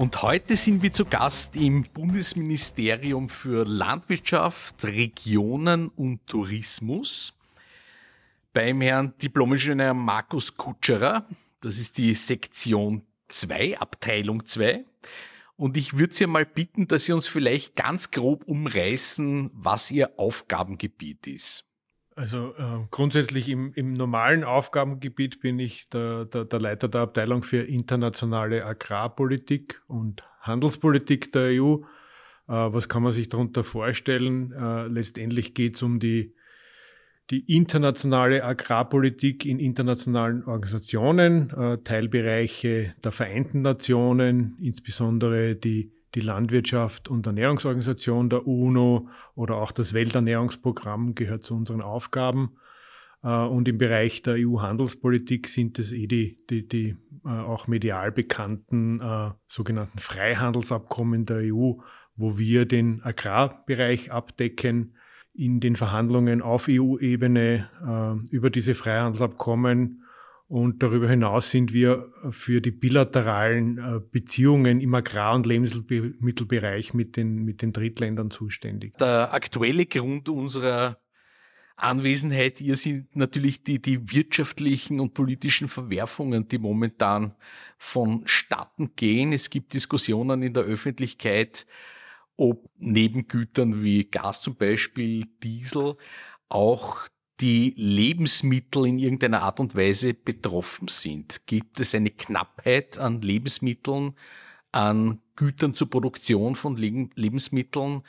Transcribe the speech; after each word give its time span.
Und 0.00 0.22
heute 0.22 0.56
sind 0.56 0.82
wir 0.82 0.94
zu 0.94 1.04
Gast 1.04 1.56
im 1.56 1.82
Bundesministerium 1.82 3.28
für 3.28 3.66
Landwirtschaft, 3.66 4.82
Regionen 4.82 5.88
und 5.88 6.26
Tourismus 6.26 7.36
beim 8.54 8.80
Herrn 8.80 9.12
Diplomingenieur 9.18 9.92
Markus 9.92 10.56
Kutscherer. 10.56 11.26
Das 11.60 11.78
ist 11.78 11.98
die 11.98 12.14
Sektion 12.14 13.02
2, 13.28 13.78
Abteilung 13.78 14.46
2. 14.46 14.86
Und 15.56 15.76
ich 15.76 15.98
würde 15.98 16.14
Sie 16.14 16.26
mal 16.26 16.46
bitten, 16.46 16.88
dass 16.88 17.04
Sie 17.04 17.12
uns 17.12 17.26
vielleicht 17.26 17.76
ganz 17.76 18.10
grob 18.10 18.44
umreißen, 18.44 19.50
was 19.52 19.90
Ihr 19.90 20.18
Aufgabengebiet 20.18 21.26
ist. 21.26 21.69
Also 22.20 22.52
äh, 22.58 22.86
grundsätzlich 22.90 23.48
im, 23.48 23.72
im, 23.72 23.92
normalen 23.92 24.44
Aufgabengebiet 24.44 25.40
bin 25.40 25.58
ich 25.58 25.88
der, 25.88 26.26
der, 26.26 26.44
der, 26.44 26.60
Leiter 26.60 26.86
der 26.86 27.00
Abteilung 27.00 27.42
für 27.42 27.62
internationale 27.62 28.66
Agrarpolitik 28.66 29.80
und 29.86 30.22
Handelspolitik 30.42 31.32
der 31.32 31.62
EU. 31.62 31.76
Äh, 31.76 31.78
was 32.48 32.90
kann 32.90 33.02
man 33.02 33.12
sich 33.12 33.30
darunter 33.30 33.64
vorstellen? 33.64 34.52
Äh, 34.52 34.88
letztendlich 34.88 35.54
geht 35.54 35.76
es 35.76 35.82
um 35.82 35.98
die, 35.98 36.34
die 37.30 37.56
internationale 37.56 38.44
Agrarpolitik 38.44 39.46
in 39.46 39.58
internationalen 39.58 40.44
Organisationen, 40.44 41.48
äh, 41.48 41.78
Teilbereiche 41.78 42.92
der 43.02 43.12
Vereinten 43.12 43.62
Nationen, 43.62 44.58
insbesondere 44.60 45.56
die 45.56 45.90
die 46.14 46.20
Landwirtschaft 46.20 47.08
und 47.08 47.26
Ernährungsorganisation 47.26 48.30
der 48.30 48.46
UNO 48.46 49.08
oder 49.34 49.56
auch 49.56 49.72
das 49.72 49.94
Welternährungsprogramm 49.94 51.14
gehört 51.14 51.42
zu 51.42 51.54
unseren 51.54 51.82
Aufgaben. 51.82 52.56
Äh, 53.22 53.28
und 53.28 53.68
im 53.68 53.78
Bereich 53.78 54.22
der 54.22 54.34
EU-Handelspolitik 54.38 55.48
sind 55.48 55.78
es 55.78 55.92
eh 55.92 56.06
die, 56.06 56.38
die, 56.48 56.66
die 56.66 56.96
äh, 57.24 57.28
auch 57.28 57.66
medial 57.66 58.12
bekannten 58.12 59.00
äh, 59.00 59.30
sogenannten 59.46 59.98
Freihandelsabkommen 59.98 61.26
der 61.26 61.54
EU, 61.54 61.74
wo 62.16 62.38
wir 62.38 62.66
den 62.66 63.02
Agrarbereich 63.02 64.10
abdecken. 64.12 64.96
In 65.32 65.60
den 65.60 65.76
Verhandlungen 65.76 66.42
auf 66.42 66.66
EU-Ebene 66.68 68.26
über 68.32 68.50
diese 68.50 68.74
Freihandelsabkommen 68.74 70.02
und 70.50 70.82
darüber 70.82 71.08
hinaus 71.08 71.52
sind 71.52 71.72
wir 71.72 72.10
für 72.32 72.60
die 72.60 72.72
bilateralen 72.72 73.78
äh, 73.78 74.00
Beziehungen 74.00 74.80
im 74.80 74.92
Agrar- 74.96 75.36
und 75.36 75.46
Lebensmittelbereich 75.46 76.92
mit 76.92 77.16
den, 77.16 77.44
mit 77.44 77.62
den 77.62 77.72
Drittländern 77.72 78.32
zuständig. 78.32 78.96
Der 78.98 79.32
aktuelle 79.32 79.86
Grund 79.86 80.28
unserer 80.28 80.98
Anwesenheit 81.76 82.58
hier 82.58 82.74
sind 82.74 83.14
natürlich 83.14 83.62
die, 83.62 83.80
die 83.80 84.10
wirtschaftlichen 84.12 84.98
und 84.98 85.14
politischen 85.14 85.68
Verwerfungen, 85.68 86.48
die 86.48 86.58
momentan 86.58 87.36
vonstatten 87.78 88.96
gehen. 88.96 89.32
Es 89.32 89.50
gibt 89.50 89.72
Diskussionen 89.72 90.42
in 90.42 90.52
der 90.52 90.64
Öffentlichkeit, 90.64 91.64
ob 92.36 92.68
neben 92.76 93.28
Gütern 93.28 93.84
wie 93.84 94.02
Gas 94.02 94.42
zum 94.42 94.56
Beispiel, 94.56 95.26
Diesel, 95.44 95.94
auch 96.48 97.06
die 97.40 97.74
Lebensmittel 97.76 98.86
in 98.86 98.98
irgendeiner 98.98 99.42
Art 99.42 99.60
und 99.60 99.74
Weise 99.74 100.14
betroffen 100.14 100.88
sind? 100.88 101.46
Gibt 101.46 101.80
es 101.80 101.94
eine 101.94 102.10
Knappheit 102.10 102.98
an 102.98 103.22
Lebensmitteln, 103.22 104.14
an 104.72 105.20
Gütern 105.36 105.74
zur 105.74 105.90
Produktion 105.90 106.54
von 106.54 106.76
Lebensmitteln, 106.76 108.02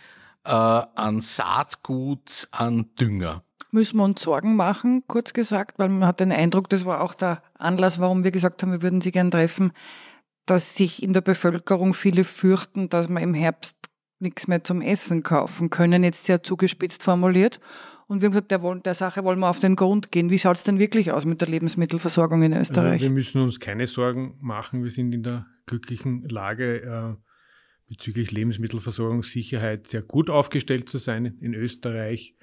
äh, 0.44 0.52
an 0.52 1.22
Saatgut, 1.22 2.50
an 2.52 2.90
Dünger? 3.00 3.44
Müssen 3.72 3.98
wir 3.98 4.04
uns 4.04 4.22
Sorgen 4.22 4.58
machen, 4.58 5.04
kurz 5.08 5.32
gesagt, 5.32 5.80
weil 5.80 5.88
man 5.88 6.06
hat 6.06 6.20
den 6.20 6.34
Eindruck, 6.34 6.70
das 6.70 6.84
war 6.84 7.02
auch 7.02 7.14
der 7.14 7.42
Anlass, 7.58 8.00
warum 8.00 8.26
wir 8.26 8.32
gesagt 8.32 8.62
haben, 8.62 8.74
wir 8.74 8.82
würden 8.82 9.00
Sie 9.00 9.12
gern 9.12 9.32
treffen, 9.32 9.72
dass 10.46 10.76
sich 10.76 11.02
in 11.02 11.14
der 11.14 11.22
Bevölkerung 11.22 11.94
viele 11.94 12.26
fürchten, 12.26 12.90
dass 12.90 13.08
man 13.08 13.24
im 13.24 13.34
Herbst 13.34 13.78
nichts 14.20 14.48
mehr 14.48 14.64
zum 14.64 14.82
Essen 14.82 15.24
kaufen 15.24 15.70
können, 15.70 16.04
jetzt 16.04 16.26
sehr 16.26 16.44
zugespitzt 16.44 17.04
formuliert. 17.04 17.60
Und 18.12 18.22
wir 18.22 18.26
haben 18.26 18.34
gesagt, 18.34 18.52
der, 18.52 18.76
der 18.76 18.94
Sache 18.94 19.24
wollen 19.24 19.40
wir 19.40 19.50
auf 19.50 19.60
den 19.60 19.78
Grund 19.78 20.12
gehen. 20.12 20.30
Wie 20.30 20.38
schaut 20.38 20.58
es 20.58 20.66
denn 20.66 20.80
wirklich 20.80 21.14
aus 21.14 21.24
mit 21.24 21.40
der 21.40 21.48
Lebensmittelversorgung 21.48 22.44
in 22.44 22.52
Österreich? 22.52 22.92
Also 22.92 23.06
wir 23.06 23.12
müssen 23.12 23.42
uns 23.42 23.62
keine 23.62 23.88
Sorgen 23.88 24.36
machen. 24.42 24.84
Wir 24.84 24.92
sind 24.92 25.14
in 25.14 25.24
der 25.24 25.46
glücklichen 25.66 26.28
Lage, 26.28 26.82
äh, 26.82 27.16
bezüglich 27.88 28.32
Lebensmittelversorgungssicherheit 28.32 29.88
sehr 29.88 30.02
gut 30.02 30.30
aufgestellt 30.30 30.90
zu 30.90 30.98
sein 30.98 31.38
in 31.40 31.54
Österreich. 31.54 32.36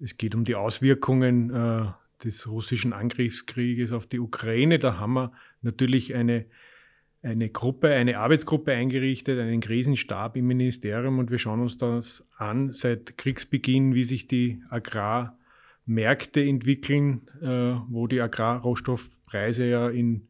Es 0.00 0.18
geht 0.18 0.34
um 0.34 0.44
die 0.44 0.54
Auswirkungen 0.54 1.48
äh, 1.48 1.86
des 2.22 2.46
russischen 2.46 2.92
Angriffskrieges 2.92 3.92
auf 3.92 4.06
die 4.06 4.20
Ukraine. 4.20 4.78
Da 4.78 4.98
haben 4.98 5.14
wir 5.14 5.32
natürlich 5.62 6.14
eine 6.14 6.44
eine 7.26 7.48
Gruppe, 7.48 7.88
eine 7.88 8.18
Arbeitsgruppe 8.18 8.72
eingerichtet, 8.72 9.40
einen 9.40 9.60
Krisenstab 9.60 10.36
im 10.36 10.46
Ministerium 10.46 11.18
und 11.18 11.30
wir 11.30 11.38
schauen 11.38 11.60
uns 11.60 11.76
das 11.76 12.24
an 12.38 12.72
seit 12.72 13.18
Kriegsbeginn, 13.18 13.94
wie 13.94 14.04
sich 14.04 14.28
die 14.28 14.62
Agrarmärkte 14.70 16.40
entwickeln, 16.40 17.22
äh, 17.42 17.74
wo 17.88 18.06
die 18.06 18.20
Agrarrohstoffpreise 18.20 19.66
ja 19.66 19.88
in 19.88 20.28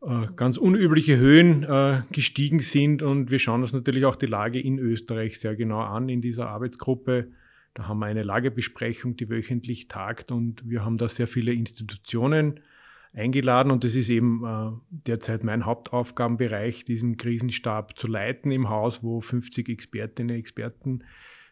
äh, 0.00 0.26
ganz 0.34 0.56
unübliche 0.56 1.18
Höhen 1.18 1.62
äh, 1.62 2.02
gestiegen 2.10 2.60
sind 2.60 3.02
und 3.02 3.30
wir 3.30 3.38
schauen 3.38 3.60
uns 3.60 3.74
natürlich 3.74 4.06
auch 4.06 4.16
die 4.16 4.26
Lage 4.26 4.58
in 4.58 4.78
Österreich 4.78 5.38
sehr 5.38 5.56
genau 5.56 5.80
an 5.80 6.08
in 6.08 6.22
dieser 6.22 6.48
Arbeitsgruppe. 6.48 7.28
Da 7.74 7.86
haben 7.86 7.98
wir 7.98 8.06
eine 8.06 8.22
Lagebesprechung, 8.22 9.16
die 9.16 9.28
wöchentlich 9.28 9.88
tagt 9.88 10.32
und 10.32 10.66
wir 10.66 10.86
haben 10.86 10.96
da 10.96 11.06
sehr 11.06 11.26
viele 11.26 11.52
Institutionen 11.52 12.60
eingeladen 13.14 13.70
und 13.70 13.84
das 13.84 13.94
ist 13.94 14.10
eben 14.10 14.44
äh, 14.44 14.70
derzeit 14.90 15.44
mein 15.44 15.64
Hauptaufgabenbereich, 15.64 16.84
diesen 16.84 17.16
Krisenstab 17.16 17.96
zu 17.96 18.08
leiten 18.08 18.50
im 18.50 18.68
Haus, 18.68 19.02
wo 19.02 19.20
50 19.20 19.68
Expertinnen 19.68 20.34
und 20.34 20.40
Experten 20.40 21.04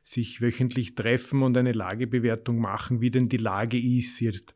sich 0.03 0.41
wöchentlich 0.41 0.97
treffen 0.97 1.43
und 1.43 1.57
eine 1.57 1.73
Lagebewertung 1.73 2.59
machen, 2.59 3.01
wie 3.01 3.11
denn 3.11 3.29
die 3.29 3.37
Lage 3.37 3.79
ist 3.79 4.19
jetzt 4.19 4.55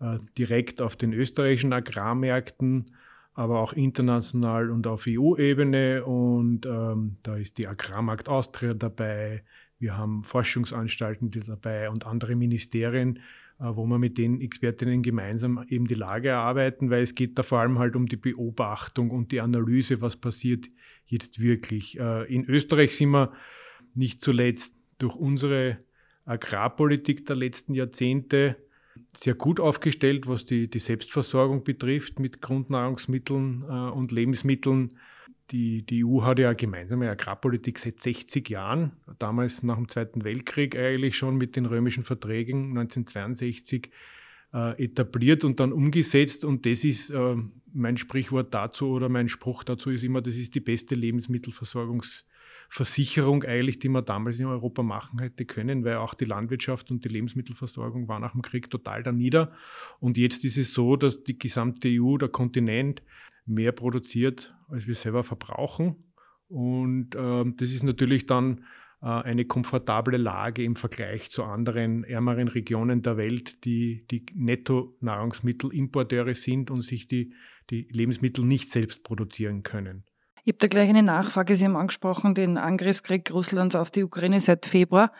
äh, 0.00 0.18
direkt 0.38 0.80
auf 0.80 0.94
den 0.94 1.12
österreichischen 1.12 1.72
Agrarmärkten, 1.72 2.86
aber 3.34 3.58
auch 3.58 3.72
international 3.72 4.70
und 4.70 4.86
auf 4.86 5.06
EU-Ebene 5.08 6.04
und 6.04 6.66
ähm, 6.66 7.16
da 7.24 7.36
ist 7.36 7.58
die 7.58 7.66
Agrarmarkt 7.66 8.28
Austria 8.28 8.74
dabei, 8.74 9.42
wir 9.80 9.96
haben 9.96 10.22
Forschungsanstalten 10.22 11.32
dabei 11.32 11.90
und 11.90 12.06
andere 12.06 12.36
Ministerien 12.36 13.18
wo 13.58 13.86
wir 13.86 13.98
mit 13.98 14.18
den 14.18 14.40
Expertinnen 14.40 15.02
gemeinsam 15.02 15.64
eben 15.68 15.86
die 15.86 15.94
Lage 15.94 16.28
erarbeiten, 16.28 16.90
weil 16.90 17.02
es 17.02 17.14
geht 17.14 17.38
da 17.38 17.42
vor 17.42 17.60
allem 17.60 17.78
halt 17.78 17.96
um 17.96 18.06
die 18.06 18.16
Beobachtung 18.16 19.10
und 19.10 19.32
die 19.32 19.40
Analyse, 19.40 20.00
was 20.00 20.16
passiert 20.16 20.66
jetzt 21.06 21.40
wirklich. 21.40 21.98
Äh, 21.98 22.32
in 22.32 22.44
Österreich 22.44 22.96
sind 22.96 23.10
wir 23.10 23.32
nicht 23.94 24.20
zuletzt 24.20 24.74
durch 24.98 25.14
unsere 25.14 25.78
Agrarpolitik 26.24 27.26
der 27.26 27.36
letzten 27.36 27.74
Jahrzehnte 27.74 28.56
sehr 29.12 29.34
gut 29.34 29.60
aufgestellt, 29.60 30.26
was 30.26 30.44
die, 30.44 30.68
die 30.68 30.78
Selbstversorgung 30.78 31.64
betrifft 31.64 32.18
mit 32.18 32.40
Grundnahrungsmitteln 32.40 33.64
äh, 33.68 33.90
und 33.90 34.12
Lebensmitteln. 34.12 34.94
Die, 35.50 35.84
die 35.84 36.04
EU 36.04 36.22
hat 36.22 36.38
ja 36.38 36.54
gemeinsame 36.54 37.10
Agrarpolitik 37.10 37.78
seit 37.78 38.00
60 38.00 38.48
Jahren, 38.48 38.92
damals 39.18 39.62
nach 39.62 39.76
dem 39.76 39.88
Zweiten 39.88 40.24
Weltkrieg 40.24 40.76
eigentlich 40.76 41.18
schon 41.18 41.36
mit 41.36 41.56
den 41.56 41.66
römischen 41.66 42.02
Verträgen 42.02 42.70
1962 42.70 43.90
äh, 44.54 44.82
etabliert 44.82 45.44
und 45.44 45.60
dann 45.60 45.72
umgesetzt. 45.72 46.46
Und 46.46 46.64
das 46.64 46.84
ist 46.84 47.10
äh, 47.10 47.36
mein 47.74 47.98
Sprichwort 47.98 48.54
dazu 48.54 48.88
oder 48.88 49.10
mein 49.10 49.28
Spruch 49.28 49.64
dazu 49.64 49.90
ist 49.90 50.04
immer, 50.04 50.22
das 50.22 50.36
ist 50.36 50.54
die 50.54 50.60
beste 50.60 50.94
Lebensmittelversorgungsversicherung 50.94 53.42
eigentlich, 53.42 53.80
die 53.80 53.90
man 53.90 54.04
damals 54.04 54.38
in 54.38 54.46
Europa 54.46 54.82
machen 54.82 55.18
hätte 55.18 55.44
können, 55.44 55.84
weil 55.84 55.96
auch 55.96 56.14
die 56.14 56.24
Landwirtschaft 56.24 56.90
und 56.90 57.04
die 57.04 57.08
Lebensmittelversorgung 57.08 58.08
war 58.08 58.20
nach 58.20 58.32
dem 58.32 58.40
Krieg 58.42 58.70
total 58.70 59.02
da 59.02 59.12
nieder. 59.12 59.52
Und 60.00 60.16
jetzt 60.16 60.44
ist 60.44 60.56
es 60.56 60.72
so, 60.72 60.96
dass 60.96 61.24
die 61.24 61.38
gesamte 61.38 61.88
EU, 61.90 62.16
der 62.16 62.28
Kontinent, 62.28 63.02
mehr 63.46 63.72
produziert, 63.72 64.54
als 64.68 64.86
wir 64.86 64.94
selber 64.94 65.24
verbrauchen. 65.24 66.12
Und 66.48 67.14
äh, 67.14 67.44
das 67.56 67.70
ist 67.70 67.82
natürlich 67.82 68.26
dann 68.26 68.64
äh, 69.02 69.06
eine 69.06 69.44
komfortable 69.44 70.16
Lage 70.16 70.62
im 70.62 70.76
Vergleich 70.76 71.30
zu 71.30 71.44
anderen 71.44 72.04
ärmeren 72.04 72.48
Regionen 72.48 73.02
der 73.02 73.16
Welt, 73.16 73.64
die, 73.64 74.06
die 74.10 74.26
Netto-Nahrungsmittelimporteure 74.34 76.34
sind 76.34 76.70
und 76.70 76.82
sich 76.82 77.08
die, 77.08 77.34
die 77.70 77.88
Lebensmittel 77.90 78.44
nicht 78.44 78.70
selbst 78.70 79.04
produzieren 79.04 79.62
können. 79.62 80.04
Ich 80.44 80.52
habe 80.52 80.58
da 80.58 80.68
gleich 80.68 80.90
eine 80.90 81.02
Nachfrage. 81.02 81.54
Sie 81.54 81.64
haben 81.64 81.76
angesprochen 81.76 82.34
den 82.34 82.58
Angriffskrieg 82.58 83.32
Russlands 83.32 83.76
auf 83.76 83.90
die 83.90 84.04
Ukraine 84.04 84.40
seit 84.40 84.66
Februar 84.66 85.10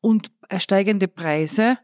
und 0.00 0.32
steigende 0.58 1.06
Preise. 1.06 1.78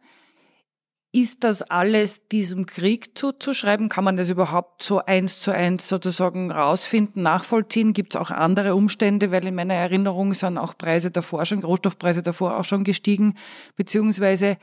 Ist 1.10 1.42
das 1.42 1.62
alles 1.62 2.28
diesem 2.28 2.66
Krieg 2.66 3.16
zuzuschreiben? 3.16 3.88
Kann 3.88 4.04
man 4.04 4.18
das 4.18 4.28
überhaupt 4.28 4.82
so 4.82 5.02
eins 5.02 5.40
zu 5.40 5.52
eins 5.52 5.88
sozusagen 5.88 6.50
rausfinden, 6.50 7.22
nachvollziehen? 7.22 7.94
Gibt 7.94 8.14
es 8.14 8.20
auch 8.20 8.30
andere 8.30 8.74
Umstände? 8.74 9.30
Weil 9.30 9.46
in 9.46 9.54
meiner 9.54 9.72
Erinnerung 9.72 10.34
sind 10.34 10.58
auch 10.58 10.76
Preise 10.76 11.10
davor 11.10 11.46
schon, 11.46 11.64
Rohstoffpreise 11.64 12.22
davor 12.22 12.58
auch 12.58 12.64
schon 12.66 12.84
gestiegen, 12.84 13.36
beziehungsweise 13.74 14.58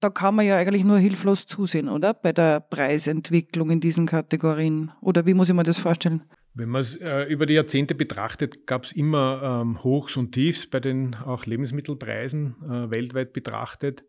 da 0.00 0.10
kann 0.10 0.34
man 0.34 0.46
ja 0.46 0.56
eigentlich 0.56 0.84
nur 0.84 0.98
hilflos 0.98 1.46
zusehen, 1.46 1.88
oder? 1.88 2.12
Bei 2.12 2.32
der 2.32 2.60
Preisentwicklung 2.60 3.70
in 3.70 3.80
diesen 3.80 4.06
Kategorien. 4.06 4.92
Oder 5.00 5.24
wie 5.24 5.34
muss 5.34 5.48
ich 5.48 5.54
mir 5.54 5.62
das 5.62 5.78
vorstellen? 5.78 6.22
Wenn 6.52 6.68
man 6.68 6.82
es 6.82 6.96
äh, 6.96 7.24
über 7.24 7.46
die 7.46 7.54
Jahrzehnte 7.54 7.94
betrachtet, 7.94 8.66
gab 8.66 8.84
es 8.84 8.92
immer 8.92 9.62
ähm, 9.62 9.82
Hochs 9.82 10.18
und 10.18 10.32
Tiefs 10.32 10.66
bei 10.66 10.80
den 10.80 11.14
auch 11.14 11.46
Lebensmittelpreisen 11.46 12.56
äh, 12.62 12.90
weltweit 12.90 13.32
betrachtet 13.32 14.04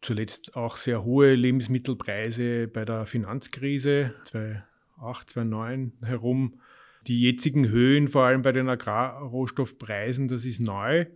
zuletzt 0.00 0.56
auch 0.56 0.76
sehr 0.76 1.04
hohe 1.04 1.34
Lebensmittelpreise 1.34 2.68
bei 2.68 2.84
der 2.84 3.06
Finanzkrise 3.06 4.14
2008, 4.24 5.30
2009 5.30 5.92
herum. 6.04 6.60
Die 7.06 7.20
jetzigen 7.20 7.68
Höhen, 7.68 8.08
vor 8.08 8.24
allem 8.24 8.42
bei 8.42 8.52
den 8.52 8.68
Agrarrohstoffpreisen, 8.68 10.28
das 10.28 10.44
ist 10.44 10.60
neu. 10.60 11.06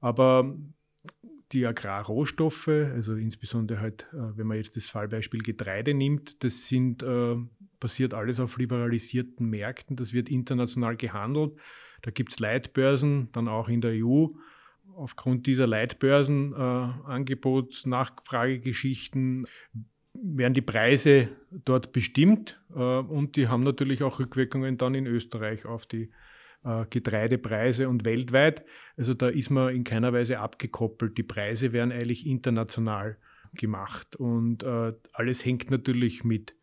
Aber 0.00 0.56
die 1.52 1.66
Agrarrohstoffe, 1.66 2.68
also 2.68 3.14
insbesondere 3.14 3.80
halt, 3.80 4.06
äh, 4.12 4.36
wenn 4.36 4.46
man 4.46 4.56
jetzt 4.56 4.76
das 4.76 4.86
Fallbeispiel 4.86 5.40
Getreide 5.40 5.94
nimmt, 5.94 6.44
das 6.44 6.68
sind, 6.68 7.02
äh, 7.02 7.36
basiert 7.80 8.14
alles 8.14 8.38
auf 8.38 8.56
liberalisierten 8.58 9.48
Märkten, 9.48 9.96
das 9.96 10.12
wird 10.12 10.28
international 10.28 10.96
gehandelt. 10.96 11.58
Da 12.02 12.10
gibt 12.10 12.32
es 12.32 12.38
Leitbörsen, 12.38 13.30
dann 13.32 13.48
auch 13.48 13.68
in 13.68 13.80
der 13.80 13.92
EU 13.94 14.28
aufgrund 14.96 15.46
dieser 15.46 15.66
Leitbörsen, 15.66 16.52
äh, 16.52 17.86
Nachfragegeschichten 17.86 19.46
werden 20.14 20.54
die 20.54 20.60
Preise 20.60 21.28
dort 21.50 21.92
bestimmt 21.92 22.60
äh, 22.74 22.78
und 22.78 23.36
die 23.36 23.48
haben 23.48 23.62
natürlich 23.62 24.02
auch 24.02 24.18
Rückwirkungen 24.18 24.76
dann 24.76 24.94
in 24.94 25.06
Österreich 25.06 25.66
auf 25.66 25.86
die 25.86 26.10
äh, 26.64 26.84
Getreidepreise 26.90 27.88
und 27.88 28.04
weltweit. 28.04 28.64
Also 28.96 29.14
da 29.14 29.28
ist 29.28 29.50
man 29.50 29.74
in 29.74 29.84
keiner 29.84 30.12
Weise 30.12 30.40
abgekoppelt. 30.40 31.16
Die 31.16 31.22
Preise 31.22 31.72
werden 31.72 31.92
eigentlich 31.92 32.26
international 32.26 33.16
gemacht 33.54 34.16
und 34.16 34.62
äh, 34.62 34.92
alles 35.12 35.44
hängt 35.44 35.70
natürlich 35.70 36.24
mit 36.24 36.54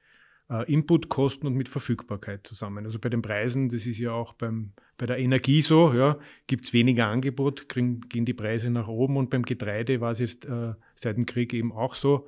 äh, 0.50 0.72
Inputkosten 0.72 1.48
und 1.48 1.56
mit 1.56 1.70
Verfügbarkeit 1.70 2.46
zusammen. 2.46 2.86
Also 2.86 3.00
bei 3.00 3.10
den 3.10 3.22
Preisen, 3.22 3.70
das 3.70 3.86
ist 3.86 4.00
ja 4.00 4.12
auch 4.12 4.34
beim, 4.34 4.74
bei 4.98 5.06
der 5.06 5.18
Energie 5.18 5.62
so, 5.62 5.94
ja, 5.94 6.20
gibt 6.48 6.66
es 6.66 6.74
weniger 6.74 7.08
Angebot, 7.08 7.70
kriegen, 7.70 8.02
gehen 8.02 8.26
die 8.26 8.34
Preise 8.34 8.70
nach 8.70 8.88
oben 8.88 9.18
und 9.18 9.30
beim 9.30 9.44
Getreide 9.44 10.02
war 10.02 10.12
es 10.12 10.20
jetzt 10.20 10.46
äh, 10.46 10.74
seit 10.96 11.18
dem 11.18 11.26
Krieg 11.26 11.54
eben 11.54 11.72
auch 11.72 11.96
so. 11.96 12.28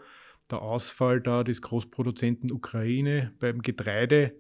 Der 0.52 0.62
Ausfall 0.62 1.22
da 1.22 1.44
des 1.44 1.62
Großproduzenten 1.62 2.52
Ukraine 2.52 3.34
beim 3.40 3.62
Getreide 3.62 4.34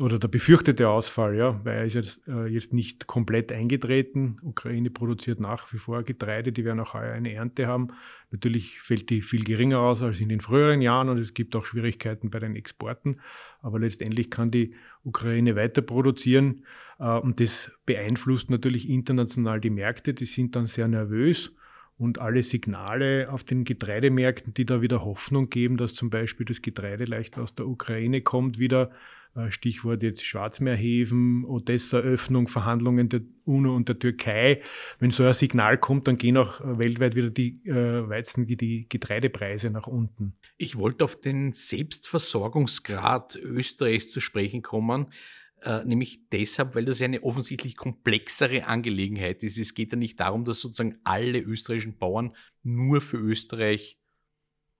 oder 0.00 0.18
der 0.18 0.28
befürchtete 0.28 0.88
Ausfall, 0.88 1.36
ja, 1.36 1.60
weil 1.64 1.78
er 1.78 1.84
ist 1.84 1.94
jetzt, 1.94 2.28
äh, 2.28 2.46
jetzt 2.46 2.72
nicht 2.72 3.06
komplett 3.06 3.50
eingetreten. 3.52 4.38
Ukraine 4.42 4.90
produziert 4.90 5.40
nach 5.40 5.72
wie 5.72 5.78
vor 5.78 6.02
Getreide, 6.02 6.52
die 6.52 6.64
werden 6.64 6.80
auch 6.80 6.94
heuer 6.94 7.12
eine 7.12 7.32
Ernte 7.32 7.66
haben. 7.66 7.88
Natürlich 8.30 8.80
fällt 8.80 9.10
die 9.10 9.22
viel 9.22 9.44
geringer 9.44 9.80
aus 9.80 10.02
als 10.02 10.20
in 10.20 10.28
den 10.28 10.40
früheren 10.40 10.82
Jahren 10.82 11.08
und 11.08 11.18
es 11.18 11.34
gibt 11.34 11.56
auch 11.56 11.64
Schwierigkeiten 11.64 12.30
bei 12.30 12.38
den 12.38 12.56
Exporten. 12.56 13.20
Aber 13.60 13.78
letztendlich 13.78 14.30
kann 14.30 14.50
die 14.50 14.74
Ukraine 15.04 15.56
weiter 15.56 15.82
produzieren 15.82 16.64
äh, 16.98 17.18
und 17.18 17.40
das 17.40 17.72
beeinflusst 17.86 18.50
natürlich 18.50 18.88
international 18.88 19.60
die 19.60 19.70
Märkte. 19.70 20.14
Die 20.14 20.26
sind 20.26 20.56
dann 20.56 20.66
sehr 20.66 20.88
nervös 20.88 21.52
und 22.00 22.18
alle 22.18 22.42
Signale 22.42 23.28
auf 23.30 23.44
den 23.44 23.64
Getreidemärkten, 23.64 24.54
die 24.54 24.64
da 24.64 24.80
wieder 24.80 25.04
Hoffnung 25.04 25.50
geben, 25.50 25.76
dass 25.76 25.92
zum 25.92 26.08
Beispiel 26.08 26.46
das 26.46 26.62
Getreide 26.62 27.04
leicht 27.04 27.38
aus 27.38 27.54
der 27.54 27.66
Ukraine 27.66 28.22
kommt, 28.22 28.58
wieder 28.58 28.90
Stichwort 29.48 30.02
jetzt 30.02 30.24
Schwarzmeerhäfen, 30.24 31.44
Odessa-Öffnung, 31.44 32.48
Verhandlungen 32.48 33.08
der 33.08 33.22
UNO 33.44 33.74
und 33.76 33.88
der 33.88 33.98
Türkei. 33.98 34.60
Wenn 34.98 35.10
so 35.10 35.24
ein 35.24 35.34
Signal 35.34 35.78
kommt, 35.78 36.08
dann 36.08 36.16
gehen 36.16 36.36
auch 36.36 36.60
äh, 36.60 36.78
weltweit 36.78 37.14
wieder 37.14 37.30
die 37.30 37.64
äh, 37.66 38.08
Weizen, 38.08 38.46
die 38.46 38.88
Getreidepreise 38.88 39.70
nach 39.70 39.86
unten. 39.86 40.34
Ich 40.56 40.76
wollte 40.76 41.04
auf 41.04 41.20
den 41.20 41.52
Selbstversorgungsgrad 41.52 43.36
Österreichs 43.36 44.10
zu 44.10 44.20
sprechen 44.20 44.62
kommen. 44.62 45.06
Äh, 45.62 45.84
nämlich 45.84 46.28
deshalb, 46.30 46.74
weil 46.74 46.86
das 46.86 47.02
eine 47.02 47.22
offensichtlich 47.22 47.76
komplexere 47.76 48.66
Angelegenheit 48.66 49.42
ist. 49.42 49.58
Es 49.58 49.74
geht 49.74 49.92
ja 49.92 49.98
nicht 49.98 50.18
darum, 50.18 50.44
dass 50.44 50.60
sozusagen 50.60 50.98
alle 51.04 51.38
österreichischen 51.38 51.98
Bauern 51.98 52.34
nur 52.62 53.00
für 53.00 53.18
Österreich 53.18 53.98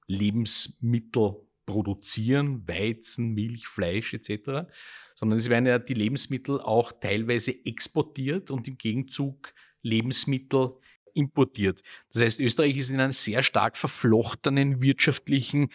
Lebensmittel 0.07 1.37
produzieren, 1.71 2.67
Weizen, 2.67 3.33
Milch, 3.35 3.67
Fleisch 3.67 4.13
etc., 4.15 4.69
sondern 5.15 5.39
es 5.39 5.49
werden 5.49 5.67
ja 5.67 5.79
die 5.79 5.95
Lebensmittel 5.95 6.61
auch 6.61 6.93
teilweise 6.93 7.55
exportiert 7.65 8.51
und 8.51 8.67
im 8.69 8.79
Gegenzug 8.79 9.53
Lebensmittel 9.83 10.73
importiert. 11.15 11.83
Das 12.13 12.23
heißt, 12.23 12.41
Österreich 12.41 12.77
ist 12.77 12.91
in 12.91 13.01
einer 13.01 13.13
sehr 13.13 13.43
stark 13.43 13.77
verflochtenen 13.77 14.81
wirtschaftlichen 14.81 15.71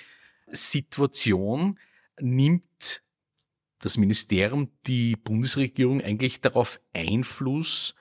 Situation, 0.48 1.80
nimmt 2.20 3.04
das 3.80 3.98
Ministerium, 3.98 4.72
die 4.88 5.16
Bundesregierung 5.16 6.02
eigentlich 6.02 6.42
darauf 6.42 6.80
Einfluss, 6.94 7.96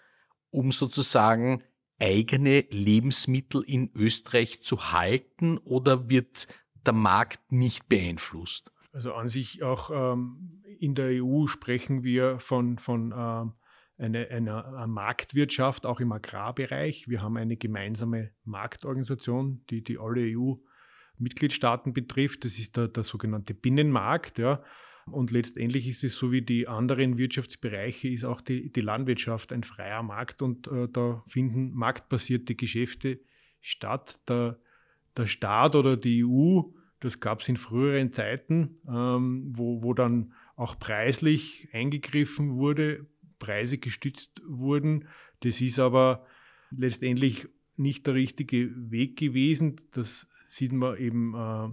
um 0.51 0.73
sozusagen 0.73 1.63
eigene 1.99 2.61
Lebensmittel 2.71 3.63
in 3.63 3.91
Österreich 3.95 4.63
zu 4.63 4.93
halten 4.93 5.59
oder 5.59 6.09
wird 6.09 6.49
der 6.87 6.95
Markt 6.95 7.53
nicht 7.53 7.89
beeinflusst? 7.89 8.73
Also 8.93 9.15
an 9.15 9.29
sich 9.29 9.63
auch 9.63 9.91
ähm, 9.91 10.63
in 10.79 10.95
der 10.95 11.23
EU 11.23 11.47
sprechen 11.47 12.05
wir 12.05 12.39
von, 12.39 12.79
von 12.79 13.13
ähm, 13.17 13.53
einer 13.99 14.29
eine 14.31 14.87
Marktwirtschaft, 14.87 15.87
auch 15.87 16.01
im 16.01 16.13
Agrarbereich. 16.13 17.09
Wir 17.09 17.23
haben 17.23 17.37
eine 17.37 17.57
gemeinsame 17.57 18.33
Marktorganisation, 18.45 19.65
die, 19.71 19.85
die 19.85 19.99
alle 19.99 20.23
EU-Mitgliedstaaten 20.37 21.93
betrifft. 21.93 22.45
Das 22.45 22.59
ist 22.59 22.77
der, 22.77 22.89
der 22.89 23.05
sogenannte 23.05 23.55
Binnenmarkt. 23.55 24.39
Ja. 24.39 24.63
Und 25.07 25.31
letztendlich 25.31 25.89
ist 25.89 26.03
es 26.03 26.17
so 26.17 26.33
wie 26.33 26.43
die 26.43 26.67
anderen 26.67 27.19
Wirtschaftsbereiche, 27.19 28.09
ist 28.09 28.25
auch 28.25 28.41
die, 28.41 28.73
die 28.73 28.81
Landwirtschaft 28.81 29.53
ein 29.53 29.63
freier 29.63 30.03
Markt 30.03 30.43
und 30.43 30.67
äh, 30.69 30.89
da 30.89 31.23
finden 31.29 31.73
marktbasierte 31.73 32.55
Geschäfte 32.55 33.21
statt. 33.61 34.21
Der 34.29 34.59
der 35.17 35.27
Staat 35.27 35.77
oder 35.77 35.97
die 35.97 36.25
EU, 36.25 36.63
das 37.01 37.21
gab 37.21 37.41
es 37.41 37.49
in 37.49 37.57
früheren 37.57 38.13
Zeiten, 38.13 38.81
ähm, 38.89 39.53
wo, 39.55 39.83
wo 39.83 39.95
dann 39.95 40.33
auch 40.57 40.79
preislich 40.79 41.69
eingegriffen 41.73 42.57
wurde, 42.57 43.07
Preise 43.39 43.79
gestützt 43.79 44.41
wurden. 44.47 45.09
Das 45.41 45.61
ist 45.61 45.79
aber 45.79 46.27
letztendlich 46.71 47.49
nicht 47.77 48.07
der 48.07 48.15
richtige 48.15 48.71
Weg 48.91 49.19
gewesen. 49.19 49.77
Das 49.93 50.29
sieht 50.49 50.73
man 50.73 50.97
eben 50.97 51.35
äh, 51.35 51.69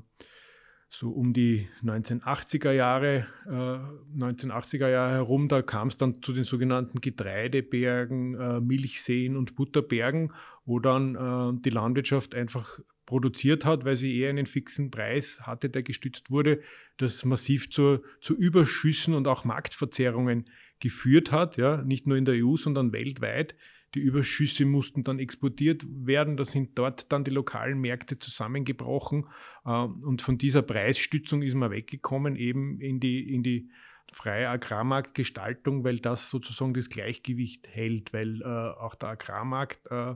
so 0.90 1.10
um 1.12 1.32
die 1.32 1.70
1980er 1.84 2.72
Jahre, 2.72 3.28
äh, 3.46 4.20
1980er 4.20 4.90
Jahre 4.90 5.14
herum, 5.14 5.48
da 5.48 5.62
kam 5.62 5.88
es 5.88 5.96
dann 5.96 6.22
zu 6.22 6.34
den 6.34 6.44
sogenannten 6.44 7.00
Getreidebergen, 7.00 8.36
äh, 8.36 8.60
Milchseen 8.60 9.38
und 9.38 9.56
Butterbergen, 9.56 10.34
wo 10.66 10.80
dann 10.80 11.16
äh, 11.16 11.62
die 11.62 11.70
Landwirtschaft 11.70 12.36
einfach 12.36 12.80
produziert 13.12 13.66
hat, 13.66 13.84
weil 13.84 13.98
sie 13.98 14.18
eher 14.18 14.30
einen 14.30 14.46
fixen 14.46 14.90
Preis 14.90 15.42
hatte, 15.42 15.70
der 15.70 15.84
gestützt 15.84 16.32
wurde, 16.32 16.62
das 16.96 17.26
massiv 17.26 17.70
zu, 17.70 18.00
zu 18.22 18.38
Überschüssen 18.38 19.16
und 19.16 19.28
auch 19.28 19.44
Marktverzerrungen 19.44 20.46
geführt 20.80 21.30
hat, 21.30 21.58
ja, 21.58 21.82
nicht 21.84 22.08
nur 22.08 22.16
in 22.16 22.24
der 22.24 22.36
EU, 22.36 22.56
sondern 22.56 22.94
weltweit. 22.94 23.54
Die 23.96 24.00
Überschüsse 24.00 24.64
mussten 24.64 25.04
dann 25.04 25.20
exportiert 25.20 25.84
werden, 25.90 26.38
da 26.38 26.46
sind 26.46 26.80
dort 26.80 27.12
dann 27.12 27.26
die 27.26 27.32
lokalen 27.32 27.82
Märkte 27.82 28.18
zusammengebrochen 28.18 29.26
äh, 29.66 29.70
und 29.72 30.22
von 30.22 30.38
dieser 30.38 30.62
Preisstützung 30.62 31.42
ist 31.42 31.56
man 31.56 31.70
weggekommen, 31.70 32.38
eben 32.38 32.80
in 32.80 33.02
die, 33.02 33.30
in 33.34 33.44
die 33.44 33.72
freie 34.14 34.48
Agrarmarktgestaltung, 34.48 35.84
weil 35.84 36.00
das 36.00 36.30
sozusagen 36.30 36.74
das 36.74 36.90
Gleichgewicht 36.90 37.68
hält, 37.68 38.14
weil 38.14 38.42
äh, 38.42 38.46
auch 38.46 38.96
der 38.96 39.10
Agrarmarkt 39.10 39.86
äh, 39.92 40.16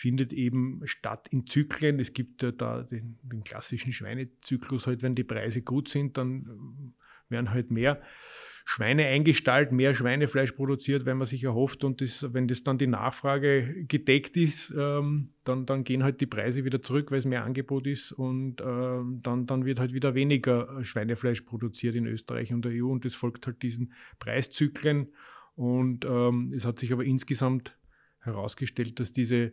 findet 0.00 0.32
eben 0.32 0.80
statt 0.84 1.28
in 1.30 1.46
Zyklen. 1.46 2.00
Es 2.00 2.14
gibt 2.14 2.42
ja 2.42 2.52
da 2.52 2.82
den, 2.82 3.18
den 3.22 3.44
klassischen 3.44 3.92
Schweinezyklus, 3.92 4.86
halt, 4.86 5.02
wenn 5.02 5.14
die 5.14 5.24
Preise 5.24 5.60
gut 5.60 5.88
sind, 5.88 6.16
dann 6.16 6.46
äh, 6.46 7.30
werden 7.30 7.50
halt 7.50 7.70
mehr 7.70 8.00
Schweine 8.64 9.06
eingestallt, 9.06 9.72
mehr 9.72 9.94
Schweinefleisch 9.94 10.52
produziert, 10.52 11.04
wenn 11.04 11.18
man 11.18 11.26
sich 11.26 11.44
erhofft. 11.44 11.84
Und 11.84 12.00
das, 12.00 12.26
wenn 12.32 12.48
das 12.48 12.62
dann 12.62 12.78
die 12.78 12.86
Nachfrage 12.86 13.84
gedeckt 13.86 14.38
ist, 14.38 14.72
ähm, 14.76 15.34
dann, 15.44 15.66
dann 15.66 15.84
gehen 15.84 16.02
halt 16.02 16.20
die 16.20 16.26
Preise 16.26 16.64
wieder 16.64 16.80
zurück, 16.80 17.10
weil 17.10 17.18
es 17.18 17.26
mehr 17.26 17.44
Angebot 17.44 17.86
ist. 17.86 18.12
Und 18.12 18.62
ähm, 18.62 19.20
dann, 19.22 19.44
dann 19.44 19.66
wird 19.66 19.80
halt 19.80 19.92
wieder 19.92 20.14
weniger 20.14 20.82
Schweinefleisch 20.82 21.42
produziert 21.42 21.94
in 21.94 22.06
Österreich 22.06 22.54
und 22.54 22.64
der 22.64 22.72
EU 22.72 22.88
und 22.88 23.04
das 23.04 23.14
folgt 23.14 23.46
halt 23.46 23.62
diesen 23.62 23.92
Preiszyklen. 24.18 25.12
Und 25.56 26.06
ähm, 26.06 26.52
es 26.54 26.64
hat 26.64 26.78
sich 26.78 26.92
aber 26.92 27.04
insgesamt 27.04 27.76
herausgestellt, 28.20 28.98
dass 28.98 29.12
diese 29.12 29.52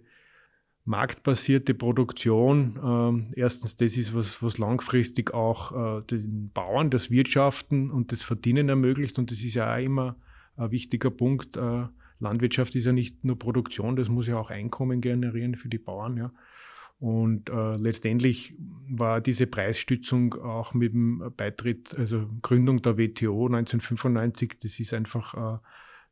marktbasierte 0.88 1.74
Produktion, 1.74 3.28
äh, 3.36 3.40
erstens 3.42 3.76
das 3.76 3.98
ist, 3.98 4.16
was, 4.16 4.42
was 4.42 4.58
langfristig 4.58 5.34
auch 5.34 6.00
äh, 6.00 6.02
den 6.04 6.50
Bauern 6.54 6.90
das 6.90 7.12
Wirtschaften 7.12 7.92
und 7.92 8.14
das 8.14 8.24
Verdienen 8.24 8.70
ermöglicht 8.70 9.20
und 9.20 9.30
das 9.30 9.44
ist 9.44 9.56
ja 9.56 9.74
auch 9.74 9.80
immer 9.80 10.16
ein 10.56 10.72
wichtiger 10.72 11.12
Punkt. 11.12 11.58
Äh, 11.58 11.88
Landwirtschaft 12.20 12.74
ist 12.76 12.86
ja 12.86 12.94
nicht 12.94 13.26
nur 13.26 13.38
Produktion, 13.38 13.98
das 13.98 14.08
muss 14.08 14.28
ja 14.28 14.38
auch 14.38 14.50
Einkommen 14.50 15.02
generieren 15.02 15.56
für 15.56 15.68
die 15.68 15.78
Bauern. 15.78 16.16
Ja. 16.16 16.32
Und 17.00 17.50
äh, 17.50 17.76
letztendlich 17.76 18.56
war 18.90 19.20
diese 19.20 19.46
Preisstützung 19.46 20.36
auch 20.36 20.74
mit 20.74 20.94
dem 20.94 21.34
Beitritt, 21.36 21.96
also 21.98 22.30
Gründung 22.42 22.82
der 22.82 22.98
WTO 22.98 23.48
1995, 23.48 24.58
das 24.62 24.80
ist 24.80 24.94
einfach 24.94 25.34
äh, 25.34 25.60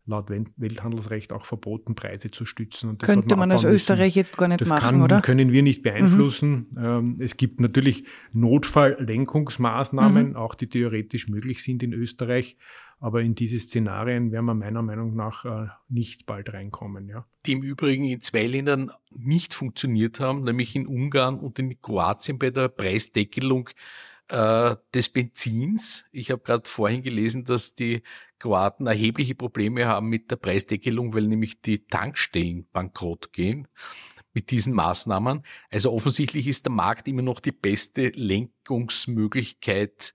laut 0.05 0.29
Welthandelsrecht 0.29 1.33
auch 1.33 1.45
verboten, 1.45 1.95
Preise 1.95 2.29
zu 2.29 2.45
stützen. 2.45 2.97
Könnte 2.99 3.35
man, 3.35 3.49
man 3.49 3.51
als 3.51 3.63
Österreich 3.63 4.15
jetzt 4.15 4.37
gar 4.37 4.47
nicht 4.47 4.61
das 4.61 4.69
machen, 4.69 4.81
kann, 4.81 5.01
oder? 5.01 5.21
können 5.21 5.51
wir 5.51 5.63
nicht 5.63 5.81
beeinflussen. 5.81 6.67
Mhm. 6.71 7.17
es 7.19 7.37
gibt 7.37 7.59
natürlich 7.59 8.05
Notfalllenkungsmaßnahmen, 8.31 10.29
mhm. 10.29 10.35
auch 10.35 10.53
die 10.53 10.67
theoretisch 10.67 11.27
möglich 11.27 11.63
sind 11.63 11.81
in 11.81 11.93
Österreich. 11.93 12.57
Aber 12.99 13.21
in 13.21 13.35
diese 13.35 13.59
Szenarien 13.59 14.31
werden 14.31 14.45
wir 14.45 14.53
meiner 14.53 14.81
Meinung 14.81 15.15
nach 15.15 15.43
äh, 15.43 15.67
nicht 15.89 16.25
bald 16.25 16.53
reinkommen. 16.53 17.09
Ja. 17.09 17.25
Die 17.45 17.51
im 17.51 17.61
Übrigen 17.61 18.05
in 18.05 18.21
zwei 18.21 18.47
Ländern 18.47 18.89
nicht 19.11 19.53
funktioniert 19.53 20.19
haben, 20.19 20.43
nämlich 20.43 20.75
in 20.75 20.87
Ungarn 20.87 21.39
und 21.39 21.59
in 21.59 21.79
Kroatien 21.81 22.39
bei 22.39 22.51
der 22.51 22.69
Preisdeckelung 22.69 23.69
äh, 24.29 24.75
des 24.93 25.09
Benzins. 25.09 26.05
Ich 26.11 26.31
habe 26.31 26.41
gerade 26.41 26.67
vorhin 26.67 27.03
gelesen, 27.03 27.43
dass 27.43 27.75
die 27.75 28.01
Kroaten 28.39 28.87
erhebliche 28.87 29.35
Probleme 29.35 29.85
haben 29.85 30.09
mit 30.09 30.31
der 30.31 30.37
Preisdeckelung, 30.37 31.13
weil 31.13 31.27
nämlich 31.27 31.61
die 31.61 31.85
Tankstellen 31.87 32.67
bankrott 32.71 33.33
gehen 33.33 33.67
mit 34.33 34.49
diesen 34.51 34.73
Maßnahmen. 34.73 35.43
Also 35.69 35.93
offensichtlich 35.93 36.47
ist 36.47 36.65
der 36.65 36.73
Markt 36.73 37.07
immer 37.07 37.21
noch 37.21 37.39
die 37.39 37.53
beste 37.53 38.09
Lenkungsmöglichkeit, 38.09 40.13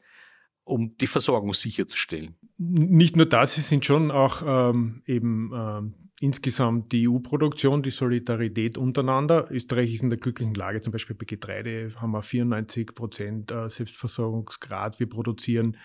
um 0.64 0.96
die 0.98 1.06
Versorgung 1.06 1.54
sicherzustellen. 1.54 2.36
Nicht 2.62 3.16
nur 3.16 3.24
das, 3.24 3.56
es 3.56 3.70
sind 3.70 3.86
schon 3.86 4.10
auch 4.10 4.42
ähm, 4.44 5.00
eben 5.06 5.50
ähm, 5.54 5.94
insgesamt 6.20 6.92
die 6.92 7.08
EU-Produktion, 7.08 7.82
die 7.82 7.90
Solidarität 7.90 8.76
untereinander. 8.76 9.46
Österreich 9.50 9.94
ist 9.94 10.02
in 10.02 10.10
der 10.10 10.18
glücklichen 10.18 10.52
Lage, 10.52 10.82
zum 10.82 10.92
Beispiel 10.92 11.16
bei 11.16 11.24
Getreide 11.24 11.94
haben 11.96 12.10
wir 12.10 12.22
94 12.22 12.94
Prozent 12.94 13.50
äh, 13.50 13.70
Selbstversorgungsgrad. 13.70 15.00
Wir 15.00 15.08
produzieren 15.08 15.78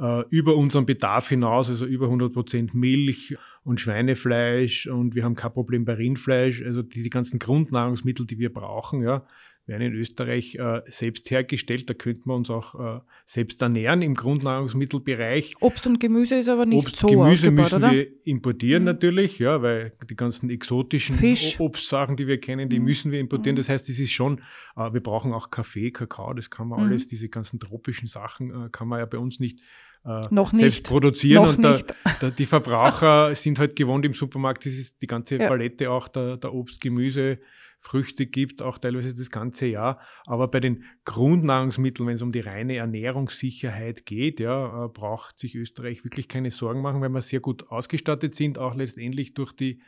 äh, 0.00 0.24
über 0.30 0.56
unseren 0.56 0.84
Bedarf 0.84 1.28
hinaus, 1.28 1.68
also 1.68 1.86
über 1.86 2.06
100 2.06 2.32
Prozent 2.32 2.74
Milch 2.74 3.36
und 3.62 3.80
Schweinefleisch 3.80 4.88
und 4.88 5.14
wir 5.14 5.22
haben 5.22 5.36
kein 5.36 5.52
Problem 5.52 5.84
bei 5.84 5.94
Rindfleisch. 5.94 6.60
Also 6.60 6.82
diese 6.82 7.08
ganzen 7.08 7.38
Grundnahrungsmittel, 7.38 8.26
die 8.26 8.40
wir 8.40 8.52
brauchen, 8.52 9.02
ja, 9.02 9.24
werden 9.66 9.82
in 9.82 9.94
Österreich 9.94 10.54
äh, 10.54 10.82
selbst 10.86 11.30
hergestellt. 11.30 11.90
Da 11.90 11.94
könnten 11.94 12.28
wir 12.30 12.34
uns 12.34 12.50
auch 12.50 12.98
äh, 12.98 13.00
selbst 13.26 13.60
ernähren 13.60 14.00
im 14.00 14.14
Grundnahrungsmittelbereich. 14.14 15.54
Obst 15.60 15.86
und 15.86 15.98
Gemüse 15.98 16.36
ist 16.36 16.48
aber 16.48 16.66
nicht 16.66 16.86
Obst, 16.86 16.96
so 16.96 17.08
Gemüse 17.08 17.50
müssen 17.50 17.76
oder? 17.76 17.90
wir 17.90 18.06
importieren 18.24 18.84
mhm. 18.84 18.86
natürlich, 18.86 19.38
ja, 19.40 19.62
weil 19.62 19.92
die 20.08 20.14
ganzen 20.14 20.50
exotischen 20.50 21.16
Fisch. 21.16 21.58
Obstsachen, 21.58 22.16
die 22.16 22.28
wir 22.28 22.40
kennen, 22.40 22.68
die 22.68 22.78
mhm. 22.78 22.84
müssen 22.84 23.10
wir 23.10 23.18
importieren. 23.18 23.54
Mhm. 23.56 23.60
Das 23.60 23.68
heißt, 23.68 23.88
es 23.88 23.98
ist 23.98 24.12
schon, 24.12 24.40
äh, 24.76 24.92
wir 24.92 25.02
brauchen 25.02 25.32
auch 25.32 25.50
Kaffee, 25.50 25.90
Kakao, 25.90 26.32
das 26.32 26.48
kann 26.48 26.68
man 26.68 26.80
mhm. 26.80 26.86
alles, 26.86 27.08
diese 27.08 27.28
ganzen 27.28 27.58
tropischen 27.58 28.06
Sachen 28.06 28.50
äh, 28.50 28.68
kann 28.70 28.86
man 28.86 29.00
ja 29.00 29.06
bei 29.06 29.18
uns 29.18 29.40
nicht 29.40 29.60
äh, 30.04 30.20
noch 30.30 30.52
selbst 30.54 30.76
nicht. 30.76 30.86
produzieren 30.86 31.42
Noch 31.42 31.56
und 31.56 31.64
der, 31.64 31.82
der, 32.22 32.30
die 32.30 32.46
Verbraucher 32.46 33.34
sind 33.34 33.58
halt 33.58 33.74
gewohnt 33.74 34.04
im 34.04 34.14
Supermarkt, 34.14 34.64
das 34.64 34.74
ist 34.74 35.02
die 35.02 35.08
ganze 35.08 35.36
ja. 35.36 35.48
Palette 35.48 35.90
auch 35.90 36.06
der, 36.06 36.36
der 36.36 36.54
Obst, 36.54 36.80
Gemüse, 36.80 37.38
Früchte 37.78 38.26
gibt, 38.26 38.62
auch 38.62 38.78
teilweise 38.78 39.14
das 39.14 39.30
ganze 39.30 39.66
Jahr. 39.66 40.00
Aber 40.24 40.48
bei 40.48 40.60
den 40.60 40.84
Grundnahrungsmitteln, 41.04 42.06
wenn 42.06 42.14
es 42.14 42.22
um 42.22 42.32
die 42.32 42.40
reine 42.40 42.76
Ernährungssicherheit 42.76 44.06
geht, 44.06 44.40
ja, 44.40 44.84
äh, 44.84 44.88
braucht 44.88 45.38
sich 45.38 45.54
Österreich 45.54 46.04
wirklich 46.04 46.28
keine 46.28 46.50
Sorgen 46.50 46.82
machen, 46.82 47.00
weil 47.00 47.10
wir 47.10 47.22
sehr 47.22 47.40
gut 47.40 47.68
ausgestattet 47.70 48.34
sind, 48.34 48.58
auch 48.58 48.74
letztendlich 48.74 49.34
durch 49.34 49.52
die 49.52 49.80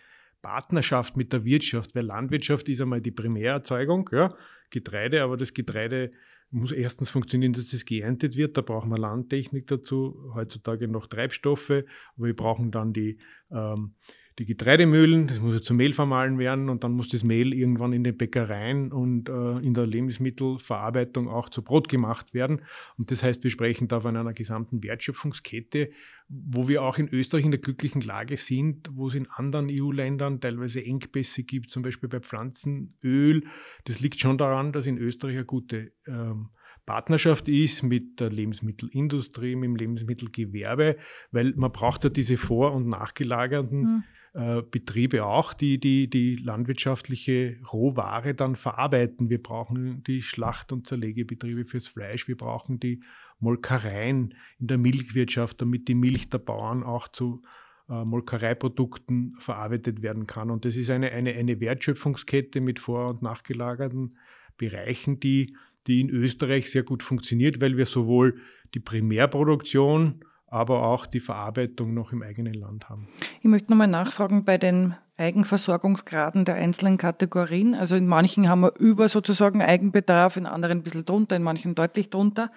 Partnerschaft 0.43 1.17
mit 1.17 1.33
der 1.33 1.45
Wirtschaft, 1.45 1.95
weil 1.95 2.05
Landwirtschaft 2.05 2.69
ist 2.69 2.81
einmal 2.81 3.01
die 3.01 3.11
Primärerzeugung, 3.11 4.09
ja, 4.13 4.35
Getreide, 4.71 5.23
aber 5.23 5.37
das 5.37 5.53
Getreide 5.53 6.13
muss 6.51 6.73
erstens 6.73 7.11
funktionieren, 7.11 7.53
dass 7.53 7.73
es 7.73 7.85
geerntet 7.85 8.37
wird. 8.37 8.57
Da 8.57 8.63
brauchen 8.63 8.91
wir 8.91 8.99
Landtechnik 8.99 9.67
dazu, 9.67 10.33
heutzutage 10.35 10.89
noch 10.89 11.07
Treibstoffe, 11.07 11.71
aber 11.71 12.27
wir 12.27 12.37
brauchen 12.37 12.71
dann 12.71 12.93
die 12.93 13.19
ähm, 13.51 13.95
die 14.39 14.47
Getreidemühlen, 14.47 15.27
das 15.27 15.41
muss 15.41 15.55
ja 15.55 15.61
zu 15.61 15.75
Mehl 15.75 15.93
vermahlen 15.93 16.39
werden 16.39 16.69
und 16.69 16.85
dann 16.85 16.93
muss 16.93 17.09
das 17.09 17.25
Mehl 17.25 17.53
irgendwann 17.53 17.93
in 17.93 18.05
den 18.05 18.17
Bäckereien 18.17 18.93
und 18.93 19.29
äh, 19.29 19.59
in 19.59 19.75
der 19.75 19.87
Lebensmittelverarbeitung 19.87 21.29
auch 21.29 21.49
zu 21.49 21.63
Brot 21.63 21.89
gemacht 21.89 22.35
werden. 22.35 22.63
Und 22.97 23.11
das 23.11 23.23
heißt, 23.23 23.43
wir 23.43 23.51
sprechen 23.51 23.89
da 23.89 24.01
von 24.01 24.17
einer 24.17 24.33
gesamten 24.33 24.83
Wertschöpfungskette, 24.83 25.91
wo 26.29 26.69
wir 26.69 26.83
auch 26.83 26.99
in 26.99 27.09
Österreich 27.09 27.45
in 27.45 27.51
der 27.51 27.61
glücklichen 27.61 28.03
Lage 28.03 28.37
sind, 28.37 28.89
wo 28.93 29.09
es 29.09 29.15
in 29.15 29.27
anderen 29.29 29.69
EU-Ländern 29.71 30.41
teilweise 30.41 30.85
Engpässe 30.85 31.43
gibt, 31.43 31.71
zum 31.71 31.83
Beispiel 31.83 32.09
bei 32.09 32.21
Pflanzenöl. 32.21 33.43
Das 33.85 34.01
liegt 34.01 34.21
schon 34.21 34.39
daran, 34.39 34.73
dass 34.73 34.87
in 34.87 34.99
Österreich 34.99 35.35
eine 35.35 35.47
gute 35.47 35.93
ähm, 36.07 36.51
Partnerschaft 36.87 37.49
ist 37.49 37.83
mit 37.83 38.19
der 38.19 38.31
Lebensmittelindustrie, 38.31 39.57
mit 39.57 39.69
dem 39.69 39.77
Lebensmittelgewerbe, 39.77 40.97
weil 41.33 41.53
man 41.57 41.71
braucht 41.71 42.05
ja 42.05 42.11
diese 42.11 42.39
vor- 42.39 42.73
und 42.73 42.89
nachgelagerten 42.89 43.81
mhm. 43.81 44.05
Äh, 44.39 44.63
Betriebe 44.63 45.25
auch, 45.25 45.53
die, 45.53 45.81
die 45.81 46.09
die 46.09 46.37
landwirtschaftliche 46.37 47.57
Rohware 47.73 48.35
dann 48.35 48.55
verarbeiten. 48.55 49.31
Wir 49.31 49.43
brauchen 49.43 50.05
die 50.05 50.23
Schlacht- 50.23 50.71
und 50.71 50.87
Zerlegebetriebe 50.87 51.65
fürs 51.65 51.89
Fleisch, 51.89 52.29
wir 52.29 52.37
brauchen 52.37 52.79
die 52.79 53.01
Molkereien 53.41 54.35
in 54.61 54.69
der 54.69 54.79
Milchwirtschaft, 54.79 55.61
damit 55.61 55.89
die 55.89 55.97
Milch 55.97 56.31
der 56.31 56.39
Bauern 56.39 56.85
auch 56.85 57.09
zu 57.09 57.43
äh, 57.89 58.05
Molkereiprodukten 58.05 59.35
verarbeitet 59.41 60.03
werden 60.03 60.29
kann. 60.29 60.53
Und 60.53 60.65
das 60.65 60.77
ist 60.77 60.91
eine, 60.91 61.11
eine, 61.11 61.35
eine 61.35 61.59
Wertschöpfungskette 61.59 62.61
mit 62.61 62.79
vor- 62.79 63.09
und 63.09 63.23
nachgelagerten 63.23 64.19
Bereichen, 64.57 65.19
die, 65.19 65.57
die 65.89 66.01
in 66.01 66.11
Österreich 66.11 66.71
sehr 66.71 66.85
gut 66.85 67.03
funktioniert, 67.03 67.61
weil 67.61 67.77
wir 67.77 67.87
sowohl 67.87 68.41
die 68.73 68.81
Primärproduktion 68.81 70.21
aber 70.51 70.83
auch 70.83 71.07
die 71.07 71.21
Verarbeitung 71.21 71.95
noch 71.95 72.13
im 72.13 72.23
eigenen 72.23 72.55
Land 72.55 72.89
haben. 72.89 73.09
Ich 73.41 73.45
möchte 73.45 73.71
nochmal 73.71 73.89
nachfragen 73.89 74.45
bei 74.45 74.59
den 74.59 74.95
Eigenversorgungsgraden 75.17 76.45
der 76.45 76.55
einzelnen 76.55 76.97
Kategorien. 76.97 77.75
Also 77.75 77.97
in 77.97 78.07
manchen 78.07 78.49
haben 78.49 78.61
wir 78.61 78.75
über 78.79 79.09
sozusagen 79.09 79.61
Eigenbedarf, 79.61 80.37
in 80.37 80.47
anderen 80.47 80.79
ein 80.79 80.83
bisschen 80.83 81.05
drunter, 81.05 81.37
in 81.37 81.43
manchen 81.43 81.75
deutlich 81.75 82.11
drunter. 82.11 82.51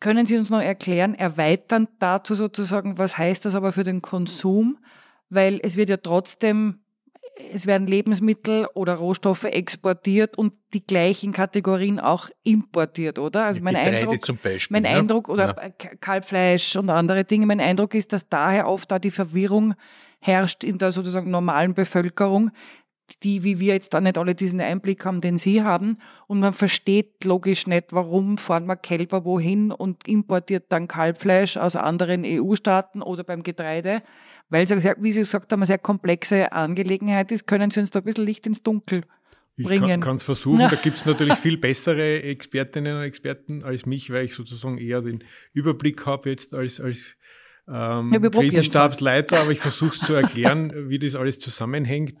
Können 0.00 0.26
Sie 0.26 0.36
uns 0.36 0.50
noch 0.50 0.60
erklären, 0.60 1.14
erweitern 1.14 1.88
dazu 1.98 2.34
sozusagen, 2.34 2.98
was 2.98 3.16
heißt 3.16 3.44
das 3.44 3.54
aber 3.54 3.72
für 3.72 3.84
den 3.84 4.02
Konsum? 4.02 4.78
Weil 5.30 5.60
es 5.62 5.76
wird 5.76 5.88
ja 5.88 5.96
trotzdem 5.96 6.83
es 7.36 7.66
werden 7.66 7.86
Lebensmittel 7.86 8.66
oder 8.74 8.94
Rohstoffe 8.94 9.44
exportiert 9.44 10.38
und 10.38 10.52
die 10.72 10.86
gleichen 10.86 11.32
Kategorien 11.32 11.98
auch 11.98 12.28
importiert, 12.44 13.18
oder? 13.18 13.46
Also 13.46 13.60
mein 13.60 13.74
Getreide 13.74 13.98
Eindruck, 13.98 14.24
zum 14.24 14.36
Beispiel, 14.36 14.74
mein 14.74 14.84
ja. 14.84 14.98
Eindruck 14.98 15.28
oder 15.28 15.56
ja. 15.56 15.70
Kalbfleisch 16.00 16.76
und 16.76 16.90
andere 16.90 17.24
Dinge. 17.24 17.46
Mein 17.46 17.60
Eindruck 17.60 17.94
ist, 17.94 18.12
dass 18.12 18.28
daher 18.28 18.68
oft 18.68 18.90
da 18.90 18.98
die 18.98 19.10
Verwirrung 19.10 19.74
herrscht 20.20 20.64
in 20.64 20.78
der 20.78 20.92
sozusagen 20.92 21.30
normalen 21.30 21.74
Bevölkerung, 21.74 22.50
die, 23.22 23.42
wie 23.42 23.58
wir 23.60 23.74
jetzt 23.74 23.92
da 23.92 24.00
nicht 24.00 24.16
alle 24.16 24.34
diesen 24.34 24.60
Einblick 24.60 25.04
haben, 25.04 25.20
den 25.20 25.36
Sie 25.36 25.62
haben. 25.62 25.98
Und 26.26 26.40
man 26.40 26.52
versteht 26.52 27.24
logisch 27.24 27.66
nicht, 27.66 27.92
warum 27.92 28.38
fahren 28.38 28.66
wir 28.66 28.76
Kälber 28.76 29.24
wohin 29.24 29.72
und 29.72 30.08
importiert 30.08 30.66
dann 30.70 30.88
Kalbfleisch 30.88 31.56
aus 31.56 31.76
anderen 31.76 32.24
EU-Staaten 32.24 33.02
oder 33.02 33.24
beim 33.24 33.42
Getreide 33.42 34.02
weil 34.48 34.64
es, 34.64 34.70
wie 34.70 35.12
Sie 35.12 35.20
gesagt 35.20 35.52
haben, 35.52 35.60
eine 35.60 35.66
sehr 35.66 35.78
komplexe 35.78 36.52
Angelegenheit 36.52 37.32
ist, 37.32 37.46
können 37.46 37.70
Sie 37.70 37.80
uns 37.80 37.90
da 37.90 38.00
ein 38.00 38.04
bisschen 38.04 38.24
Licht 38.24 38.46
ins 38.46 38.62
Dunkel 38.62 39.02
bringen. 39.56 39.98
Ich 39.98 40.00
kann 40.00 40.16
es 40.16 40.22
versuchen. 40.22 40.58
Da 40.58 40.68
gibt 40.82 40.96
es 40.96 41.06
natürlich 41.06 41.38
viel 41.38 41.56
bessere 41.56 42.22
Expertinnen 42.22 42.96
und 42.96 43.02
Experten 43.02 43.62
als 43.62 43.86
mich, 43.86 44.10
weil 44.10 44.24
ich 44.24 44.34
sozusagen 44.34 44.78
eher 44.78 45.00
den 45.00 45.24
Überblick 45.52 46.06
habe 46.06 46.30
jetzt 46.30 46.54
als, 46.54 46.80
als 46.80 47.16
ähm, 47.68 48.12
ja, 48.12 48.18
Krisenstabsleiter, 48.30 49.40
aber 49.40 49.52
ich 49.52 49.60
versuche 49.60 49.94
es 49.94 50.00
zu 50.00 50.14
erklären, 50.14 50.72
wie 50.88 50.98
das 50.98 51.14
alles 51.14 51.38
zusammenhängt. 51.38 52.14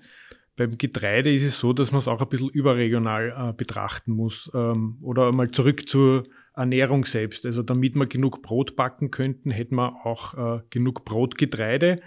Beim 0.56 0.78
Getreide 0.78 1.34
ist 1.34 1.42
es 1.42 1.58
so, 1.58 1.72
dass 1.72 1.90
man 1.90 1.98
es 1.98 2.08
auch 2.08 2.22
ein 2.22 2.28
bisschen 2.28 2.48
überregional 2.48 3.50
äh, 3.50 3.52
betrachten 3.52 4.12
muss. 4.12 4.50
Ähm, 4.54 4.98
oder 5.02 5.32
mal 5.32 5.50
zurück 5.50 5.88
zur 5.88 6.24
Ernährung 6.54 7.04
selbst. 7.04 7.46
Also 7.46 7.62
damit 7.62 7.94
wir 7.94 8.06
genug 8.06 8.42
Brot 8.42 8.76
backen 8.76 9.10
könnten, 9.10 9.50
hätten 9.50 9.76
wir 9.76 10.06
auch 10.06 10.58
äh, 10.58 10.62
genug 10.70 11.04
Brotgetreide, 11.04 12.00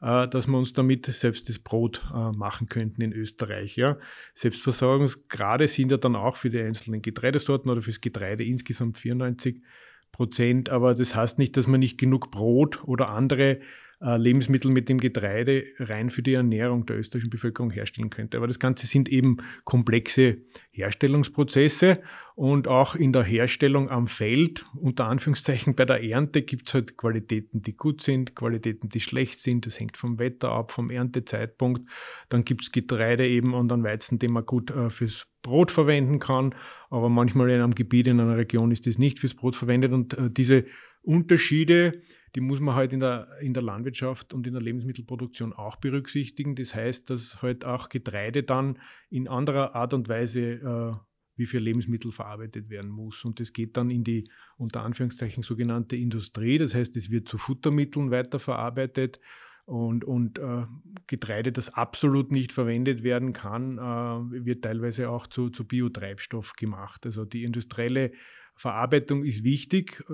äh, 0.00 0.28
dass 0.28 0.46
wir 0.48 0.58
uns 0.58 0.72
damit 0.72 1.06
selbst 1.06 1.48
das 1.48 1.58
Brot 1.58 2.04
äh, 2.12 2.32
machen 2.32 2.68
könnten 2.68 3.00
in 3.02 3.12
Österreich. 3.12 3.76
Ja. 3.76 3.98
Selbstversorgungsgrade 4.34 5.68
sind 5.68 5.92
ja 5.92 5.98
dann 5.98 6.16
auch 6.16 6.36
für 6.36 6.50
die 6.50 6.60
einzelnen 6.60 7.02
Getreidesorten 7.02 7.70
oder 7.70 7.82
fürs 7.82 8.00
Getreide 8.00 8.44
insgesamt 8.44 8.98
94 8.98 9.62
Prozent, 10.10 10.68
aber 10.68 10.94
das 10.94 11.14
heißt 11.14 11.38
nicht, 11.38 11.56
dass 11.56 11.66
man 11.66 11.80
nicht 11.80 11.98
genug 11.98 12.30
Brot 12.30 12.84
oder 12.84 13.08
andere 13.08 13.60
Lebensmittel 14.02 14.70
mit 14.70 14.88
dem 14.88 14.98
Getreide 14.98 15.64
rein 15.78 16.10
für 16.10 16.22
die 16.22 16.34
Ernährung 16.34 16.86
der 16.86 16.98
österreichischen 16.98 17.30
Bevölkerung 17.30 17.70
herstellen 17.70 18.10
könnte. 18.10 18.36
Aber 18.36 18.48
das 18.48 18.58
Ganze 18.58 18.86
sind 18.86 19.08
eben 19.08 19.36
komplexe 19.64 20.38
Herstellungsprozesse 20.72 22.00
und 22.34 22.66
auch 22.66 22.94
in 22.94 23.12
der 23.12 23.24
Herstellung 23.24 23.90
am 23.90 24.08
Feld, 24.08 24.64
unter 24.74 25.06
Anführungszeichen 25.06 25.76
bei 25.76 25.84
der 25.84 26.02
Ernte, 26.02 26.42
gibt 26.42 26.68
es 26.68 26.74
halt 26.74 26.96
Qualitäten, 26.96 27.62
die 27.62 27.76
gut 27.76 28.00
sind, 28.00 28.34
Qualitäten, 28.34 28.88
die 28.88 29.00
schlecht 29.00 29.38
sind. 29.40 29.66
Das 29.66 29.78
hängt 29.78 29.96
vom 29.96 30.18
Wetter 30.18 30.50
ab, 30.50 30.72
vom 30.72 30.90
Erntezeitpunkt. 30.90 31.88
Dann 32.30 32.44
gibt 32.44 32.62
es 32.62 32.72
Getreide 32.72 33.28
eben 33.28 33.52
und 33.54 33.68
dann 33.68 33.84
Weizen, 33.84 34.18
den 34.18 34.32
man 34.32 34.46
gut 34.46 34.70
äh, 34.70 34.88
fürs 34.88 35.26
Brot 35.42 35.70
verwenden 35.70 36.18
kann. 36.18 36.54
Aber 36.88 37.08
manchmal 37.08 37.50
in 37.50 37.60
einem 37.60 37.74
Gebiet, 37.74 38.06
in 38.06 38.18
einer 38.18 38.36
Region 38.36 38.70
ist 38.70 38.86
das 38.86 38.98
nicht 38.98 39.20
fürs 39.20 39.34
Brot 39.34 39.54
verwendet. 39.54 39.92
Und 39.92 40.14
äh, 40.14 40.30
diese 40.30 40.64
Unterschiede, 41.02 42.00
die 42.34 42.40
muss 42.40 42.60
man 42.60 42.74
halt 42.74 42.92
in 42.92 43.00
der, 43.00 43.28
in 43.40 43.54
der 43.54 43.62
Landwirtschaft 43.62 44.32
und 44.32 44.46
in 44.46 44.54
der 44.54 44.62
Lebensmittelproduktion 44.62 45.52
auch 45.52 45.76
berücksichtigen. 45.76 46.54
Das 46.54 46.74
heißt, 46.74 47.10
dass 47.10 47.42
halt 47.42 47.64
auch 47.64 47.88
Getreide 47.88 48.42
dann 48.42 48.78
in 49.10 49.28
anderer 49.28 49.74
Art 49.74 49.92
und 49.92 50.08
Weise 50.08 50.40
äh, 50.40 50.92
wie 51.36 51.46
für 51.46 51.58
Lebensmittel 51.58 52.12
verarbeitet 52.12 52.70
werden 52.70 52.90
muss. 52.90 53.24
Und 53.24 53.40
das 53.40 53.52
geht 53.52 53.76
dann 53.76 53.90
in 53.90 54.04
die 54.04 54.28
unter 54.56 54.82
Anführungszeichen 54.82 55.42
sogenannte 55.42 55.96
Industrie. 55.96 56.58
Das 56.58 56.74
heißt, 56.74 56.96
es 56.96 57.10
wird 57.10 57.28
zu 57.28 57.38
Futtermitteln 57.38 58.10
weiterverarbeitet 58.10 59.20
und, 59.64 60.04
und 60.04 60.38
äh, 60.38 60.64
Getreide, 61.06 61.52
das 61.52 61.72
absolut 61.74 62.32
nicht 62.32 62.52
verwendet 62.52 63.02
werden 63.02 63.32
kann, 63.32 63.78
äh, 63.78 64.44
wird 64.44 64.64
teilweise 64.64 65.08
auch 65.08 65.26
zu, 65.26 65.50
zu 65.50 65.66
Biotreibstoff 65.66 66.54
gemacht. 66.54 67.06
Also 67.06 67.24
die 67.24 67.44
industrielle 67.44 68.12
Verarbeitung 68.54 69.24
ist 69.24 69.44
wichtig, 69.44 70.04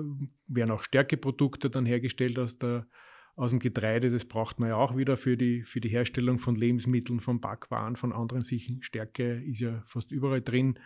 werden 0.47 0.71
auch 0.71 0.83
Stärkeprodukte 0.83 1.69
dann 1.69 1.85
hergestellt 1.85 2.39
aus, 2.39 2.57
der, 2.57 2.87
aus 3.35 3.51
dem 3.51 3.59
Getreide. 3.59 4.09
Das 4.09 4.25
braucht 4.25 4.59
man 4.59 4.69
ja 4.69 4.75
auch 4.75 4.95
wieder 4.97 5.17
für 5.17 5.37
die, 5.37 5.63
für 5.63 5.81
die 5.81 5.89
Herstellung 5.89 6.39
von 6.39 6.55
Lebensmitteln, 6.55 7.19
von 7.19 7.41
Backwaren, 7.41 7.95
von 7.95 8.13
anderen 8.13 8.43
Sichen. 8.43 8.81
Stärke 8.81 9.43
ist 9.43 9.59
ja 9.59 9.83
fast 9.85 10.11
überall 10.11 10.41
drin. 10.41 10.79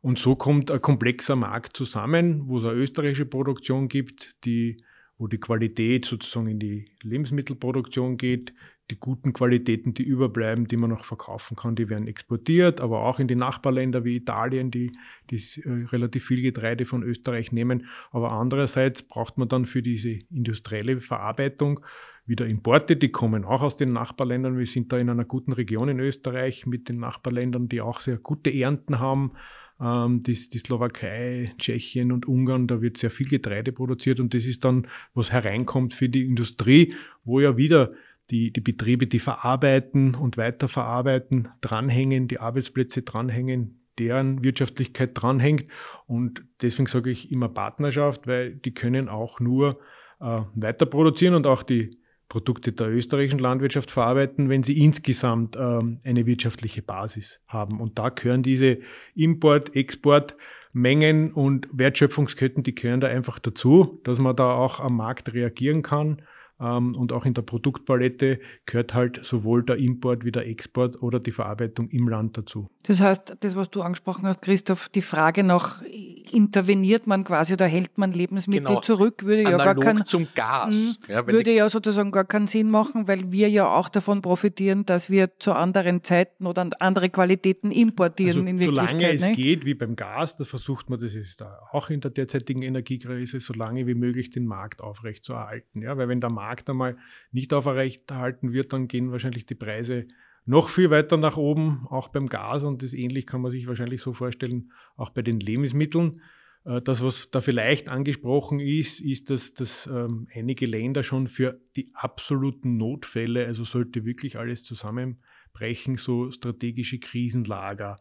Und 0.00 0.18
so 0.18 0.36
kommt 0.36 0.70
ein 0.70 0.80
komplexer 0.80 1.36
Markt 1.36 1.76
zusammen, 1.76 2.48
wo 2.48 2.58
es 2.58 2.64
eine 2.64 2.74
österreichische 2.74 3.26
Produktion 3.26 3.88
gibt, 3.88 4.44
die 4.44 4.76
wo 5.18 5.26
die 5.26 5.38
Qualität 5.38 6.04
sozusagen 6.04 6.48
in 6.48 6.58
die 6.58 6.90
Lebensmittelproduktion 7.02 8.16
geht, 8.16 8.52
die 8.90 9.00
guten 9.00 9.32
Qualitäten, 9.32 9.94
die 9.94 10.04
überbleiben, 10.04 10.68
die 10.68 10.76
man 10.76 10.90
noch 10.90 11.04
verkaufen 11.04 11.56
kann, 11.56 11.74
die 11.74 11.88
werden 11.88 12.06
exportiert, 12.06 12.80
aber 12.80 13.04
auch 13.04 13.18
in 13.18 13.26
die 13.26 13.34
Nachbarländer 13.34 14.04
wie 14.04 14.16
Italien, 14.16 14.70
die, 14.70 14.92
die 15.30 15.42
äh, 15.62 15.86
relativ 15.86 16.26
viel 16.26 16.42
Getreide 16.42 16.84
von 16.84 17.02
Österreich 17.02 17.50
nehmen. 17.50 17.86
Aber 18.12 18.32
andererseits 18.32 19.02
braucht 19.02 19.38
man 19.38 19.48
dann 19.48 19.66
für 19.66 19.82
diese 19.82 20.10
industrielle 20.30 21.00
Verarbeitung 21.00 21.80
wieder 22.26 22.46
Importe, 22.46 22.96
die 22.96 23.10
kommen 23.10 23.44
auch 23.44 23.62
aus 23.62 23.76
den 23.76 23.92
Nachbarländern. 23.92 24.58
Wir 24.58 24.66
sind 24.66 24.92
da 24.92 24.98
in 24.98 25.10
einer 25.10 25.24
guten 25.24 25.52
Region 25.52 25.88
in 25.88 26.00
Österreich 26.00 26.66
mit 26.66 26.88
den 26.88 26.98
Nachbarländern, 26.98 27.68
die 27.68 27.80
auch 27.80 28.00
sehr 28.00 28.18
gute 28.18 28.52
Ernten 28.52 28.98
haben. 28.98 29.32
Ähm, 29.80 30.20
die, 30.20 30.32
die 30.32 30.58
Slowakei, 30.58 31.52
Tschechien 31.58 32.12
und 32.12 32.26
Ungarn, 32.26 32.66
da 32.66 32.80
wird 32.80 32.96
sehr 32.96 33.10
viel 33.10 33.28
Getreide 33.28 33.72
produziert 33.72 34.20
und 34.20 34.32
das 34.32 34.46
ist 34.46 34.64
dann, 34.64 34.86
was 35.14 35.32
hereinkommt 35.32 35.94
für 35.94 36.08
die 36.08 36.24
Industrie, 36.24 36.94
wo 37.24 37.40
ja 37.40 37.56
wieder 37.56 37.92
die, 38.30 38.52
die 38.52 38.60
Betriebe, 38.60 39.06
die 39.06 39.18
verarbeiten 39.18 40.14
und 40.14 40.36
weiterverarbeiten, 40.36 41.48
dranhängen, 41.60 42.26
die 42.28 42.40
Arbeitsplätze 42.40 43.02
dranhängen, 43.02 43.80
deren 43.98 44.42
Wirtschaftlichkeit 44.42 45.10
dranhängt. 45.14 45.66
Und 46.06 46.44
deswegen 46.62 46.86
sage 46.86 47.10
ich 47.10 47.30
immer 47.30 47.48
Partnerschaft, 47.48 48.26
weil 48.26 48.56
die 48.56 48.74
können 48.74 49.08
auch 49.08 49.40
nur 49.40 49.78
äh, 50.20 50.40
weiter 50.54 50.86
produzieren 50.86 51.34
und 51.34 51.46
auch 51.46 51.62
die 51.62 51.98
Produkte 52.28 52.72
der 52.72 52.88
österreichischen 52.88 53.38
Landwirtschaft 53.38 53.90
verarbeiten, 53.90 54.48
wenn 54.48 54.62
sie 54.62 54.82
insgesamt 54.82 55.56
ähm, 55.56 56.00
eine 56.04 56.26
wirtschaftliche 56.26 56.82
Basis 56.82 57.40
haben. 57.46 57.80
Und 57.80 57.98
da 57.98 58.08
gehören 58.08 58.42
diese 58.42 58.78
Import-, 59.14 59.74
Export- 59.74 60.36
Mengen 60.72 61.32
und 61.32 61.68
Wertschöpfungsketten, 61.72 62.62
die 62.62 62.74
gehören 62.74 63.00
da 63.00 63.06
einfach 63.06 63.38
dazu, 63.38 63.98
dass 64.04 64.18
man 64.18 64.36
da 64.36 64.52
auch 64.52 64.78
am 64.78 64.96
Markt 64.96 65.32
reagieren 65.32 65.80
kann 65.80 66.20
und 66.58 67.12
auch 67.12 67.26
in 67.26 67.34
der 67.34 67.42
Produktpalette 67.42 68.40
gehört 68.64 68.94
halt 68.94 69.24
sowohl 69.24 69.62
der 69.62 69.76
Import 69.76 70.24
wie 70.24 70.32
der 70.32 70.46
Export 70.46 71.02
oder 71.02 71.20
die 71.20 71.30
Verarbeitung 71.30 71.88
im 71.88 72.08
Land 72.08 72.38
dazu. 72.38 72.70
Das 72.84 73.00
heißt, 73.00 73.36
das, 73.40 73.56
was 73.56 73.68
du 73.70 73.82
angesprochen 73.82 74.26
hast, 74.26 74.40
Christoph, 74.42 74.88
die 74.88 75.02
Frage 75.02 75.42
nach, 75.42 75.82
interveniert 75.82 77.06
man 77.06 77.24
quasi 77.24 77.52
oder 77.52 77.66
hält 77.66 77.98
man 77.98 78.12
Lebensmittel 78.12 78.66
genau. 78.66 78.80
zurück, 78.80 79.24
würde 79.24 79.42
ja 79.42 79.56
gar 79.56 79.74
kein, 79.74 80.06
zum 80.06 80.28
Gas. 80.34 81.00
Mh, 81.08 81.14
ja, 81.14 81.26
würde 81.26 81.52
ja 81.52 81.68
sozusagen 81.68 82.10
gar 82.10 82.24
keinen 82.24 82.46
Sinn 82.46 82.70
machen, 82.70 83.06
weil 83.06 83.32
wir 83.32 83.50
ja 83.50 83.68
auch 83.68 83.88
davon 83.88 84.22
profitieren, 84.22 84.86
dass 84.86 85.10
wir 85.10 85.38
zu 85.38 85.52
anderen 85.52 86.02
Zeiten 86.04 86.46
oder 86.46 86.70
andere 86.78 87.10
Qualitäten 87.10 87.70
importieren 87.70 88.38
also, 88.38 88.50
in 88.50 88.60
Wirklichkeit. 88.60 88.90
Solange 88.90 89.14
es 89.14 89.24
nicht? 89.24 89.36
geht, 89.36 89.64
wie 89.64 89.74
beim 89.74 89.96
Gas, 89.96 90.36
da 90.36 90.44
versucht 90.44 90.88
man, 90.88 91.00
das 91.00 91.14
ist 91.14 91.44
auch 91.72 91.90
in 91.90 92.00
der 92.00 92.12
derzeitigen 92.12 92.62
Energiekrise, 92.62 93.40
so 93.40 93.52
lange 93.52 93.86
wie 93.86 93.94
möglich 93.94 94.30
den 94.30 94.46
Markt 94.46 94.80
aufrecht 94.80 95.24
zu 95.24 95.34
erhalten. 95.34 95.82
Ja, 95.82 95.98
weil 95.98 96.08
wenn 96.08 96.20
der 96.20 96.30
Markt 96.30 96.45
Markt 96.46 96.70
einmal 96.70 96.96
nicht 97.32 97.52
aufrechterhalten 97.52 98.52
wird, 98.52 98.72
dann 98.72 98.86
gehen 98.86 99.10
wahrscheinlich 99.10 99.46
die 99.46 99.56
Preise 99.56 100.06
noch 100.44 100.68
viel 100.68 100.90
weiter 100.90 101.16
nach 101.16 101.36
oben, 101.36 101.86
auch 101.90 102.08
beim 102.08 102.28
Gas. 102.28 102.62
Und 102.62 102.82
das 102.82 102.94
ähnlich 102.94 103.26
kann 103.26 103.40
man 103.40 103.50
sich 103.50 103.66
wahrscheinlich 103.66 104.00
so 104.00 104.12
vorstellen, 104.12 104.70
auch 104.96 105.10
bei 105.10 105.22
den 105.22 105.40
Lebensmitteln. 105.40 106.20
Äh, 106.64 106.82
das, 106.82 107.02
was 107.02 107.30
da 107.32 107.40
vielleicht 107.40 107.88
angesprochen 107.88 108.60
ist, 108.60 109.00
ist, 109.00 109.28
dass, 109.30 109.54
dass 109.54 109.86
ähm, 109.86 110.28
einige 110.32 110.66
Länder 110.66 111.02
schon 111.02 111.26
für 111.26 111.60
die 111.74 111.90
absoluten 111.94 112.76
Notfälle, 112.76 113.44
also 113.46 113.64
sollte 113.64 114.04
wirklich 114.04 114.38
alles 114.38 114.62
zusammenbrechen, 114.62 115.96
so 115.96 116.30
strategische 116.30 117.00
Krisenlager 117.00 117.96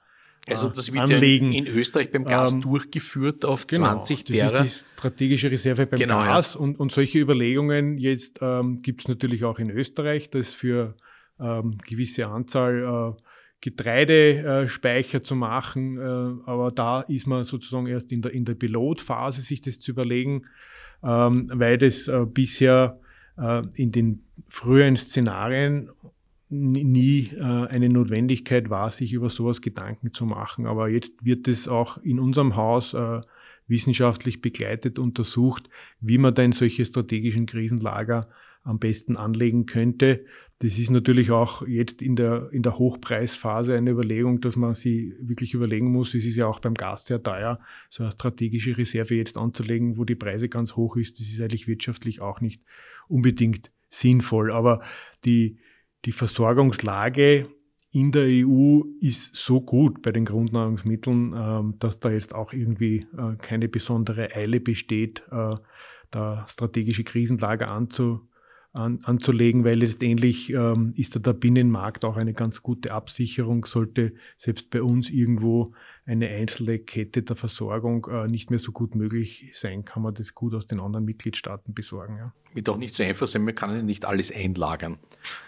also 0.47 0.69
das 0.69 0.91
wird 0.91 1.03
anlegen. 1.03 1.51
ja 1.51 1.59
in, 1.59 1.67
Österreich 1.67 2.11
beim 2.11 2.23
Gas 2.23 2.53
ähm, 2.53 2.61
durchgeführt 2.61 3.45
auf 3.45 3.67
genau, 3.67 3.93
20 3.93 4.25
das 4.25 4.35
derer. 4.35 4.65
ist 4.65 4.85
die 4.85 4.91
strategische 4.93 5.49
Reserve 5.49 5.87
beim 5.87 5.99
genau, 5.99 6.23
Gas 6.23 6.53
ja. 6.53 6.59
und, 6.59 6.79
und 6.79 6.91
solche 6.91 7.19
Überlegungen 7.19 7.97
jetzt 7.97 8.39
ähm, 8.41 8.77
gibt 8.81 9.01
es 9.01 9.07
natürlich 9.07 9.43
auch 9.43 9.59
in 9.59 9.71
Österreich, 9.71 10.29
dass 10.29 10.53
für 10.53 10.95
ähm, 11.39 11.77
gewisse 11.87 12.27
Anzahl 12.27 13.15
äh, 13.17 13.21
Getreidespeicher 13.61 15.23
zu 15.23 15.35
machen, 15.35 15.97
äh, 15.97 16.01
aber 16.01 16.69
da 16.69 17.01
ist 17.01 17.25
man 17.25 17.43
sozusagen 17.43 17.87
erst 17.87 18.11
in 18.11 18.21
der, 18.21 18.31
in 18.31 18.45
der 18.45 18.53
Pilotphase, 18.53 19.41
sich 19.41 19.61
das 19.61 19.79
zu 19.79 19.91
überlegen, 19.91 20.43
ähm, 21.03 21.49
weil 21.51 21.77
das 21.79 22.07
äh, 22.07 22.25
bisher 22.27 22.99
äh, 23.37 23.63
in 23.75 23.91
den 23.91 24.23
früheren 24.49 24.97
Szenarien 24.97 25.89
nie 26.49 27.31
äh, 27.35 27.41
eine 27.41 27.89
Notwendigkeit 27.89 28.69
war, 28.69 28.91
sich 28.91 29.13
über 29.13 29.29
sowas 29.29 29.61
Gedanken 29.61 30.13
zu 30.13 30.25
machen. 30.25 30.67
Aber 30.67 30.89
jetzt 30.89 31.25
wird 31.25 31.47
es 31.47 31.67
auch 31.67 31.97
in 31.97 32.19
unserem 32.19 32.55
Haus 32.55 32.93
äh, 32.93 33.21
wissenschaftlich 33.67 34.41
begleitet 34.41 34.99
untersucht, 34.99 35.69
wie 35.99 36.17
man 36.17 36.35
denn 36.35 36.51
solche 36.51 36.85
strategischen 36.85 37.45
Krisenlager 37.45 38.29
am 38.63 38.79
besten 38.79 39.15
anlegen 39.15 39.65
könnte. 39.65 40.25
Das 40.59 40.79
ist 40.79 40.89
natürlich 40.89 41.31
auch 41.31 41.67
jetzt 41.67 42.01
in 42.01 42.15
der, 42.15 42.49
in 42.51 42.63
der 42.63 42.77
Hochpreisphase 42.77 43.75
eine 43.75 43.91
Überlegung, 43.91 44.39
dass 44.41 44.55
man 44.55 44.73
sie 44.73 45.13
wirklich 45.19 45.53
überlegen 45.53 45.91
muss. 45.91 46.15
Es 46.15 46.25
ist 46.25 46.37
ja 46.37 46.47
auch 46.47 46.59
beim 46.59 46.73
Gas 46.73 47.05
sehr 47.05 47.21
teuer, 47.21 47.59
so 47.89 48.03
eine 48.03 48.11
strategische 48.11 48.77
Reserve 48.77 49.15
jetzt 49.15 49.37
anzulegen, 49.37 49.97
wo 49.97 50.05
die 50.05 50.15
Preise 50.15 50.47
ganz 50.47 50.75
hoch 50.75 50.95
ist. 50.95 51.19
Das 51.19 51.27
ist 51.27 51.41
eigentlich 51.41 51.67
wirtschaftlich 51.67 52.21
auch 52.21 52.41
nicht 52.41 52.63
unbedingt 53.07 53.71
sinnvoll. 53.89 54.51
Aber 54.51 54.81
die, 55.25 55.57
die 56.05 56.11
Versorgungslage 56.11 57.47
in 57.91 58.11
der 58.11 58.27
EU 58.27 58.81
ist 58.99 59.35
so 59.35 59.61
gut 59.61 60.01
bei 60.01 60.11
den 60.11 60.25
Grundnahrungsmitteln, 60.25 61.33
ähm, 61.33 61.75
dass 61.79 61.99
da 61.99 62.11
jetzt 62.11 62.35
auch 62.35 62.51
irgendwie 62.51 63.07
äh, 63.17 63.37
keine 63.37 63.69
besondere 63.69 64.35
Eile 64.35 64.59
besteht, 64.59 65.23
äh, 65.31 65.55
da 66.11 66.45
strategische 66.47 67.05
Krisenlager 67.05 67.69
anzu, 67.69 68.27
an, 68.73 68.99
anzulegen, 69.03 69.63
weil 69.63 69.79
letztendlich 69.79 70.51
ähm, 70.51 70.93
ist 70.97 71.15
da 71.15 71.19
der 71.19 71.33
Binnenmarkt 71.33 72.03
auch 72.03 72.17
eine 72.17 72.33
ganz 72.33 72.61
gute 72.61 72.91
Absicherung, 72.91 73.65
sollte 73.65 74.13
selbst 74.37 74.69
bei 74.71 74.81
uns 74.81 75.09
irgendwo 75.09 75.73
eine 76.07 76.27
einzelne 76.27 76.77
Kette 76.77 77.23
der 77.23 77.35
Versorgung 77.35 78.07
äh, 78.11 78.27
nicht 78.27 78.51
mehr 78.51 78.59
so 78.59 78.71
gut 78.71 78.93
möglich 78.93 79.49
sein, 79.53 79.85
kann 79.85 80.03
man 80.03 80.13
das 80.13 80.35
gut 80.35 80.53
aus 80.53 80.67
den 80.67 80.79
anderen 80.79 81.03
Mitgliedstaaten 81.03 81.73
besorgen. 81.73 82.17
Ja. 82.17 82.33
Wird 82.53 82.69
auch 82.69 82.77
nicht 82.77 82.95
so 82.95 83.03
einfach 83.03 83.25
sein, 83.25 83.43
man 83.43 83.55
kann 83.55 83.75
ja 83.75 83.81
nicht 83.81 84.05
alles 84.05 84.31
einlagern. 84.31 84.99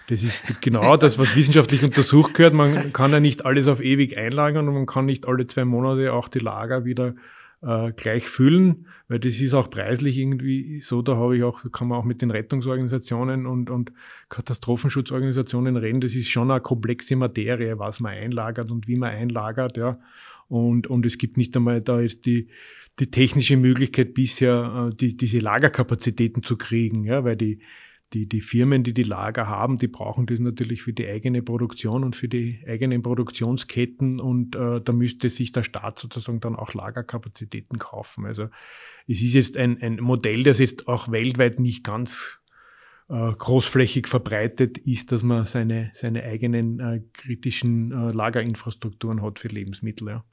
Das 0.07 0.23
ist 0.23 0.61
genau 0.61 0.97
das, 0.97 1.19
was 1.19 1.35
wissenschaftlich 1.35 1.83
untersucht 1.83 2.33
gehört. 2.33 2.55
Man 2.55 2.91
kann 2.91 3.11
ja 3.11 3.19
nicht 3.19 3.45
alles 3.45 3.67
auf 3.67 3.81
ewig 3.81 4.17
einlagern 4.17 4.67
und 4.67 4.73
man 4.73 4.85
kann 4.87 5.05
nicht 5.05 5.27
alle 5.27 5.45
zwei 5.45 5.63
Monate 5.63 6.11
auch 6.11 6.27
die 6.27 6.39
Lager 6.39 6.85
wieder 6.85 7.13
äh, 7.61 7.91
gleich 7.91 8.27
füllen, 8.27 8.87
weil 9.07 9.19
das 9.19 9.39
ist 9.39 9.53
auch 9.53 9.69
preislich 9.69 10.17
irgendwie 10.17 10.81
so, 10.81 11.01
da 11.01 11.15
habe 11.17 11.37
ich 11.37 11.43
auch, 11.43 11.71
kann 11.71 11.87
man 11.87 11.99
auch 11.99 12.03
mit 12.03 12.21
den 12.21 12.31
Rettungsorganisationen 12.31 13.45
und, 13.45 13.69
und 13.69 13.91
Katastrophenschutzorganisationen 14.29 15.75
reden, 15.75 16.01
das 16.01 16.15
ist 16.15 16.29
schon 16.29 16.51
eine 16.51 16.61
komplexe 16.61 17.15
Materie, 17.15 17.79
was 17.79 17.99
man 17.99 18.13
einlagert 18.13 18.71
und 18.71 18.87
wie 18.87 18.95
man 18.95 19.09
einlagert, 19.09 19.77
ja. 19.77 19.99
Und, 20.47 20.87
und 20.87 21.05
es 21.05 21.17
gibt 21.17 21.37
nicht 21.37 21.55
einmal 21.55 21.81
da 21.81 22.01
jetzt 22.01 22.25
die, 22.25 22.47
die 22.99 23.11
technische 23.11 23.57
Möglichkeit 23.57 24.13
bisher, 24.13 24.89
äh, 24.91 24.95
die, 24.95 25.17
diese 25.17 25.39
Lagerkapazitäten 25.39 26.43
zu 26.43 26.57
kriegen, 26.57 27.03
ja, 27.03 27.23
weil 27.23 27.35
die, 27.35 27.59
die, 28.13 28.27
die 28.27 28.41
Firmen, 28.41 28.83
die 28.83 28.93
die 28.93 29.03
Lager 29.03 29.47
haben, 29.47 29.77
die 29.77 29.87
brauchen 29.87 30.25
das 30.25 30.39
natürlich 30.39 30.81
für 30.81 30.93
die 30.93 31.07
eigene 31.07 31.41
Produktion 31.41 32.03
und 32.03 32.15
für 32.15 32.29
die 32.29 32.63
eigenen 32.65 33.01
Produktionsketten 33.01 34.21
und 34.21 34.55
äh, 34.55 34.81
da 34.81 34.93
müsste 34.93 35.29
sich 35.29 35.51
der 35.51 35.63
Staat 35.63 35.99
sozusagen 35.99 36.39
dann 36.39 36.55
auch 36.55 36.73
Lagerkapazitäten 36.73 37.77
kaufen. 37.77 38.25
Also 38.25 38.47
es 39.07 39.21
ist 39.21 39.33
jetzt 39.33 39.57
ein, 39.57 39.81
ein 39.81 39.97
Modell, 39.99 40.43
das 40.43 40.59
jetzt 40.59 40.87
auch 40.87 41.11
weltweit 41.11 41.59
nicht 41.59 41.83
ganz 41.83 42.39
äh, 43.09 43.31
großflächig 43.31 44.07
verbreitet 44.07 44.77
ist, 44.77 45.11
dass 45.11 45.23
man 45.23 45.45
seine, 45.45 45.91
seine 45.93 46.23
eigenen 46.23 46.79
äh, 46.79 47.01
kritischen 47.11 47.91
äh, 47.91 48.13
Lagerinfrastrukturen 48.13 49.21
hat 49.21 49.39
für 49.39 49.49
Lebensmittel. 49.49 50.07
Ja. 50.07 50.25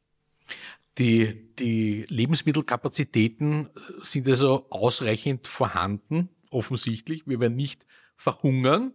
Die, 0.99 1.55
die 1.57 2.07
Lebensmittelkapazitäten 2.09 3.69
sind 4.03 4.29
also 4.29 4.67
ausreichend 4.71 5.49
vorhanden 5.49 6.29
offensichtlich. 6.51 7.27
Wir 7.27 7.41
werden 7.41 7.57
nicht 7.57 7.87
verhungern. 8.17 8.95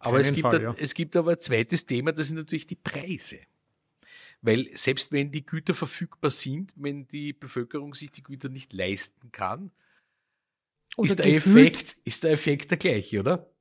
Aber 0.00 0.18
es 0.18 0.32
gibt, 0.32 0.48
Fall, 0.48 0.62
ja. 0.62 0.74
es 0.78 0.94
gibt 0.94 1.14
aber 1.16 1.32
ein 1.32 1.40
zweites 1.40 1.84
Thema, 1.84 2.12
das 2.12 2.28
sind 2.28 2.36
natürlich 2.36 2.66
die 2.66 2.76
Preise. 2.76 3.40
Weil 4.40 4.70
selbst 4.74 5.12
wenn 5.12 5.30
die 5.30 5.44
Güter 5.44 5.74
verfügbar 5.74 6.30
sind, 6.30 6.72
wenn 6.76 7.06
die 7.08 7.34
Bevölkerung 7.34 7.94
sich 7.94 8.10
die 8.10 8.22
Güter 8.22 8.48
nicht 8.48 8.72
leisten 8.72 9.30
kann, 9.30 9.70
ist 10.96 11.18
der, 11.18 11.26
Effekt, 11.26 11.96
ist 12.04 12.22
der 12.24 12.32
Effekt 12.32 12.70
der 12.70 12.78
gleiche, 12.78 13.20
oder? 13.20 13.53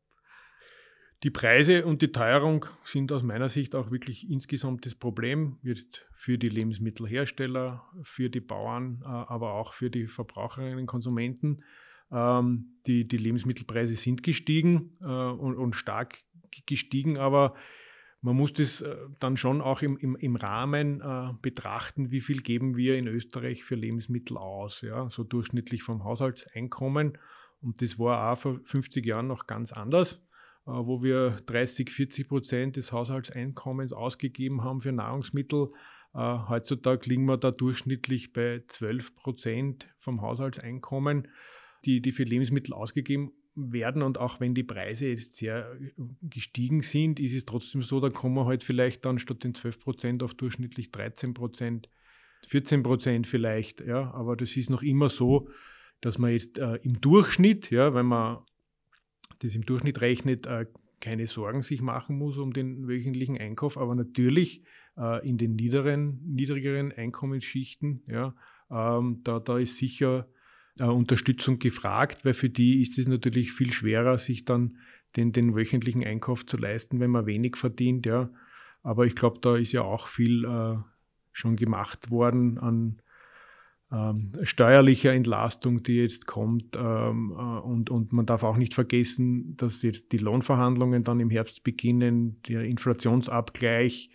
Die 1.23 1.29
Preise 1.29 1.85
und 1.85 2.01
die 2.01 2.11
Teuerung 2.11 2.65
sind 2.83 3.09
aus 3.13 3.23
meiner 3.23 3.47
Sicht 3.47 3.75
auch 3.75 3.91
wirklich 3.91 4.29
insgesamt 4.29 4.85
das 4.85 4.93
Problem, 4.93 5.57
jetzt 5.63 6.05
für 6.11 6.37
die 6.37 6.49
Lebensmittelhersteller, 6.49 7.81
für 8.01 8.29
die 8.29 8.41
Bauern, 8.41 9.01
äh, 9.03 9.07
aber 9.07 9.53
auch 9.53 9.71
für 9.71 9.89
die 9.89 10.07
Verbraucherinnen 10.07 10.79
und 10.79 10.85
Konsumenten. 10.85 11.63
Ähm, 12.11 12.73
die, 12.87 13.07
die 13.07 13.15
Lebensmittelpreise 13.15 13.95
sind 13.95 14.21
gestiegen 14.21 14.97
äh, 14.99 15.05
und, 15.05 15.55
und 15.55 15.77
stark 15.77 16.17
gestiegen, 16.65 17.17
aber 17.17 17.53
man 18.19 18.35
muss 18.35 18.51
das 18.51 18.81
äh, 18.81 18.93
dann 19.19 19.37
schon 19.37 19.61
auch 19.61 19.81
im, 19.81 19.95
im, 19.95 20.17
im 20.17 20.35
Rahmen 20.35 21.37
betrachten, 21.41 22.11
wie 22.11 22.21
viel 22.21 22.41
geben 22.41 22.75
wir 22.75 22.97
in 22.97 23.07
Österreich 23.07 23.63
für 23.63 23.75
Lebensmittel 23.75 24.35
aus, 24.37 24.81
ja, 24.81 25.09
so 25.09 25.23
durchschnittlich 25.23 25.83
vom 25.83 26.03
Haushaltseinkommen. 26.03 27.17
Und 27.61 27.81
das 27.81 27.97
war 27.97 28.33
auch 28.33 28.37
vor 28.37 28.59
50 28.65 29.05
Jahren 29.05 29.27
noch 29.27 29.47
ganz 29.47 29.71
anders, 29.71 30.21
wo 30.65 31.03
wir 31.03 31.37
30, 31.45 31.89
40 31.91 32.27
Prozent 32.27 32.75
des 32.75 32.91
Haushaltseinkommens 32.91 33.93
ausgegeben 33.93 34.63
haben 34.63 34.81
für 34.81 34.91
Nahrungsmittel. 34.91 35.71
Äh, 36.13 36.37
heutzutage 36.47 37.09
liegen 37.09 37.25
wir 37.25 37.37
da 37.37 37.51
durchschnittlich 37.51 38.33
bei 38.33 38.63
12 38.67 39.15
Prozent 39.15 39.87
vom 39.97 40.21
Haushaltseinkommen 40.21 41.27
die, 41.85 42.01
die 42.01 42.11
für 42.11 42.23
Lebensmittel 42.23 42.73
ausgegeben 42.73 43.33
werden. 43.55 44.01
Und 44.01 44.17
auch 44.17 44.39
wenn 44.39 44.53
die 44.53 44.63
Preise 44.63 45.07
jetzt 45.07 45.37
sehr 45.37 45.77
gestiegen 46.21 46.81
sind, 46.81 47.19
ist 47.19 47.33
es 47.33 47.45
trotzdem 47.45 47.81
so, 47.81 47.99
da 47.99 48.09
kommen 48.09 48.35
wir 48.35 48.45
halt 48.45 48.63
vielleicht 48.63 49.05
dann 49.05 49.19
statt 49.19 49.43
den 49.43 49.53
12 49.53 49.79
Prozent 49.79 50.23
auf 50.23 50.33
durchschnittlich 50.33 50.91
13 50.91 51.33
Prozent, 51.33 51.89
14 52.47 52.83
Prozent 52.83 53.27
vielleicht. 53.27 53.81
Ja, 53.81 54.11
aber 54.13 54.35
das 54.35 54.55
ist 54.57 54.69
noch 54.69 54.83
immer 54.83 55.09
so, 55.09 55.49
dass 56.01 56.17
man 56.17 56.31
jetzt 56.31 56.57
äh, 56.57 56.75
im 56.83 56.99
Durchschnitt, 56.99 57.69
ja, 57.71 57.93
wenn 57.93 58.05
man 58.05 58.39
das 59.39 59.55
im 59.55 59.63
Durchschnitt 59.63 60.01
rechnet, 60.01 60.45
äh, 60.45 60.65
keine 60.99 61.27
Sorgen 61.27 61.61
sich 61.61 61.81
machen 61.81 62.17
muss 62.17 62.37
um 62.37 62.53
den 62.53 62.87
wöchentlichen 62.87 63.37
Einkauf, 63.37 63.77
aber 63.77 63.93
natürlich 63.93 64.63
äh, 64.97 65.27
in 65.27 65.37
den 65.37 65.55
niederen, 65.55 66.21
niedrigeren 66.25 66.91
Einkommensschichten, 66.91 68.03
ja, 68.07 68.35
ähm, 68.71 69.19
da, 69.23 69.39
da 69.39 69.57
ist 69.57 69.77
sicher 69.77 70.27
äh, 70.79 70.85
Unterstützung 70.85 71.59
gefragt, 71.59 72.25
weil 72.25 72.33
für 72.33 72.49
die 72.49 72.81
ist 72.81 72.97
es 72.97 73.07
natürlich 73.07 73.51
viel 73.51 73.71
schwerer, 73.71 74.17
sich 74.17 74.45
dann 74.45 74.77
den, 75.15 75.31
den 75.31 75.55
wöchentlichen 75.55 76.03
Einkauf 76.03 76.45
zu 76.45 76.57
leisten, 76.57 76.99
wenn 76.99 77.11
man 77.11 77.25
wenig 77.25 77.55
verdient. 77.55 78.05
Ja. 78.05 78.31
Aber 78.81 79.05
ich 79.05 79.15
glaube, 79.15 79.39
da 79.41 79.55
ist 79.55 79.71
ja 79.71 79.81
auch 79.81 80.07
viel 80.07 80.45
äh, 80.45 80.77
schon 81.31 81.55
gemacht 81.55 82.09
worden 82.09 82.57
an 82.57 83.01
ähm, 83.93 84.31
steuerlicher 84.41 85.13
Entlastung, 85.13 85.83
die 85.83 85.97
jetzt 85.97 86.25
kommt. 86.25 86.75
Ähm, 86.75 87.31
äh, 87.37 87.59
und, 87.59 87.89
und 87.89 88.11
man 88.11 88.25
darf 88.25 88.43
auch 88.43 88.57
nicht 88.57 88.73
vergessen, 88.73 89.55
dass 89.55 89.83
jetzt 89.83 90.11
die 90.11 90.17
Lohnverhandlungen 90.17 91.03
dann 91.03 91.19
im 91.19 91.29
Herbst 91.29 91.63
beginnen, 91.63 92.41
der 92.47 92.63
Inflationsabgleich. 92.63 94.09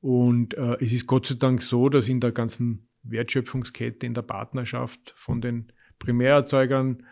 Und 0.00 0.54
äh, 0.54 0.76
es 0.80 0.92
ist 0.92 1.06
Gott 1.06 1.26
sei 1.26 1.34
Dank 1.34 1.60
so, 1.60 1.88
dass 1.88 2.08
in 2.08 2.20
der 2.20 2.32
ganzen 2.32 2.88
Wertschöpfungskette, 3.02 4.06
in 4.06 4.14
der 4.14 4.22
Partnerschaft 4.22 5.12
von 5.16 5.40
den 5.40 5.72
Primärerzeugern, 5.98 7.04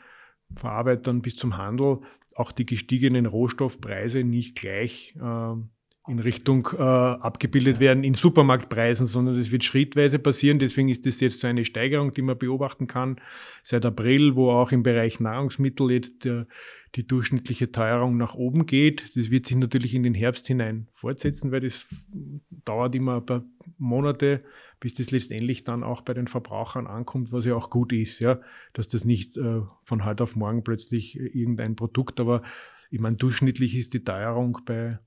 Verarbeitern 0.54 1.22
bis 1.22 1.36
zum 1.36 1.56
Handel 1.56 2.00
auch 2.36 2.52
die 2.52 2.66
gestiegenen 2.66 3.26
Rohstoffpreise 3.26 4.22
nicht 4.22 4.56
gleich 4.56 5.16
äh, 5.16 5.54
in 6.08 6.18
Richtung 6.18 6.68
äh, 6.72 6.82
abgebildet 6.82 7.80
werden 7.80 8.04
in 8.04 8.14
Supermarktpreisen, 8.14 9.06
sondern 9.06 9.36
das 9.36 9.50
wird 9.50 9.64
schrittweise 9.64 10.18
passieren. 10.18 10.58
Deswegen 10.58 10.88
ist 10.88 11.04
das 11.06 11.20
jetzt 11.20 11.40
so 11.40 11.46
eine 11.46 11.64
Steigerung, 11.64 12.12
die 12.12 12.22
man 12.22 12.38
beobachten 12.38 12.86
kann 12.86 13.20
seit 13.62 13.84
April, 13.84 14.36
wo 14.36 14.50
auch 14.50 14.72
im 14.72 14.82
Bereich 14.82 15.18
Nahrungsmittel 15.18 15.90
jetzt 15.90 16.24
der, 16.24 16.46
die 16.94 17.06
durchschnittliche 17.06 17.72
Teuerung 17.72 18.16
nach 18.16 18.34
oben 18.34 18.66
geht. 18.66 19.16
Das 19.16 19.30
wird 19.30 19.46
sich 19.46 19.56
natürlich 19.56 19.94
in 19.94 20.02
den 20.02 20.14
Herbst 20.14 20.46
hinein 20.46 20.88
fortsetzen, 20.94 21.50
weil 21.50 21.60
das 21.60 21.86
dauert 22.64 22.94
immer 22.94 23.16
ein 23.16 23.26
paar 23.26 23.44
Monate, 23.76 24.44
bis 24.78 24.94
das 24.94 25.10
letztendlich 25.10 25.64
dann 25.64 25.82
auch 25.82 26.02
bei 26.02 26.14
den 26.14 26.28
Verbrauchern 26.28 26.86
ankommt, 26.86 27.32
was 27.32 27.44
ja 27.46 27.56
auch 27.56 27.68
gut 27.68 27.92
ist, 27.92 28.20
ja, 28.20 28.40
dass 28.74 28.86
das 28.86 29.04
nicht 29.04 29.36
äh, 29.36 29.62
von 29.82 30.04
heute 30.04 30.22
auf 30.22 30.36
morgen 30.36 30.62
plötzlich 30.62 31.18
irgendein 31.18 31.74
Produkt, 31.74 32.20
aber 32.20 32.42
ich 32.90 33.00
meine, 33.00 33.16
durchschnittlich 33.16 33.76
ist 33.76 33.94
die 33.94 34.04
Teuerung 34.04 34.60
bei 34.64 35.00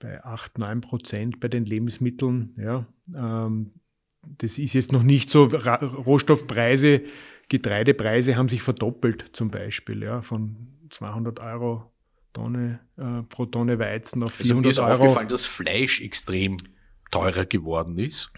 bei 0.00 0.24
8, 0.24 0.58
9 0.58 0.80
Prozent 0.80 1.38
bei 1.38 1.46
den 1.46 1.64
Lebensmitteln. 1.64 2.54
Ja. 2.56 2.86
Ähm, 3.14 3.70
das 4.38 4.58
ist 4.58 4.74
jetzt 4.74 4.92
noch 4.92 5.02
nicht 5.02 5.30
so. 5.30 5.44
Rohstoffpreise, 5.44 7.02
Getreidepreise 7.48 8.36
haben 8.36 8.48
sich 8.48 8.62
verdoppelt 8.62 9.24
zum 9.32 9.50
Beispiel, 9.50 10.02
ja, 10.02 10.22
von 10.22 10.56
200 10.90 11.38
Euro 11.40 11.92
Tonne, 12.32 12.80
äh, 12.96 13.22
pro 13.28 13.46
Tonne 13.46 13.78
Weizen 13.78 14.22
auf 14.22 14.32
400 14.32 14.40
also 14.40 14.60
mir 14.60 14.70
ist 14.70 14.78
Euro. 14.78 15.02
aufgefallen, 15.02 15.28
dass 15.28 15.46
Fleisch 15.46 16.00
extrem 16.00 16.58
teurer 17.10 17.44
geworden 17.44 17.98
ist. 17.98 18.32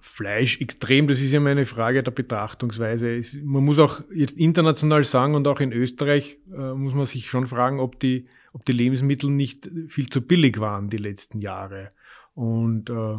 Fleisch 0.00 0.60
extrem, 0.60 1.06
das 1.06 1.20
ist 1.20 1.32
ja 1.32 1.40
meine 1.40 1.64
Frage 1.64 2.02
der 2.02 2.10
Betrachtungsweise. 2.10 3.20
Man 3.42 3.64
muss 3.64 3.78
auch 3.78 4.00
jetzt 4.14 4.36
international 4.38 5.04
sagen 5.04 5.34
und 5.34 5.46
auch 5.48 5.60
in 5.60 5.72
Österreich 5.72 6.38
äh, 6.52 6.74
muss 6.74 6.94
man 6.94 7.06
sich 7.06 7.28
schon 7.28 7.46
fragen, 7.46 7.80
ob 7.80 8.00
die 8.00 8.26
ob 8.54 8.64
die 8.64 8.72
Lebensmittel 8.72 9.30
nicht 9.30 9.68
viel 9.88 10.08
zu 10.08 10.22
billig 10.22 10.60
waren 10.60 10.88
die 10.88 10.96
letzten 10.96 11.40
Jahre. 11.40 11.90
Und 12.34 12.88
äh, 12.88 13.18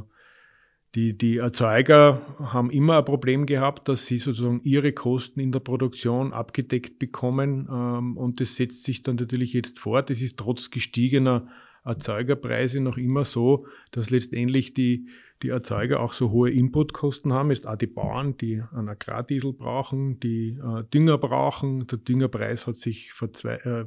die, 0.96 1.18
die 1.18 1.38
Erzeuger 1.38 2.22
haben 2.40 2.72
immer 2.72 3.00
ein 3.00 3.06
Problem 3.06 3.46
gehabt, 3.46 3.90
dass 3.90 4.06
sie 4.06 4.18
sozusagen 4.18 4.62
ihre 4.64 4.94
Kosten 4.94 5.42
in 5.42 5.52
der 5.52 5.60
Produktion 5.60 6.32
abgedeckt 6.32 7.00
bekommen. 7.00 7.68
Ähm, 7.70 8.16
und 8.16 8.40
das 8.40 8.56
setzt 8.56 8.86
sich 8.86 9.04
dann 9.04 9.18
natürlich 9.18 9.52
jetzt 9.52 9.78
fort. 9.78 10.10
Es 10.10 10.22
ist 10.22 10.40
trotz 10.40 10.72
gestiegener 10.72 11.50
Erzeugerpreise 11.84 12.80
noch 12.80 12.98
immer 12.98 13.26
so, 13.26 13.68
dass 13.92 14.10
letztendlich 14.10 14.74
die, 14.74 15.10
die 15.44 15.50
Erzeuger 15.50 16.00
auch 16.00 16.14
so 16.14 16.32
hohe 16.32 16.50
Inputkosten 16.50 17.34
haben. 17.34 17.50
Jetzt 17.50 17.68
auch 17.68 17.76
die 17.76 17.88
Bauern, 17.88 18.38
die 18.38 18.64
einen 18.72 18.88
Agrardiesel 18.88 19.52
brauchen, 19.52 20.22
die 20.22 20.58
äh, 20.64 20.86
Dünger 20.94 21.18
brauchen. 21.18 21.88
Der 21.88 21.98
Düngerpreis 21.98 22.68
hat 22.68 22.78
sich 22.78 23.12
verzwe 23.12 23.66
äh, 23.66 23.86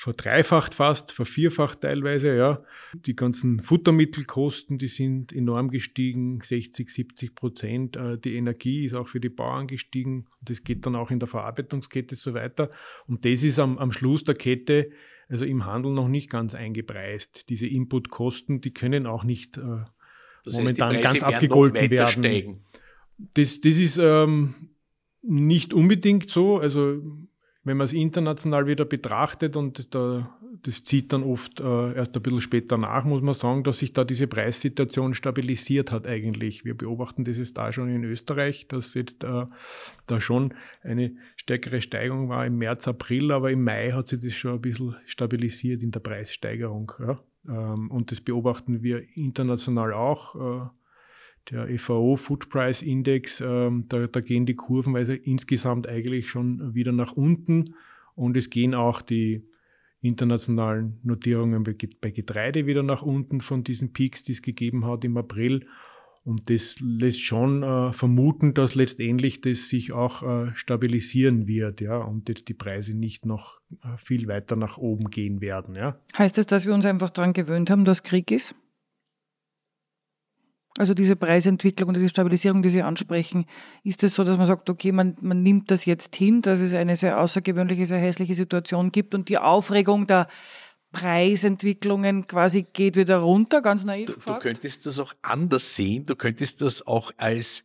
verdreifacht 0.00 0.72
fast, 0.72 1.12
vervierfacht 1.12 1.82
teilweise, 1.82 2.34
ja. 2.34 2.64
Die 2.94 3.14
ganzen 3.14 3.60
Futtermittelkosten, 3.60 4.78
die 4.78 4.86
sind 4.86 5.30
enorm 5.30 5.68
gestiegen, 5.68 6.40
60, 6.40 6.88
70 6.88 7.34
Prozent. 7.34 7.96
Äh, 7.98 8.16
die 8.16 8.36
Energie 8.36 8.86
ist 8.86 8.94
auch 8.94 9.08
für 9.08 9.20
die 9.20 9.28
Bauern 9.28 9.66
gestiegen. 9.66 10.24
Das 10.40 10.64
geht 10.64 10.86
dann 10.86 10.96
auch 10.96 11.10
in 11.10 11.18
der 11.18 11.28
Verarbeitungskette 11.28 12.16
so 12.16 12.32
weiter. 12.32 12.70
Und 13.08 13.26
das 13.26 13.42
ist 13.42 13.58
am, 13.58 13.76
am 13.76 13.92
Schluss 13.92 14.24
der 14.24 14.36
Kette, 14.36 14.88
also 15.28 15.44
im 15.44 15.66
Handel 15.66 15.92
noch 15.92 16.08
nicht 16.08 16.30
ganz 16.30 16.54
eingepreist. 16.54 17.50
Diese 17.50 17.66
Inputkosten, 17.66 18.62
die 18.62 18.72
können 18.72 19.06
auch 19.06 19.22
nicht 19.22 19.58
äh, 19.58 19.84
das 20.46 20.54
momentan 20.54 20.96
heißt, 20.96 21.04
ganz 21.04 21.22
abgegolten 21.22 21.90
werden. 21.90 22.08
Steigen. 22.24 22.64
Das, 23.34 23.60
das 23.60 23.76
ist 23.76 23.98
ähm, 23.98 24.54
nicht 25.20 25.74
unbedingt 25.74 26.30
so. 26.30 26.56
Also 26.56 27.02
wenn 27.62 27.76
man 27.76 27.84
es 27.84 27.92
international 27.92 28.66
wieder 28.66 28.86
betrachtet 28.86 29.54
und 29.54 29.92
der, 29.94 30.30
das 30.62 30.82
zieht 30.82 31.12
dann 31.12 31.22
oft 31.22 31.60
äh, 31.60 31.94
erst 31.94 32.16
ein 32.16 32.22
bisschen 32.22 32.40
später 32.40 32.78
nach, 32.78 33.04
muss 33.04 33.20
man 33.22 33.34
sagen, 33.34 33.64
dass 33.64 33.80
sich 33.80 33.92
da 33.92 34.04
diese 34.04 34.26
Preissituation 34.26 35.12
stabilisiert 35.12 35.92
hat 35.92 36.06
eigentlich. 36.06 36.64
Wir 36.64 36.74
beobachten 36.76 37.24
das 37.24 37.36
jetzt 37.36 37.58
da 37.58 37.70
schon 37.70 37.90
in 37.90 38.04
Österreich, 38.04 38.66
dass 38.68 38.94
jetzt 38.94 39.24
äh, 39.24 39.44
da 40.06 40.20
schon 40.20 40.54
eine 40.82 41.14
stärkere 41.36 41.82
Steigerung 41.82 42.30
war 42.30 42.46
im 42.46 42.56
März, 42.56 42.88
April, 42.88 43.30
aber 43.30 43.50
im 43.50 43.62
Mai 43.62 43.92
hat 43.92 44.08
sich 44.08 44.20
das 44.20 44.32
schon 44.32 44.54
ein 44.54 44.60
bisschen 44.62 44.96
stabilisiert 45.04 45.82
in 45.82 45.90
der 45.90 46.00
Preissteigerung. 46.00 46.92
Ja? 46.98 47.20
Ähm, 47.46 47.90
und 47.90 48.10
das 48.10 48.22
beobachten 48.22 48.82
wir 48.82 49.02
international 49.16 49.92
auch. 49.92 50.34
Äh, 50.34 50.79
der 51.50 51.66
FAO 51.78 52.16
Food 52.16 52.48
Price 52.48 52.82
Index, 52.82 53.40
ähm, 53.40 53.86
da, 53.88 54.06
da 54.06 54.20
gehen 54.20 54.46
die 54.46 54.54
Kurven 54.54 54.96
also 54.96 55.12
insgesamt 55.12 55.88
eigentlich 55.88 56.28
schon 56.28 56.74
wieder 56.74 56.92
nach 56.92 57.12
unten 57.12 57.74
und 58.14 58.36
es 58.36 58.50
gehen 58.50 58.74
auch 58.74 59.02
die 59.02 59.42
internationalen 60.02 60.98
Notierungen 61.02 61.62
bei 61.62 62.10
Getreide 62.10 62.66
wieder 62.66 62.82
nach 62.82 63.02
unten 63.02 63.40
von 63.40 63.64
diesen 63.64 63.92
Peaks, 63.92 64.22
die 64.22 64.32
es 64.32 64.42
gegeben 64.42 64.86
hat 64.86 65.04
im 65.04 65.16
April. 65.16 65.66
Und 66.24 66.50
das 66.50 66.76
lässt 66.80 67.22
schon 67.22 67.62
äh, 67.62 67.92
vermuten, 67.92 68.52
dass 68.52 68.74
letztendlich 68.74 69.40
das 69.40 69.68
sich 69.68 69.92
auch 69.92 70.22
äh, 70.22 70.54
stabilisieren 70.54 71.46
wird, 71.46 71.80
ja, 71.80 71.96
und 71.96 72.28
jetzt 72.28 72.48
die 72.48 72.54
Preise 72.54 72.94
nicht 72.94 73.24
noch 73.24 73.60
äh, 73.82 73.96
viel 73.96 74.28
weiter 74.28 74.54
nach 74.54 74.76
oben 74.76 75.08
gehen 75.08 75.40
werden, 75.40 75.74
ja. 75.74 75.98
Heißt 76.16 76.36
das, 76.36 76.46
dass 76.46 76.66
wir 76.66 76.74
uns 76.74 76.84
einfach 76.84 77.08
daran 77.08 77.32
gewöhnt 77.32 77.70
haben, 77.70 77.86
dass 77.86 78.02
Krieg 78.02 78.30
ist? 78.30 78.54
Also 80.78 80.94
diese 80.94 81.16
Preisentwicklung 81.16 81.88
und 81.88 81.94
diese 81.94 82.08
Stabilisierung, 82.08 82.62
die 82.62 82.68
Sie 82.68 82.82
ansprechen, 82.82 83.46
ist 83.82 84.02
es 84.04 84.14
so, 84.14 84.22
dass 84.22 84.38
man 84.38 84.46
sagt, 84.46 84.70
okay, 84.70 84.92
man, 84.92 85.16
man 85.20 85.42
nimmt 85.42 85.70
das 85.70 85.84
jetzt 85.84 86.14
hin, 86.14 86.42
dass 86.42 86.60
es 86.60 86.74
eine 86.74 86.96
sehr 86.96 87.20
außergewöhnliche, 87.20 87.86
sehr 87.86 87.98
hässliche 87.98 88.34
Situation 88.34 88.92
gibt 88.92 89.14
und 89.14 89.28
die 89.28 89.38
Aufregung 89.38 90.06
der 90.06 90.28
Preisentwicklungen 90.92 92.26
quasi 92.26 92.66
geht 92.72 92.96
wieder 92.96 93.18
runter, 93.18 93.62
ganz 93.62 93.84
naiv. 93.84 94.06
Du, 94.06 94.32
du 94.32 94.38
könntest 94.38 94.86
das 94.86 94.98
auch 94.98 95.14
anders 95.22 95.74
sehen, 95.74 96.06
du 96.06 96.16
könntest 96.16 96.62
das 96.62 96.86
auch 96.86 97.12
als 97.16 97.64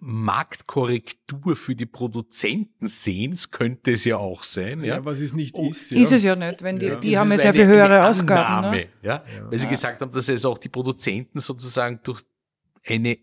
Marktkorrektur 0.00 1.56
für 1.56 1.74
die 1.74 1.86
Produzenten 1.86 2.88
sehen. 2.88 3.32
Das 3.32 3.50
könnte 3.50 3.92
es 3.92 4.04
ja 4.04 4.16
auch 4.16 4.42
sein. 4.42 4.80
Ja, 4.80 4.96
ja 4.96 5.04
was 5.04 5.20
es 5.20 5.34
nicht 5.34 5.54
oh, 5.56 5.68
ist. 5.68 5.90
Ja. 5.90 6.00
Ist 6.00 6.12
es 6.12 6.22
ja 6.22 6.34
nicht, 6.34 6.62
wenn 6.62 6.76
die, 6.76 6.86
ja. 6.86 6.96
die 6.96 7.18
haben 7.18 7.30
ja 7.30 7.38
sehr 7.38 7.52
viel 7.52 7.66
höhere 7.66 8.06
Ausgaben. 8.06 8.70
Ne? 8.70 8.86
Ja? 9.02 9.22
Weil 9.48 9.58
sie 9.58 9.68
gesagt 9.68 10.00
haben, 10.00 10.10
dass 10.10 10.28
es 10.28 10.44
auch 10.44 10.58
die 10.58 10.70
Produzenten 10.70 11.40
sozusagen 11.40 12.00
durch 12.02 12.22
eine 12.86 13.18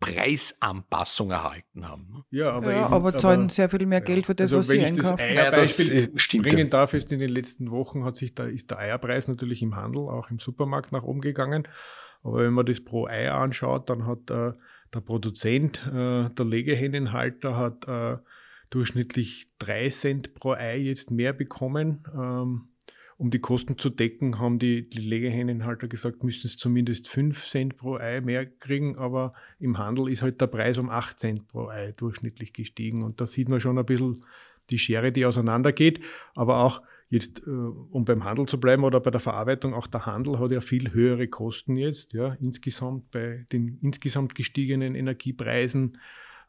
Preisanpassung 0.00 1.30
erhalten 1.30 1.88
haben. 1.88 2.08
Ne? 2.12 2.24
Ja, 2.30 2.52
aber, 2.52 2.72
ja, 2.72 2.84
eben, 2.84 2.94
aber 2.94 3.12
zahlen 3.18 3.42
aber, 3.42 3.50
sehr 3.50 3.70
viel 3.70 3.86
mehr 3.86 4.00
Geld 4.00 4.26
für 4.26 4.34
das, 4.34 4.52
also 4.52 4.58
was 4.58 4.68
sie 4.68 4.84
einkaufen. 4.84 5.18
Wenn 5.18 5.30
ich 5.30 5.36
das 5.36 5.44
Eierbeispiel 5.44 6.12
ja, 6.14 6.42
bringen 6.42 6.70
darf, 6.70 6.94
ist 6.94 7.12
in 7.12 7.18
den 7.18 7.30
letzten 7.30 7.70
Wochen 7.70 8.04
hat 8.04 8.16
sich 8.16 8.34
da, 8.34 8.44
ist 8.44 8.70
der 8.70 8.78
Eierpreis 8.78 9.28
natürlich 9.28 9.62
im 9.62 9.76
Handel, 9.76 10.02
auch 10.08 10.30
im 10.30 10.38
Supermarkt 10.38 10.92
nach 10.92 11.04
oben 11.04 11.20
gegangen. 11.20 11.68
Aber 12.22 12.38
wenn 12.38 12.52
man 12.52 12.66
das 12.66 12.82
pro 12.82 13.06
Ei 13.06 13.30
anschaut, 13.30 13.88
dann 13.88 14.06
hat 14.06 14.30
äh, 14.30 14.52
der 14.94 15.00
Produzent, 15.00 15.84
äh, 15.86 16.30
der 16.30 16.44
Legehennenhalter, 16.44 17.56
hat 17.56 17.88
äh, 17.88 18.18
durchschnittlich 18.70 19.48
drei 19.58 19.88
Cent 19.88 20.34
pro 20.34 20.52
Ei 20.52 20.78
jetzt 20.78 21.10
mehr 21.10 21.32
bekommen. 21.32 22.04
Ähm, 22.14 22.68
um 23.16 23.30
die 23.30 23.38
Kosten 23.38 23.78
zu 23.78 23.90
decken, 23.90 24.40
haben 24.40 24.58
die, 24.58 24.88
die 24.88 24.98
Legehennenhalter 24.98 25.86
gesagt, 25.86 26.24
müssten 26.24 26.48
es 26.48 26.56
zumindest 26.56 27.08
5 27.08 27.44
Cent 27.44 27.76
pro 27.76 27.96
Ei 27.96 28.20
mehr 28.20 28.44
kriegen, 28.44 28.98
aber 28.98 29.34
im 29.60 29.78
Handel 29.78 30.08
ist 30.08 30.22
halt 30.22 30.40
der 30.40 30.48
Preis 30.48 30.78
um 30.78 30.90
8 30.90 31.18
Cent 31.18 31.48
pro 31.48 31.68
Ei 31.68 31.92
durchschnittlich 31.96 32.52
gestiegen. 32.52 33.02
Und 33.02 33.20
da 33.20 33.26
sieht 33.26 33.48
man 33.48 33.60
schon 33.60 33.78
ein 33.78 33.86
bisschen 33.86 34.24
die 34.70 34.78
Schere, 34.78 35.12
die 35.12 35.26
auseinandergeht. 35.26 36.00
Aber 36.34 36.64
auch 36.64 36.82
jetzt, 37.08 37.46
äh, 37.46 37.50
um 37.50 38.04
beim 38.04 38.24
Handel 38.24 38.46
zu 38.46 38.58
bleiben 38.58 38.84
oder 38.84 39.00
bei 39.00 39.10
der 39.10 39.20
Verarbeitung, 39.20 39.74
auch 39.74 39.86
der 39.86 40.06
Handel 40.06 40.38
hat 40.38 40.52
ja 40.52 40.60
viel 40.60 40.92
höhere 40.92 41.28
Kosten 41.28 41.76
jetzt, 41.76 42.12
ja, 42.12 42.36
insgesamt 42.40 43.10
bei 43.10 43.46
den 43.52 43.78
insgesamt 43.80 44.34
gestiegenen 44.34 44.94
Energiepreisen 44.94 45.98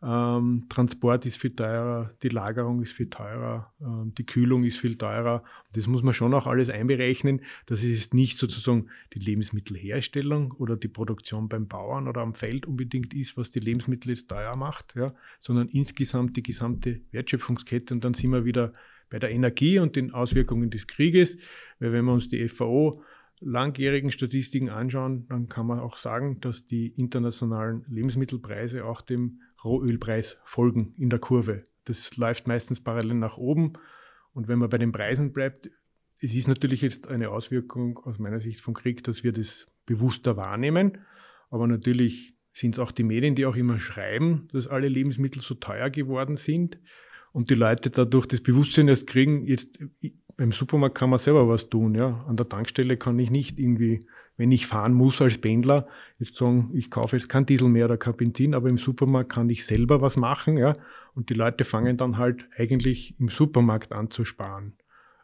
ähm, 0.05 0.65
Transport 0.69 1.25
ist 1.25 1.41
viel 1.41 1.55
teurer, 1.55 2.11
die 2.21 2.29
Lagerung 2.29 2.81
ist 2.81 2.93
viel 2.93 3.09
teurer, 3.09 3.73
ähm, 3.81 4.13
die 4.15 4.25
Kühlung 4.25 4.63
ist 4.63 4.77
viel 4.77 4.97
teurer. 4.97 5.43
Das 5.73 5.87
muss 5.87 6.03
man 6.03 6.13
schon 6.13 6.33
auch 6.33 6.47
alles 6.47 6.69
einberechnen. 6.69 7.41
Das 7.65 7.83
ist 7.83 8.13
nicht 8.13 8.37
sozusagen 8.37 8.89
die 9.13 9.19
Lebensmittelherstellung 9.19 10.51
oder 10.53 10.75
die 10.75 10.89
Produktion 10.89 11.49
beim 11.49 11.67
Bauern 11.67 12.07
oder 12.07 12.21
am 12.21 12.33
Feld 12.33 12.65
unbedingt 12.65 13.13
ist, 13.13 13.37
was 13.37 13.51
die 13.51 13.59
Lebensmittel 13.59 14.11
jetzt 14.11 14.29
teuer 14.29 14.55
macht, 14.55 14.95
ja, 14.95 15.15
sondern 15.39 15.69
insgesamt 15.69 16.37
die 16.37 16.43
gesamte 16.43 17.01
Wertschöpfungskette. 17.11 17.93
Und 17.93 18.03
dann 18.03 18.13
sind 18.13 18.31
wir 18.31 18.45
wieder 18.45 18.73
bei 19.09 19.19
der 19.19 19.31
Energie 19.31 19.79
und 19.79 19.95
den 19.95 20.11
Auswirkungen 20.11 20.69
des 20.69 20.87
Krieges, 20.87 21.37
weil 21.79 21.93
wenn 21.93 22.05
wir 22.05 22.13
uns 22.13 22.27
die 22.27 22.47
FAO 22.47 23.03
langjährigen 23.39 24.11
Statistiken 24.11 24.69
anschauen, 24.69 25.27
dann 25.27 25.49
kann 25.49 25.67
man 25.67 25.79
auch 25.79 25.97
sagen, 25.97 26.39
dass 26.41 26.67
die 26.67 26.87
internationalen 26.87 27.85
Lebensmittelpreise 27.89 28.85
auch 28.85 29.01
dem 29.01 29.41
Rohölpreis 29.63 30.37
folgen 30.43 30.93
in 30.97 31.09
der 31.09 31.19
Kurve. 31.19 31.65
Das 31.83 32.17
läuft 32.17 32.47
meistens 32.47 32.81
parallel 32.81 33.15
nach 33.15 33.37
oben. 33.37 33.73
Und 34.33 34.47
wenn 34.47 34.59
man 34.59 34.69
bei 34.69 34.77
den 34.77 34.91
Preisen 34.91 35.33
bleibt, 35.33 35.69
es 36.19 36.33
ist 36.33 36.47
natürlich 36.47 36.81
jetzt 36.81 37.07
eine 37.07 37.29
Auswirkung 37.29 37.99
aus 37.99 38.19
meiner 38.19 38.39
Sicht 38.39 38.61
vom 38.61 38.73
Krieg, 38.73 39.03
dass 39.03 39.23
wir 39.23 39.31
das 39.31 39.67
bewusster 39.85 40.37
wahrnehmen. 40.37 40.99
Aber 41.49 41.67
natürlich 41.67 42.35
sind 42.51 42.75
es 42.75 42.79
auch 42.79 42.91
die 42.91 43.03
Medien, 43.03 43.35
die 43.35 43.45
auch 43.45 43.55
immer 43.55 43.79
schreiben, 43.79 44.47
dass 44.51 44.67
alle 44.67 44.87
Lebensmittel 44.87 45.41
so 45.41 45.55
teuer 45.55 45.89
geworden 45.89 46.37
sind 46.37 46.79
und 47.35 47.49
die 47.49 47.55
Leute 47.55 47.89
dadurch 47.89 48.25
das 48.25 48.41
Bewusstsein 48.41 48.87
erst 48.87 49.07
kriegen, 49.07 49.45
jetzt 49.45 49.79
beim 50.37 50.51
Supermarkt 50.51 50.97
kann 50.97 51.09
man 51.09 51.19
selber 51.19 51.47
was 51.47 51.69
tun, 51.69 51.95
ja. 51.95 52.25
An 52.27 52.35
der 52.35 52.49
Tankstelle 52.49 52.97
kann 52.97 53.19
ich 53.19 53.29
nicht 53.29 53.59
irgendwie 53.59 54.05
wenn 54.37 54.51
ich 54.51 54.67
fahren 54.67 54.93
muss 54.93 55.21
als 55.21 55.37
Pendler, 55.37 55.87
jetzt 56.19 56.35
sagen, 56.35 56.69
ich 56.73 56.91
kaufe 56.91 57.15
jetzt 57.15 57.29
kein 57.29 57.45
Diesel 57.45 57.69
mehr 57.69 57.85
oder 57.85 57.97
kein 57.97 58.17
Benzin, 58.17 58.53
aber 58.53 58.69
im 58.69 58.77
Supermarkt 58.77 59.31
kann 59.31 59.49
ich 59.49 59.65
selber 59.65 60.01
was 60.01 60.17
machen, 60.17 60.57
ja. 60.57 60.75
Und 61.13 61.29
die 61.29 61.33
Leute 61.33 61.63
fangen 61.63 61.97
dann 61.97 62.17
halt 62.17 62.45
eigentlich 62.57 63.19
im 63.19 63.29
Supermarkt 63.29 63.93
an 63.93 64.09
zu 64.09 64.25
sparen. 64.25 64.73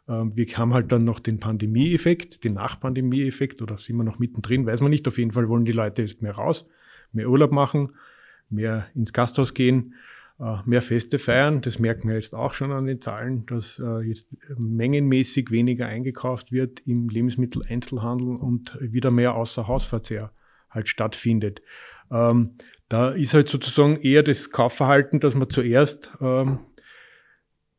Ähm, 0.08 0.32
wir 0.34 0.46
haben 0.56 0.72
halt 0.72 0.90
dann 0.92 1.04
noch 1.04 1.20
den 1.20 1.40
Pandemie-Effekt, 1.40 2.44
den 2.44 2.54
Nachpandemie-Effekt, 2.54 3.60
oder 3.60 3.76
sind 3.76 3.96
wir 3.96 4.04
noch 4.04 4.18
mittendrin, 4.18 4.64
weiß 4.64 4.80
man 4.80 4.90
nicht. 4.90 5.06
Auf 5.06 5.18
jeden 5.18 5.32
Fall 5.32 5.48
wollen 5.48 5.66
die 5.66 5.72
Leute 5.72 6.02
jetzt 6.02 6.22
mehr 6.22 6.34
raus, 6.34 6.66
mehr 7.12 7.28
Urlaub 7.28 7.52
machen, 7.52 7.92
mehr 8.48 8.86
ins 8.94 9.12
Gasthaus 9.12 9.52
gehen. 9.52 9.94
Äh, 10.38 10.56
mehr 10.64 10.82
Feste 10.82 11.18
feiern. 11.18 11.60
Das 11.60 11.78
merken 11.78 12.08
wir 12.08 12.16
jetzt 12.16 12.34
auch 12.34 12.54
schon 12.54 12.72
an 12.72 12.86
den 12.86 13.00
Zahlen, 13.00 13.46
dass 13.46 13.78
äh, 13.78 14.00
jetzt 14.00 14.36
mengenmäßig 14.56 15.50
weniger 15.50 15.86
eingekauft 15.86 16.52
wird 16.52 16.80
im 16.86 17.08
Lebensmitteleinzelhandel 17.08 18.36
und 18.36 18.76
wieder 18.80 19.10
mehr 19.10 19.34
Außerhausverzehr 19.34 20.32
halt 20.70 20.88
stattfindet. 20.88 21.62
Ähm, 22.10 22.56
da 22.88 23.10
ist 23.10 23.34
halt 23.34 23.48
sozusagen 23.48 23.96
eher 23.96 24.22
das 24.22 24.50
Kaufverhalten, 24.50 25.20
dass 25.20 25.34
man 25.34 25.48
zuerst 25.48 26.10
ähm, 26.20 26.58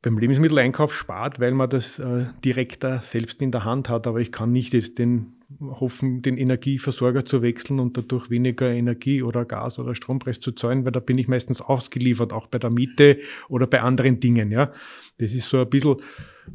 beim 0.01 0.17
Lebensmitteleinkauf 0.17 0.93
spart, 0.93 1.39
weil 1.39 1.51
man 1.53 1.69
das 1.69 1.99
äh, 1.99 2.25
direkter 2.43 3.01
selbst 3.01 3.41
in 3.41 3.51
der 3.51 3.63
Hand 3.63 3.89
hat. 3.89 4.05
Aber 4.05 4.19
ich 4.19 4.31
kann 4.31 4.51
nicht 4.51 4.73
jetzt 4.73 4.99
den 4.99 5.42
hoffen, 5.61 6.21
den 6.21 6.37
Energieversorger 6.37 7.25
zu 7.25 7.41
wechseln 7.41 7.79
und 7.79 7.97
dadurch 7.97 8.29
weniger 8.29 8.71
Energie 8.71 9.21
oder 9.21 9.45
Gas 9.45 9.79
oder 9.79 9.95
Strompreis 9.95 10.39
zu 10.39 10.51
zahlen, 10.51 10.85
weil 10.85 10.91
da 10.91 10.99
bin 10.99 11.17
ich 11.17 11.27
meistens 11.27 11.61
ausgeliefert, 11.61 12.33
auch 12.33 12.47
bei 12.47 12.59
der 12.59 12.69
Miete 12.69 13.19
oder 13.49 13.67
bei 13.67 13.81
anderen 13.81 14.19
Dingen. 14.19 14.51
Ja, 14.51 14.71
das 15.17 15.33
ist 15.33 15.49
so 15.49 15.59
ein 15.59 15.69
bisschen 15.69 15.97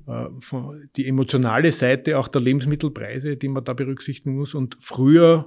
äh, 0.07 0.27
die 0.97 1.07
emotionale 1.07 1.73
Seite 1.73 2.19
auch 2.19 2.29
der 2.29 2.41
Lebensmittelpreise, 2.41 3.37
die 3.37 3.49
man 3.49 3.65
da 3.65 3.73
berücksichtigen 3.73 4.37
muss. 4.37 4.55
Und 4.55 4.77
früher, 4.81 5.47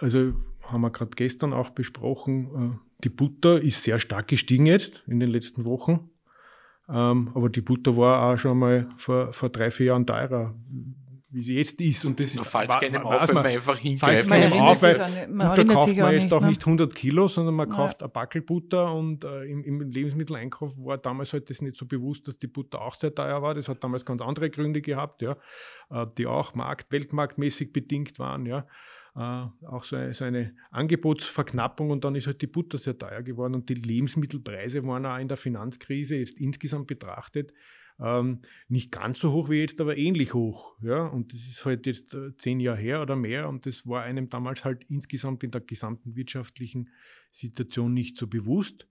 also 0.00 0.32
haben 0.62 0.80
wir 0.82 0.90
gerade 0.90 1.12
gestern 1.16 1.52
auch 1.52 1.70
besprochen, 1.70 2.46
äh, 2.54 2.88
die 3.04 3.10
Butter 3.10 3.60
ist 3.60 3.84
sehr 3.84 4.00
stark 4.00 4.28
gestiegen 4.28 4.66
jetzt 4.66 5.04
in 5.06 5.20
den 5.20 5.30
letzten 5.30 5.64
Wochen. 5.64 6.10
Ähm, 6.88 7.30
aber 7.34 7.48
die 7.48 7.60
Butter 7.60 7.96
war 7.96 8.32
auch 8.32 8.36
schon 8.38 8.58
mal 8.58 8.88
vor, 8.96 9.32
vor 9.32 9.50
drei, 9.50 9.70
vier 9.70 9.86
Jahren 9.86 10.06
teurer 10.06 10.54
wie 11.30 11.42
sie 11.42 11.56
jetzt 11.56 11.80
ist. 11.80 12.04
Und 12.04 12.18
das 12.18 12.38
fällt 12.38 12.70
keinem 12.70 13.02
auf, 13.02 13.28
wenn 13.28 13.34
man 13.34 13.46
einfach 13.46 13.78
hingreift. 13.78 14.28
Fällt 14.28 14.50
keinem 14.50 14.60
auf, 14.60 14.82
weil 14.82 15.28
Butter 15.28 15.64
kauft 15.66 15.96
man 15.96 16.12
jetzt 16.12 16.32
auch 16.32 16.40
nicht 16.40 16.60
100 16.60 16.94
Kilo, 16.94 17.28
sondern 17.28 17.54
man 17.54 17.68
kauft 17.68 18.02
ein 18.02 18.10
Backel 18.10 18.42
Butter 18.42 18.94
und 18.94 19.24
äh, 19.24 19.44
im, 19.44 19.62
im, 19.64 19.80
Lebensmitteleinkauf 19.80 20.72
war 20.76 20.98
damals 20.98 21.32
halt 21.32 21.50
das 21.50 21.60
nicht 21.60 21.76
so 21.76 21.86
bewusst, 21.86 22.28
dass 22.28 22.38
die 22.38 22.46
Butter 22.46 22.80
auch 22.80 22.94
sehr 22.94 23.14
teuer 23.14 23.42
war. 23.42 23.54
Das 23.54 23.68
hat 23.68 23.84
damals 23.84 24.06
ganz 24.06 24.22
andere 24.22 24.48
Gründe 24.50 24.80
gehabt, 24.80 25.22
ja, 25.22 25.36
äh, 25.90 26.06
die 26.16 26.26
auch 26.26 26.54
markt-, 26.54 26.90
weltmarktmäßig 26.90 27.72
bedingt 27.72 28.18
waren, 28.18 28.46
ja. 28.46 28.66
Uh, 29.16 29.50
auch 29.66 29.82
so 29.82 29.96
eine, 29.96 30.14
so 30.14 30.24
eine, 30.26 30.54
Angebotsverknappung 30.70 31.90
und 31.90 32.04
dann 32.04 32.14
ist 32.14 32.28
halt 32.28 32.40
die 32.40 32.46
Butter 32.46 32.78
sehr 32.78 32.96
teuer 32.96 33.22
geworden 33.22 33.54
und 33.56 33.68
die 33.68 33.74
Lebensmittelpreise 33.74 34.86
waren 34.86 35.06
auch 35.06 35.18
in 35.18 35.26
der 35.26 35.36
Finanzkrise 35.36 36.16
jetzt 36.16 36.38
insgesamt 36.38 36.86
betrachtet 36.86 37.52
ähm, 38.00 38.40
nicht 38.68 38.92
ganz 38.92 39.18
so 39.20 39.32
hoch 39.32 39.48
wie 39.48 39.60
jetzt, 39.60 39.80
aber 39.80 39.96
ähnlich 39.96 40.34
hoch. 40.34 40.76
Ja? 40.82 41.06
Und 41.06 41.32
das 41.32 41.40
ist 41.40 41.64
halt 41.64 41.86
jetzt 41.86 42.14
äh, 42.14 42.34
zehn 42.36 42.60
Jahre 42.60 42.78
her 42.78 43.02
oder 43.02 43.16
mehr 43.16 43.48
und 43.48 43.66
das 43.66 43.86
war 43.86 44.02
einem 44.02 44.28
damals 44.28 44.64
halt 44.64 44.84
insgesamt 44.84 45.42
in 45.44 45.50
der 45.50 45.60
gesamten 45.60 46.14
wirtschaftlichen 46.16 46.90
Situation 47.30 47.94
nicht 47.94 48.16
so 48.16 48.26
bewusst. 48.26 48.88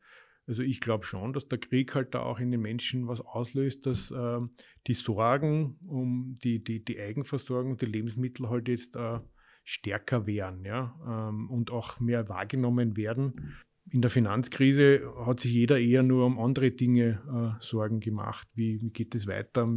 Also 0.47 0.63
ich 0.63 0.79
glaube 0.79 1.05
schon, 1.05 1.33
dass 1.33 1.49
der 1.49 1.59
Krieg 1.59 1.93
halt 1.93 2.15
da 2.15 2.21
auch 2.21 2.39
in 2.39 2.51
den 2.51 2.61
Menschen 2.61 3.07
was 3.07 3.19
auslöst, 3.19 3.85
dass 3.85 4.11
äh, 4.11 4.39
die 4.87 4.93
Sorgen 4.93 5.77
um 5.85 6.37
die, 6.41 6.63
die, 6.63 6.83
die 6.83 6.99
Eigenversorgung, 6.99 7.77
die 7.77 7.85
Lebensmittel 7.85 8.49
halt 8.49 8.69
jetzt 8.69 8.95
äh, 8.95 9.19
stärker 9.65 10.25
werden 10.25 10.63
ja, 10.63 10.95
ähm, 11.05 11.49
und 11.49 11.71
auch 11.71 11.99
mehr 11.99 12.29
wahrgenommen 12.29 12.95
werden. 12.95 13.57
In 13.89 14.01
der 14.01 14.11
Finanzkrise 14.11 15.01
hat 15.25 15.39
sich 15.39 15.53
jeder 15.53 15.79
eher 15.79 16.03
nur 16.03 16.25
um 16.25 16.39
andere 16.39 16.71
Dinge 16.71 17.21
äh, 17.27 17.63
Sorgen 17.63 17.99
gemacht. 17.99 18.47
Wie, 18.55 18.81
wie 18.81 18.89
geht 18.89 19.15
es 19.15 19.27
weiter 19.27 19.67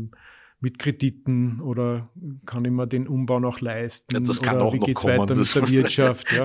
mit 0.60 0.78
Krediten 0.78 1.60
oder 1.60 2.08
kann 2.44 2.64
ich 2.64 2.70
mir 2.70 2.86
den 2.86 3.08
Umbau 3.08 3.40
noch 3.40 3.60
leisten? 3.60 4.14
Ja, 4.14 4.20
das 4.20 4.40
kann 4.42 4.56
oder 4.56 4.66
auch 4.66 4.74
wie 4.74 4.80
geht 4.80 4.98
es 4.98 5.04
weiter 5.04 5.34
mit 5.34 5.54
der 5.54 5.68
Wirtschaft? 5.68 6.30
Ja. 6.32 6.44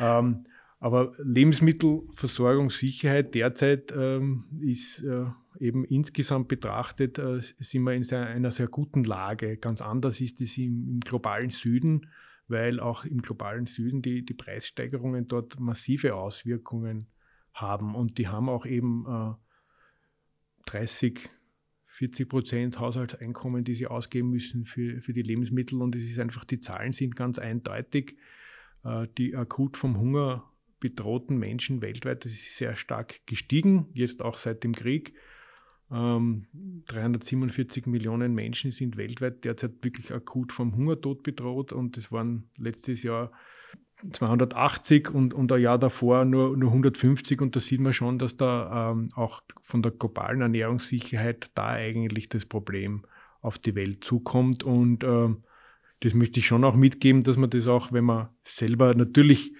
ähm, 0.18 0.46
aber 0.78 1.12
Lebensmittelversorgungssicherheit 1.22 3.34
derzeit 3.34 3.92
ähm, 3.94 4.44
ist 4.62 5.02
äh, 5.02 5.26
eben 5.58 5.84
insgesamt 5.84 6.48
betrachtet, 6.48 7.18
äh, 7.18 7.40
sind 7.40 7.82
wir 7.82 7.92
in 7.92 8.02
sehr, 8.02 8.26
einer 8.26 8.50
sehr 8.50 8.68
guten 8.68 9.04
Lage. 9.04 9.58
Ganz 9.58 9.82
anders 9.82 10.22
ist 10.22 10.40
es 10.40 10.56
im, 10.56 10.88
im 10.88 11.00
globalen 11.00 11.50
Süden, 11.50 12.06
weil 12.50 12.80
auch 12.80 13.04
im 13.04 13.22
globalen 13.22 13.66
Süden 13.66 14.02
die, 14.02 14.24
die 14.24 14.34
Preissteigerungen 14.34 15.28
dort 15.28 15.58
massive 15.58 16.14
Auswirkungen 16.14 17.06
haben. 17.54 17.94
Und 17.94 18.18
die 18.18 18.28
haben 18.28 18.48
auch 18.48 18.66
eben 18.66 19.06
äh, 19.06 19.34
30, 20.66 21.30
40 21.86 22.28
Prozent 22.28 22.78
Haushaltseinkommen, 22.78 23.64
die 23.64 23.74
sie 23.74 23.86
ausgeben 23.86 24.30
müssen 24.30 24.64
für, 24.66 25.00
für 25.00 25.12
die 25.12 25.22
Lebensmittel. 25.22 25.80
Und 25.80 25.96
es 25.96 26.10
ist 26.10 26.18
einfach, 26.18 26.44
die 26.44 26.60
Zahlen 26.60 26.92
sind 26.92 27.16
ganz 27.16 27.38
eindeutig. 27.38 28.18
Äh, 28.84 29.06
die 29.16 29.36
akut 29.36 29.76
vom 29.76 29.98
Hunger 29.98 30.50
bedrohten 30.80 31.38
Menschen 31.38 31.82
weltweit, 31.82 32.24
das 32.24 32.32
ist 32.32 32.56
sehr 32.56 32.74
stark 32.74 33.20
gestiegen, 33.26 33.88
jetzt 33.92 34.22
auch 34.22 34.36
seit 34.36 34.64
dem 34.64 34.74
Krieg. 34.74 35.14
Ähm, 35.92 36.46
347 36.86 37.86
Millionen 37.86 38.34
Menschen 38.34 38.70
sind 38.70 38.96
weltweit 38.96 39.44
derzeit 39.44 39.72
wirklich 39.82 40.12
akut 40.12 40.52
vom 40.52 40.76
Hungertod 40.76 41.22
bedroht 41.22 41.72
und 41.72 41.96
es 41.96 42.12
waren 42.12 42.48
letztes 42.56 43.02
Jahr 43.02 43.32
280 44.12 45.10
und, 45.10 45.34
und 45.34 45.52
ein 45.52 45.60
Jahr 45.60 45.78
davor 45.78 46.24
nur, 46.24 46.56
nur 46.56 46.70
150 46.70 47.40
und 47.40 47.54
da 47.56 47.60
sieht 47.60 47.80
man 47.80 47.92
schon, 47.92 48.18
dass 48.18 48.36
da 48.36 48.92
ähm, 48.92 49.08
auch 49.14 49.42
von 49.62 49.82
der 49.82 49.92
globalen 49.92 50.40
Ernährungssicherheit 50.40 51.50
da 51.54 51.70
eigentlich 51.70 52.28
das 52.28 52.46
Problem 52.46 53.04
auf 53.42 53.58
die 53.58 53.74
Welt 53.74 54.04
zukommt 54.04 54.64
und 54.64 55.04
ähm, 55.04 55.42
das 56.00 56.14
möchte 56.14 56.40
ich 56.40 56.46
schon 56.46 56.64
auch 56.64 56.76
mitgeben, 56.76 57.22
dass 57.22 57.36
man 57.36 57.50
das 57.50 57.66
auch, 57.66 57.92
wenn 57.92 58.04
man 58.04 58.28
selber 58.42 58.94
natürlich, 58.94 59.52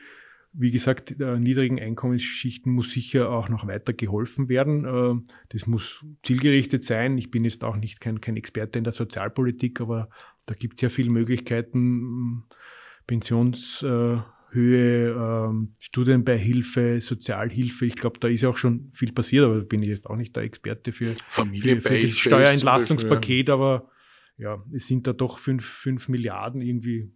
wie 0.52 0.70
gesagt, 0.70 1.20
der 1.20 1.38
niedrigen 1.38 1.78
Einkommensschichten 1.78 2.72
muss 2.72 2.90
sicher 2.90 3.30
auch 3.30 3.48
noch 3.48 3.66
weiter 3.66 3.92
geholfen 3.92 4.48
werden. 4.48 4.84
Äh, 4.84 5.32
Das 5.50 5.66
muss 5.66 6.04
zielgerichtet 6.22 6.84
sein. 6.84 7.18
Ich 7.18 7.30
bin 7.30 7.44
jetzt 7.44 7.62
auch 7.64 7.76
nicht 7.76 8.00
kein, 8.00 8.20
kein 8.20 8.36
Experte 8.36 8.78
in 8.78 8.84
der 8.84 8.92
Sozialpolitik, 8.92 9.80
aber 9.80 10.08
da 10.46 10.54
gibt 10.54 10.76
es 10.76 10.82
ja 10.82 10.88
viele 10.88 11.10
Möglichkeiten, 11.10 12.44
Pensionshöhe, 13.06 14.24
ähm, 14.54 15.74
Studienbeihilfe, 15.78 17.00
Sozialhilfe. 17.00 17.86
Ich 17.86 17.96
glaube, 17.96 18.18
da 18.18 18.28
ist 18.28 18.42
ja 18.42 18.48
auch 18.48 18.56
schon 18.56 18.90
viel 18.92 19.12
passiert, 19.12 19.44
aber 19.44 19.58
da 19.58 19.64
bin 19.64 19.82
ich 19.82 19.88
jetzt 19.88 20.06
auch 20.06 20.16
nicht 20.16 20.34
der 20.34 20.42
Experte 20.42 20.92
für, 20.92 21.14
für, 21.28 21.46
für 21.80 22.00
das 22.00 22.10
Steuerentlastungspaket, 22.10 23.50
aber 23.50 23.88
ja, 24.40 24.62
es 24.72 24.86
sind 24.86 25.06
da 25.06 25.12
doch 25.12 25.36
5 25.36 25.62
fünf, 25.62 25.64
fünf 25.64 26.08
Milliarden 26.08 26.62
irgendwie 26.62 27.12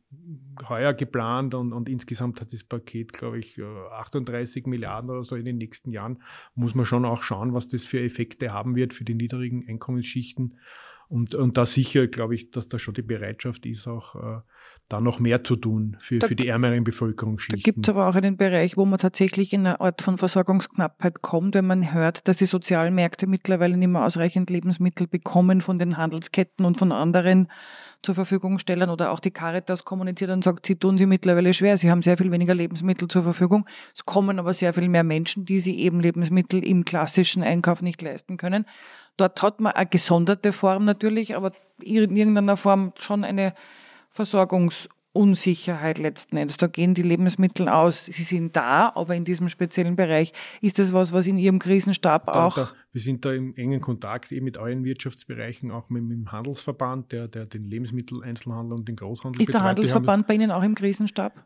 heuer 0.68 0.92
geplant 0.92 1.54
und, 1.54 1.72
und 1.72 1.88
insgesamt 1.88 2.38
hat 2.42 2.52
das 2.52 2.64
Paket, 2.64 3.14
glaube 3.14 3.38
ich, 3.38 3.56
äh, 3.58 3.62
38 3.62 4.66
Milliarden 4.66 5.08
oder 5.08 5.24
so 5.24 5.34
in 5.34 5.46
den 5.46 5.56
nächsten 5.56 5.90
Jahren. 5.90 6.22
Muss 6.54 6.74
man 6.74 6.84
schon 6.84 7.06
auch 7.06 7.22
schauen, 7.22 7.54
was 7.54 7.66
das 7.66 7.86
für 7.86 8.00
Effekte 8.00 8.52
haben 8.52 8.76
wird 8.76 8.92
für 8.92 9.04
die 9.04 9.14
niedrigen 9.14 9.66
Einkommensschichten. 9.66 10.58
Und, 11.08 11.34
und 11.34 11.56
da 11.56 11.64
sicher, 11.64 12.08
glaube 12.08 12.34
ich, 12.34 12.50
dass 12.50 12.68
da 12.68 12.78
schon 12.78 12.92
die 12.92 13.02
Bereitschaft 13.02 13.64
ist, 13.64 13.86
auch 13.88 14.14
äh, 14.16 14.40
da 14.88 15.00
noch 15.00 15.18
mehr 15.18 15.42
zu 15.44 15.56
tun 15.56 15.96
für, 16.00 16.18
Da 16.18 16.26
für 16.26 16.36
die 16.36 16.46
ärmeren 16.46 16.78
Da 16.78 16.82
Bevölkerungsschichten. 16.84 17.62
gibt 17.62 17.86
es 17.86 17.94
aber 17.94 18.06
auch 18.06 18.14
einen 18.14 18.36
Bereich, 18.36 18.76
wo 18.76 18.84
man 18.84 18.98
tatsächlich 18.98 19.52
in 19.52 19.66
eine 19.66 19.80
Art 19.80 20.02
von 20.02 20.18
Versorgungsknappheit 20.18 21.22
kommt, 21.22 21.54
wenn 21.54 21.66
man 21.66 21.94
hört, 21.94 22.28
dass 22.28 22.36
die 22.36 22.46
Sozialmärkte 22.46 23.26
mittlerweile 23.26 23.76
nicht 23.76 23.88
mehr 23.88 24.04
ausreichend 24.04 24.50
Lebensmittel 24.50 25.06
bekommen 25.06 25.62
von 25.62 25.78
den 25.78 25.96
Handelsketten 25.96 26.66
und 26.66 26.76
von 26.76 26.92
anderen 26.92 27.48
zur 28.02 28.14
Verfügung 28.14 28.58
stellen 28.58 28.90
oder 28.90 29.10
auch 29.10 29.20
die 29.20 29.30
Caritas 29.30 29.86
kommuniziert 29.86 30.30
und 30.30 30.44
sagt, 30.44 30.66
sie 30.66 30.76
tun 30.76 30.98
sie 30.98 31.06
mittlerweile 31.06 31.54
schwer, 31.54 31.78
sie 31.78 31.90
haben 31.90 32.02
sehr 32.02 32.18
viel 32.18 32.30
weniger 32.30 32.54
Lebensmittel 32.54 33.08
zur 33.08 33.22
Verfügung. 33.22 33.66
Es 33.96 34.04
kommen 34.04 34.38
aber 34.38 34.52
sehr 34.52 34.74
viel 34.74 34.90
mehr 34.90 35.04
Menschen, 35.04 35.46
die 35.46 35.58
sie 35.58 35.78
eben 35.78 36.00
Lebensmittel 36.00 36.62
im 36.62 36.84
klassischen 36.84 37.42
Einkauf 37.42 37.80
nicht 37.80 38.02
leisten 38.02 38.36
können. 38.36 38.66
Dort 39.16 39.40
hat 39.42 39.60
man 39.60 39.72
eine 39.72 39.86
gesonderte 39.86 40.52
Form 40.52 40.84
natürlich, 40.84 41.34
aber 41.34 41.52
in 41.80 42.14
irgendeiner 42.14 42.58
Form 42.58 42.92
schon 42.98 43.24
eine 43.24 43.54
Versorgungsunsicherheit 44.14 45.98
letzten 45.98 46.36
Endes. 46.36 46.56
Da 46.56 46.66
gehen 46.68 46.94
die 46.94 47.02
Lebensmittel 47.02 47.68
aus. 47.68 48.04
Sie 48.06 48.22
sind 48.22 48.54
da, 48.56 48.92
aber 48.94 49.14
in 49.14 49.24
diesem 49.24 49.48
speziellen 49.48 49.96
Bereich 49.96 50.32
ist 50.60 50.78
das 50.78 50.92
was, 50.92 51.12
was 51.12 51.26
in 51.26 51.36
Ihrem 51.38 51.58
Krisenstab 51.58 52.26
Da, 52.26 52.46
auch 52.46 52.54
da, 52.54 52.68
wir 52.92 53.00
sind 53.00 53.24
da 53.24 53.32
im 53.32 53.54
engen 53.56 53.80
Kontakt 53.80 54.30
eben 54.32 54.44
mit 54.44 54.56
allen 54.58 54.84
Wirtschaftsbereichen, 54.84 55.70
auch 55.70 55.90
mit, 55.90 56.04
mit 56.04 56.16
dem 56.18 56.30
Handelsverband, 56.32 57.12
der, 57.12 57.28
der 57.28 57.46
den 57.46 57.64
Lebensmitteleinzelhandel 57.64 58.78
und 58.78 58.88
den 58.88 58.96
Großhandel 58.96 59.40
ist 59.40 59.48
der 59.48 59.52
betreibt. 59.52 59.62
Haben- 59.62 59.68
Handelsverband 59.76 60.26
bei 60.26 60.34
Ihnen 60.34 60.50
auch 60.50 60.62
im 60.62 60.74
Krisenstab? 60.74 61.44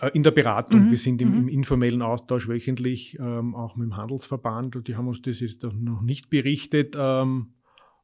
Äh, 0.00 0.08
In 0.14 0.22
der 0.22 0.30
Beratung. 0.32 0.86
Mhm, 0.86 0.90
Wir 0.90 0.98
sind 0.98 1.20
im, 1.22 1.30
mhm. 1.30 1.38
im 1.42 1.48
informellen 1.48 2.02
Austausch 2.02 2.48
wöchentlich, 2.48 3.18
ähm, 3.20 3.54
auch 3.54 3.76
mit 3.76 3.86
dem 3.86 3.96
Handelsverband. 3.96 4.74
Und 4.74 4.88
die 4.88 4.96
haben 4.96 5.06
uns 5.06 5.22
das 5.22 5.40
jetzt 5.40 5.62
noch 5.62 6.02
nicht 6.02 6.30
berichtet. 6.30 6.96
Ähm, 6.98 7.52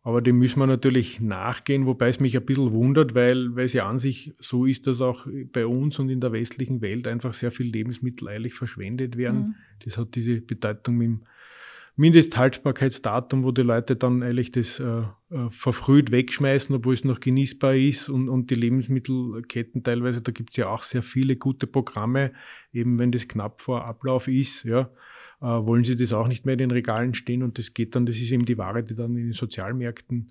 aber 0.07 0.23
dem 0.23 0.39
müssen 0.39 0.61
wir 0.61 0.69
natürlich 0.69 1.21
nachgehen, 1.21 1.85
wobei 1.85 2.07
es 2.07 2.21
mich 2.21 2.37
ein 2.37 2.47
bisschen 2.47 2.71
wundert, 2.71 3.17
weil, 3.17 3.57
weil 3.57 3.65
es 3.65 3.73
ja 3.73 3.89
an 3.89 3.99
sich 3.99 4.33
so 4.39 4.65
ist, 4.65 4.87
dass 4.87 5.01
auch 5.01 5.27
bei 5.53 5.67
uns 5.67 5.99
und 5.99 6.11
in 6.11 6.21
der 6.21 6.31
westlichen 6.31 6.81
Welt 6.81 7.09
einfach 7.09 7.35
sehr 7.35 7.51
viel 7.51 7.67
Lebensmittel 7.67 8.29
eigentlich 8.29 8.55
verschwendet 8.55 9.17
werden. 9.17 9.39
Mhm. 9.39 9.55
Das 9.85 9.99
hat 9.99 10.15
diese 10.15 10.41
Bedeutung 10.41 10.97
mit 10.97 11.09
dem 11.09 11.21
Mindesthaltbarkeitsdatum, 11.97 13.43
wo 13.43 13.51
die 13.51 13.63
Leute 13.63 13.97
dann 13.97 14.23
eigentlich 14.23 14.53
das 14.53 14.79
äh, 14.79 14.85
äh, 15.31 15.51
verfrüht 15.51 16.13
wegschmeißen, 16.13 16.77
obwohl 16.77 16.95
es 16.95 17.03
noch 17.03 17.19
genießbar 17.19 17.75
ist 17.75 18.09
und, 18.09 18.29
und 18.29 18.53
die 18.53 18.55
Lebensmittelketten 18.55 19.83
teilweise, 19.83 20.23
da 20.23 20.31
gibt 20.31 20.51
es 20.51 20.57
ja 20.57 20.69
auch 20.69 20.85
sehr 20.85 21.03
viele 21.03 21.35
gute 21.35 21.67
Programme, 21.67 22.33
eben 22.73 23.01
wenn 23.01 23.11
das 23.11 23.27
knapp 23.27 23.61
vor 23.61 23.85
Ablauf 23.85 24.29
ist, 24.29 24.63
ja, 24.63 24.89
wollen 25.41 25.85
sie 25.85 25.97
das 25.97 26.13
auch 26.13 26.29
nicht 26.29 26.47
mehr 26.47 26.55
in 26.55 26.59
den 26.59 26.71
Regalen 26.71 27.15
stehen 27.15 27.43
und 27.43 27.59
das 27.59 27.75
geht 27.75 27.95
dann, 27.95 28.07
das 28.07 28.17
ist 28.17 28.31
eben 28.31 28.47
die 28.47 28.59
Ware, 28.59 28.83
die 28.83 28.95
dann 28.95 29.17
in 29.17 29.25
den 29.25 29.33
Sozialmärkten 29.33 30.29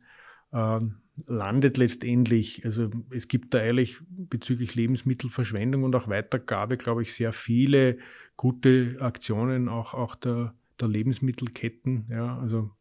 ähm, 0.53 0.95
landet 1.27 1.77
letztendlich. 1.77 2.65
Also 2.65 2.89
es 3.11 3.27
gibt 3.27 3.53
da 3.53 3.59
eigentlich 3.59 3.99
bezüglich 4.09 4.75
Lebensmittelverschwendung 4.75 5.83
und 5.83 5.95
auch 5.95 6.07
Weitergabe, 6.07 6.77
glaube 6.77 7.03
ich, 7.03 7.13
sehr 7.13 7.33
viele 7.33 7.97
gute 8.35 8.97
Aktionen, 8.99 9.69
auch, 9.69 9.93
auch 9.93 10.15
der, 10.15 10.53
der 10.79 10.87
Lebensmittelketten. 10.87 12.07
Ja, 12.09 12.37
also 12.39 12.71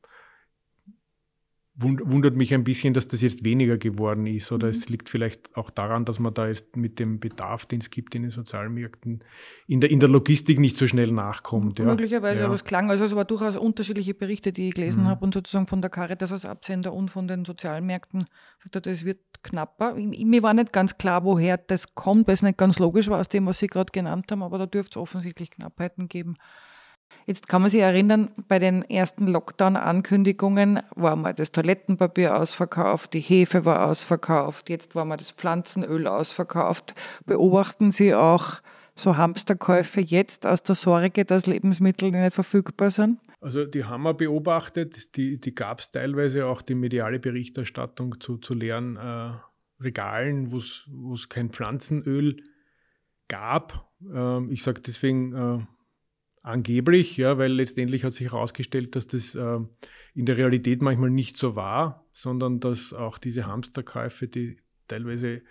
wundert 1.77 2.37
mich 2.37 2.55
ein 2.55 2.63
bisschen, 2.63 2.95
dass 2.95 3.09
das 3.09 3.21
jetzt 3.21 3.45
weniger 3.45 3.79
geworden 3.79 4.27
ist. 4.27 4.53
Oder 4.53 4.69
es 4.69 4.89
liegt 4.89 5.09
vielleicht 5.09 5.57
auch 5.57 5.71
daran, 5.71 6.05
dass 6.05 6.21
man 6.21 6.33
da 6.33 6.47
jetzt 6.47 6.77
mit 6.77 7.01
dem 7.01 7.19
Bedarf, 7.19 7.67
den 7.67 7.81
es 7.81 7.91
gibt 7.91 8.15
in 8.15 8.23
den 8.23 8.31
Sozialmärkten, 8.31 9.25
in 9.67 9.81
der, 9.81 9.91
in 9.91 9.99
der 9.99 10.09
Logistik 10.09 10.61
nicht 10.61 10.77
so 10.77 10.87
schnell 10.87 11.11
nachkommt. 11.11 11.81
Ja. 11.81 11.87
Möglicherweise, 11.87 12.41
ja. 12.41 12.47
aber 12.47 12.55
es 12.55 12.63
klang, 12.63 12.91
also 12.91 13.05
es 13.05 13.17
war 13.17 13.25
durchaus 13.25 13.57
unterschiedliche 13.57 14.15
Berichte, 14.15 14.53
die 14.53 14.69
ich 14.69 14.75
gelesen 14.75 15.03
Mhm. 15.03 15.09
habe 15.09 15.25
und 15.25 15.35
sozusagen 15.35 15.67
von 15.67 15.81
der 15.81 15.91
Caritas 15.91 16.31
als 16.31 16.45
Absender 16.45 16.93
und 16.93 17.11
von 17.11 17.27
den 17.27 17.45
Sozialmärkten. 17.45 18.27
Es 18.85 19.05
wird 19.05 19.19
knapper. 19.43 19.95
Mir 19.95 20.43
war 20.45 20.55
nicht 20.55 20.73
ganz 20.73 20.97
klar, 20.97 21.25
woher 21.25 21.59
das 21.59 21.95
kommt, 21.97 22.29
weil 22.29 22.35
es 22.35 22.43
nicht 22.43 22.57
ganz 22.57 22.79
logisch 22.79 23.09
war 23.09 23.19
aus 23.19 23.29
dem, 23.29 23.47
was 23.47 23.59
Sie 23.59 23.67
gerade 23.67 23.91
genannt 23.91 24.31
haben, 24.31 24.43
aber 24.45 24.59
da 24.59 24.67
dürfte 24.67 24.99
es 24.99 25.03
offensichtlich 25.03 25.51
Knappheiten 25.51 26.09
geben. 26.09 26.35
Jetzt 27.27 27.49
kann 27.49 27.63
man 27.63 27.71
sich 27.71 27.81
erinnern, 27.81 28.31
bei 28.49 28.59
den 28.59 28.83
ersten 28.83 29.27
Lockdown-Ankündigungen 29.29 30.81
war 30.95 31.17
mal 31.17 31.35
das 31.35 31.53
Toilettenpapier 31.53 32.37
ausverkauft, 32.37 33.15
die 33.15 33.21
Hefe 33.21 33.65
war 33.65 33.87
ausverkauft, 33.87 34.69
jetzt 34.69 34.95
war 34.95 35.05
mal 35.05 35.17
das 35.17 35.31
Pflanzenöl 35.31 36.07
ausverkauft. 36.07 36.95
Beobachten 37.27 37.93
Sie 37.93 38.15
auch 38.15 38.61
so 38.95 39.17
Hamsterkäufe 39.17 40.01
jetzt 40.01 40.47
aus 40.47 40.63
der 40.63 40.75
Sorge, 40.75 41.25
dass 41.25 41.47
Lebensmittel 41.47 42.11
nicht 42.11 42.35
verfügbar 42.35 42.91
sind? 42.91 43.19
Also 43.41 43.67
die 43.67 43.85
haben 43.85 44.05
wir 44.05 44.15
beobachtet, 44.15 45.17
die, 45.17 45.39
die 45.39 45.55
gab 45.55 45.81
es 45.81 45.91
teilweise 45.91 46.47
auch 46.47 46.63
die 46.63 46.75
mediale 46.75 47.19
Berichterstattung 47.19 48.21
zu, 48.21 48.39
zu 48.39 48.55
leeren 48.55 48.97
äh, 48.97 49.33
Regalen, 49.83 50.51
wo 50.51 50.59
es 51.15 51.29
kein 51.29 51.51
Pflanzenöl 51.51 52.37
gab. 53.29 53.91
Ähm, 54.13 54.51
ich 54.51 54.63
sage 54.63 54.81
deswegen 54.81 55.35
äh, 55.35 55.67
angeblich, 56.45 57.17
ja, 57.17 57.39
weil 57.39 57.53
letztendlich 57.53 58.05
hat 58.05 58.13
sich 58.13 58.31
herausgestellt, 58.31 58.95
dass 58.95 59.07
das 59.07 59.35
äh, 59.35 59.59
in 60.15 60.27
der 60.27 60.37
Realität 60.37 60.83
manchmal 60.83 61.11
nicht 61.11 61.37
so 61.37 61.57
war, 61.57 62.07
sondern 62.13 62.61
dass 62.61 62.93
auch 62.93 63.19
diese 63.19 63.47
Hamsterkäufe, 63.47 64.29
die 64.29 64.59
teilweise 64.87 65.43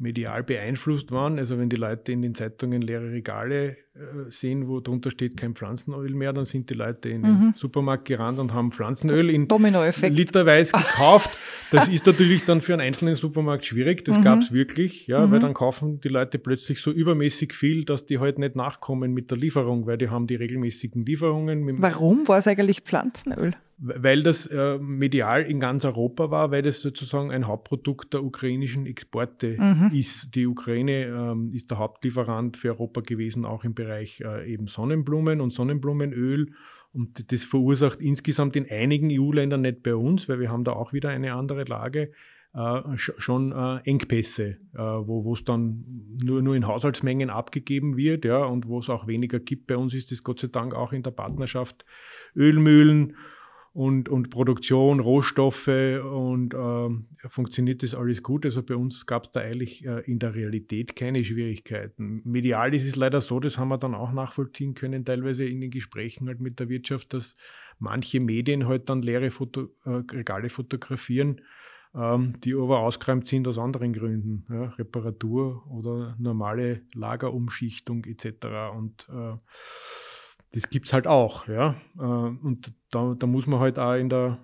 medial 0.00 0.42
beeinflusst 0.42 1.12
waren. 1.12 1.38
Also 1.38 1.58
wenn 1.58 1.68
die 1.68 1.76
Leute 1.76 2.12
in 2.12 2.22
den 2.22 2.34
Zeitungen 2.34 2.80
leere 2.80 3.12
Regale 3.12 3.76
äh, 3.94 4.30
sehen, 4.30 4.66
wo 4.66 4.80
drunter 4.80 5.10
steht 5.10 5.36
kein 5.36 5.54
Pflanzenöl 5.54 6.14
mehr, 6.14 6.32
dann 6.32 6.46
sind 6.46 6.70
die 6.70 6.74
Leute 6.74 7.10
in 7.10 7.20
mhm. 7.20 7.24
den 7.24 7.52
Supermarkt 7.54 8.06
gerannt 8.06 8.38
und 8.38 8.54
haben 8.54 8.72
Pflanzenöl 8.72 9.28
in 9.30 9.46
literweise 9.46 10.72
gekauft. 10.76 11.36
Das 11.70 11.88
ist 11.88 12.06
natürlich 12.06 12.44
dann 12.44 12.60
für 12.62 12.72
einen 12.72 12.82
einzelnen 12.82 13.14
Supermarkt 13.14 13.66
schwierig. 13.66 14.04
Das 14.04 14.18
mhm. 14.18 14.24
gab 14.24 14.40
es 14.40 14.52
wirklich, 14.52 15.06
ja, 15.06 15.26
mhm. 15.26 15.32
weil 15.32 15.40
dann 15.40 15.54
kaufen 15.54 16.00
die 16.00 16.08
Leute 16.08 16.38
plötzlich 16.38 16.80
so 16.80 16.90
übermäßig 16.90 17.52
viel, 17.52 17.84
dass 17.84 18.06
die 18.06 18.18
halt 18.18 18.38
nicht 18.38 18.56
nachkommen 18.56 19.12
mit 19.12 19.30
der 19.30 19.38
Lieferung, 19.38 19.86
weil 19.86 19.98
die 19.98 20.08
haben 20.08 20.26
die 20.26 20.36
regelmäßigen 20.36 21.04
Lieferungen. 21.04 21.80
Warum 21.82 22.26
war 22.26 22.38
es 22.38 22.46
eigentlich 22.46 22.80
Pflanzenöl? 22.80 23.54
Weil 23.82 24.22
das 24.22 24.46
äh, 24.46 24.78
medial 24.78 25.42
in 25.42 25.58
ganz 25.58 25.86
Europa 25.86 26.30
war, 26.30 26.50
weil 26.50 26.60
das 26.60 26.82
sozusagen 26.82 27.30
ein 27.30 27.46
Hauptprodukt 27.46 28.12
der 28.12 28.22
ukrainischen 28.22 28.84
Exporte 28.84 29.56
mhm. 29.58 29.90
ist. 29.94 30.34
Die 30.34 30.46
Ukraine 30.46 31.06
ähm, 31.06 31.50
ist 31.54 31.70
der 31.70 31.78
Hauptlieferant 31.78 32.58
für 32.58 32.68
Europa 32.68 33.00
gewesen, 33.00 33.46
auch 33.46 33.64
im 33.64 33.74
Bereich 33.74 34.20
äh, 34.20 34.52
eben 34.52 34.66
Sonnenblumen 34.66 35.40
und 35.40 35.52
Sonnenblumenöl. 35.52 36.52
Und 36.92 37.32
das 37.32 37.44
verursacht 37.44 38.00
insgesamt 38.00 38.54
in 38.56 38.68
einigen 38.68 39.08
EU-Ländern, 39.10 39.62
nicht 39.62 39.82
bei 39.82 39.94
uns, 39.94 40.28
weil 40.28 40.40
wir 40.40 40.50
haben 40.50 40.64
da 40.64 40.72
auch 40.72 40.92
wieder 40.92 41.08
eine 41.08 41.32
andere 41.32 41.64
Lage, 41.64 42.10
äh, 42.52 42.80
schon 42.96 43.52
äh, 43.52 43.78
Engpässe, 43.88 44.58
äh, 44.74 44.78
wo 44.78 45.32
es 45.32 45.44
dann 45.44 45.84
nur, 46.22 46.42
nur 46.42 46.54
in 46.54 46.66
Haushaltsmengen 46.66 47.30
abgegeben 47.30 47.96
wird 47.96 48.26
ja, 48.26 48.44
und 48.44 48.66
wo 48.66 48.80
es 48.80 48.90
auch 48.90 49.06
weniger 49.06 49.38
gibt. 49.38 49.68
Bei 49.68 49.76
uns 49.76 49.94
ist 49.94 50.10
das 50.10 50.22
Gott 50.22 50.40
sei 50.40 50.48
Dank 50.48 50.74
auch 50.74 50.92
in 50.92 51.02
der 51.02 51.12
Partnerschaft 51.12 51.86
Ölmühlen 52.36 53.14
und, 53.72 54.08
und 54.08 54.30
Produktion, 54.30 54.98
Rohstoffe 54.98 55.68
und 55.68 56.54
äh, 56.54 57.28
funktioniert 57.28 57.82
das 57.82 57.94
alles 57.94 58.22
gut. 58.22 58.44
Also 58.44 58.62
bei 58.62 58.74
uns 58.74 59.06
gab 59.06 59.24
es 59.24 59.32
da 59.32 59.40
eigentlich 59.40 59.86
äh, 59.86 60.00
in 60.10 60.18
der 60.18 60.34
Realität 60.34 60.96
keine 60.96 61.22
Schwierigkeiten. 61.22 62.20
Medial 62.24 62.74
ist 62.74 62.86
es 62.86 62.96
leider 62.96 63.20
so, 63.20 63.38
das 63.38 63.58
haben 63.58 63.68
wir 63.68 63.78
dann 63.78 63.94
auch 63.94 64.12
nachvollziehen 64.12 64.74
können, 64.74 65.04
teilweise 65.04 65.44
in 65.44 65.60
den 65.60 65.70
Gesprächen 65.70 66.26
halt 66.26 66.40
mit 66.40 66.58
der 66.58 66.68
Wirtschaft, 66.68 67.12
dass 67.14 67.36
manche 67.78 68.18
Medien 68.18 68.66
halt 68.66 68.88
dann 68.88 69.02
leere 69.02 69.30
Foto, 69.30 69.68
äh, 69.84 70.02
Regale 70.12 70.48
fotografieren, 70.48 71.40
ähm, 71.94 72.34
die 72.40 72.54
aber 72.54 72.80
ausgeräumt 72.80 73.28
sind 73.28 73.46
aus 73.46 73.58
anderen 73.58 73.92
Gründen, 73.92 74.46
ja, 74.48 74.64
Reparatur 74.70 75.64
oder 75.70 76.16
normale 76.18 76.82
Lagerumschichtung 76.94 78.04
etc. 78.04 78.46
Und 78.76 79.08
äh, 79.10 79.36
das 80.52 80.68
gibt 80.70 80.86
es 80.86 80.92
halt 80.92 81.06
auch, 81.06 81.46
ja. 81.48 81.76
Äh, 81.98 82.02
und 82.02 82.72
da, 82.90 83.14
da 83.18 83.26
muss 83.26 83.46
man 83.46 83.60
halt 83.60 83.78
auch 83.78 83.94
in 83.94 84.08
der, 84.08 84.38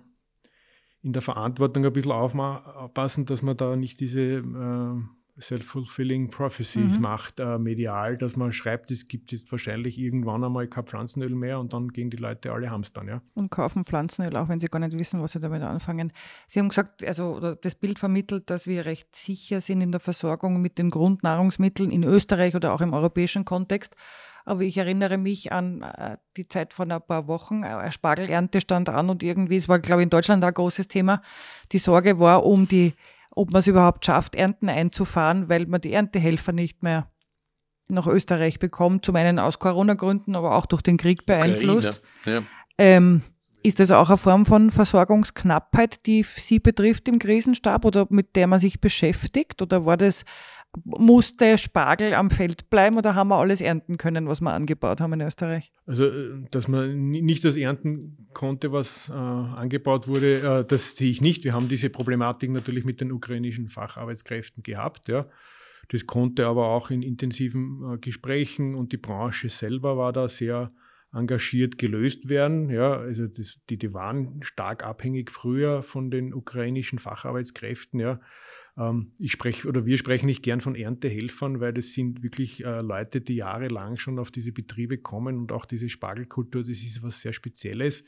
in 1.01 1.13
der 1.13 1.21
Verantwortung 1.21 1.85
ein 1.85 1.93
bisschen 1.93 2.11
aufpassen, 2.11 3.25
dass 3.25 3.41
man 3.41 3.57
da 3.57 3.75
nicht 3.75 3.99
diese 3.99 4.21
äh, 4.21 5.01
self-fulfilling 5.39 6.31
prophecies 6.31 6.97
mhm. 6.97 7.01
macht, 7.01 7.39
äh, 7.39 7.59
medial, 7.59 8.17
dass 8.17 8.35
man 8.35 8.51
schreibt, 8.51 8.89
es 8.89 9.07
gibt 9.07 9.31
jetzt 9.31 9.51
wahrscheinlich 9.51 9.99
irgendwann 9.99 10.43
einmal 10.43 10.67
kein 10.67 10.85
Pflanzenöl 10.85 11.35
mehr 11.35 11.59
und 11.59 11.73
dann 11.73 11.89
gehen 11.89 12.09
die 12.09 12.17
Leute 12.17 12.51
alle 12.51 12.71
hamstern, 12.71 13.07
ja. 13.07 13.21
Und 13.35 13.51
kaufen 13.51 13.85
Pflanzenöl, 13.85 14.35
auch 14.35 14.49
wenn 14.49 14.59
sie 14.59 14.67
gar 14.67 14.79
nicht 14.79 14.97
wissen, 14.97 15.21
was 15.21 15.33
sie 15.33 15.39
damit 15.39 15.61
anfangen. 15.61 16.11
Sie 16.47 16.59
haben 16.59 16.69
gesagt, 16.69 17.05
also 17.05 17.55
das 17.55 17.75
Bild 17.75 17.99
vermittelt, 17.99 18.49
dass 18.49 18.65
wir 18.65 18.85
recht 18.85 19.15
sicher 19.15 19.61
sind 19.61 19.81
in 19.81 19.91
der 19.91 20.01
Versorgung 20.01 20.61
mit 20.61 20.77
den 20.77 20.89
Grundnahrungsmitteln 20.89 21.91
in 21.91 22.03
Österreich 22.03 22.55
oder 22.55 22.73
auch 22.73 22.81
im 22.81 22.93
europäischen 22.93 23.45
Kontext. 23.45 23.95
Aber 24.47 24.61
ich 24.61 24.77
erinnere 24.77 25.17
mich 25.17 25.51
an 25.51 25.81
äh, 25.81 26.15
die 26.37 26.47
Zeit 26.47 26.73
von 26.73 26.89
ein 26.89 27.01
paar 27.01 27.27
Wochen. 27.27 27.65
Eine 27.65 27.91
Spargelernte 27.91 28.61
stand 28.61 28.87
an 28.87 29.09
und 29.09 29.21
irgendwie, 29.21 29.57
es 29.57 29.67
war, 29.67 29.79
glaube 29.79 30.01
ich, 30.01 30.05
in 30.05 30.09
Deutschland 30.09 30.41
ein 30.41 30.53
großes 30.53 30.87
Thema. 30.87 31.21
Die 31.73 31.79
Sorge 31.79 32.17
war 32.21 32.45
um 32.45 32.65
die, 32.65 32.93
ob 33.29 33.51
man 33.51 33.59
es 33.59 33.67
überhaupt 33.67 34.05
schafft, 34.05 34.35
Ernten 34.35 34.69
einzufahren, 34.69 35.49
weil 35.49 35.65
man 35.65 35.81
die 35.81 35.91
Erntehelfer 35.91 36.53
nicht 36.53 36.81
mehr 36.81 37.11
nach 37.89 38.07
Österreich 38.07 38.57
bekommt. 38.57 39.03
Zum 39.03 39.17
einen 39.17 39.37
aus 39.37 39.59
Corona-Gründen, 39.59 40.33
aber 40.37 40.55
auch 40.55 40.65
durch 40.65 40.81
den 40.81 40.95
Krieg 40.95 41.25
beeinflusst. 41.25 42.07
Ja. 42.23 42.43
Ähm, 42.77 43.23
ist 43.63 43.81
das 43.81 43.91
auch 43.91 44.07
eine 44.07 44.17
Form 44.17 44.45
von 44.45 44.71
Versorgungsknappheit, 44.71 46.05
die 46.05 46.23
Sie 46.23 46.59
betrifft 46.59 47.09
im 47.09 47.19
Krisenstab 47.19 47.83
oder 47.83 48.07
mit 48.09 48.37
der 48.37 48.47
man 48.47 48.61
sich 48.61 48.79
beschäftigt? 48.79 49.61
Oder 49.61 49.85
war 49.85 49.97
das 49.97 50.23
musste 50.83 51.57
Spargel 51.57 52.13
am 52.13 52.29
Feld 52.29 52.69
bleiben 52.69 52.97
oder 52.97 53.15
haben 53.15 53.29
wir 53.29 53.37
alles 53.37 53.61
ernten 53.61 53.97
können, 53.97 54.27
was 54.27 54.41
wir 54.41 54.53
angebaut 54.53 55.01
haben 55.01 55.13
in 55.13 55.21
Österreich? 55.21 55.71
Also, 55.85 56.05
äh, 56.05 56.45
dass 56.51 56.67
man 56.67 57.09
nicht 57.09 57.43
das 57.43 57.55
ernten 57.55 58.27
konnte, 58.33 58.71
was 58.71 59.09
äh, 59.09 59.13
angebaut 59.13 60.07
wurde, 60.07 60.61
äh, 60.61 60.65
das 60.65 60.95
sehe 60.95 61.09
ich 61.09 61.21
nicht. 61.21 61.43
Wir 61.43 61.53
haben 61.53 61.67
diese 61.67 61.89
Problematik 61.89 62.51
natürlich 62.51 62.85
mit 62.85 63.01
den 63.01 63.11
ukrainischen 63.11 63.67
Facharbeitskräften 63.67 64.63
gehabt. 64.63 65.07
Ja. 65.07 65.27
Das 65.89 66.05
konnte 66.05 66.45
aber 66.45 66.67
auch 66.67 66.89
in 66.91 67.01
intensiven 67.01 67.93
äh, 67.93 67.97
Gesprächen 67.97 68.75
und 68.75 68.91
die 68.91 68.97
Branche 68.97 69.49
selber 69.49 69.97
war 69.97 70.13
da 70.13 70.27
sehr 70.27 70.71
engagiert 71.13 71.77
gelöst 71.77 72.29
werden. 72.29 72.69
Ja, 72.69 72.97
also 72.97 73.27
das, 73.27 73.59
die, 73.69 73.77
die 73.77 73.93
waren 73.93 74.43
stark 74.43 74.83
abhängig 74.83 75.31
früher 75.31 75.81
von 75.81 76.11
den 76.11 76.33
ukrainischen 76.33 76.99
Facharbeitskräften. 76.99 77.99
Ja. 77.99 78.19
Ähm, 78.77 79.11
ich 79.17 79.31
spreche 79.31 79.67
oder 79.67 79.85
wir 79.85 79.97
sprechen 79.97 80.27
nicht 80.27 80.43
gern 80.43 80.61
von 80.61 80.75
Erntehelfern, 80.75 81.59
weil 81.59 81.73
das 81.73 81.93
sind 81.93 82.23
wirklich 82.23 82.63
äh, 82.63 82.81
Leute, 82.81 83.21
die 83.21 83.35
jahrelang 83.35 83.97
schon 83.97 84.19
auf 84.19 84.31
diese 84.31 84.51
Betriebe 84.51 84.97
kommen 84.97 85.37
und 85.37 85.51
auch 85.51 85.65
diese 85.65 85.89
Spargelkultur, 85.89 86.61
das 86.61 86.81
ist 86.81 87.03
was 87.03 87.21
sehr 87.21 87.33
Spezielles. 87.33 88.03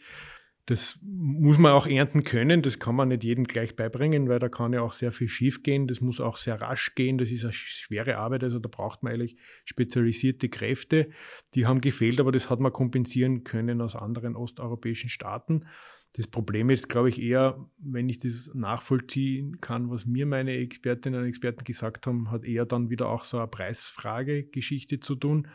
Das 0.65 0.99
muss 1.01 1.57
man 1.57 1.72
auch 1.72 1.88
ernten 1.88 2.24
können, 2.24 2.61
das 2.61 2.78
kann 2.78 2.95
man 2.95 3.07
nicht 3.07 3.24
jedem 3.24 3.45
gleich 3.45 3.76
beibringen, 3.76 4.30
weil 4.30 4.38
da 4.38 4.49
kann 4.49 4.72
ja 4.72 4.82
auch 4.82 4.93
sehr 4.93 5.11
viel 5.11 5.28
schief 5.28 5.63
gehen. 5.63 5.88
Das 5.88 5.99
muss 5.99 6.22
auch 6.22 6.38
sehr 6.38 6.61
rasch 6.61 6.93
gehen, 6.93 7.17
das 7.17 7.32
ist 7.32 7.43
eine 7.43 7.53
schwere 7.53 8.17
Arbeit, 8.17 8.43
also 8.43 8.59
da 8.59 8.70
braucht 8.70 9.01
man 9.01 9.13
eigentlich 9.13 9.36
spezialisierte 9.65 10.47
Kräfte. 10.47 11.09
Die 11.55 11.65
haben 11.65 11.82
gefehlt, 11.82 12.20
aber 12.20 12.32
das 12.32 12.51
hat 12.51 12.59
man 12.59 12.72
kompensieren 12.72 13.43
können 13.43 13.82
aus 13.82 13.95
anderen 13.95 14.36
osteuropäischen 14.36 15.09
Staaten. 15.09 15.65
Das 16.14 16.28
Problem 16.28 16.70
ist, 16.70 16.89
glaube 16.89 17.10
ich, 17.10 17.22
eher, 17.22 17.70
wenn 17.78 18.10
ich 18.10 18.18
das 18.18 18.51
nachvollziehen 18.53 19.62
kann, 19.62 19.89
was 19.91 20.05
mir 20.05 20.26
meine 20.26 20.53
Expertinnen 20.53 21.22
und 21.22 21.28
Experten 21.28 21.64
gesagt 21.64 22.07
haben, 22.07 22.32
hat 22.32 22.43
eher 22.43 22.66
dann 22.66 22.89
wieder 22.89 23.10
auch 23.10 23.24
so 23.24 23.38
eine 23.38 23.47
Preisfrage-Geschichte 23.47 24.99
zu 24.99 25.16
tun, 25.16 25.47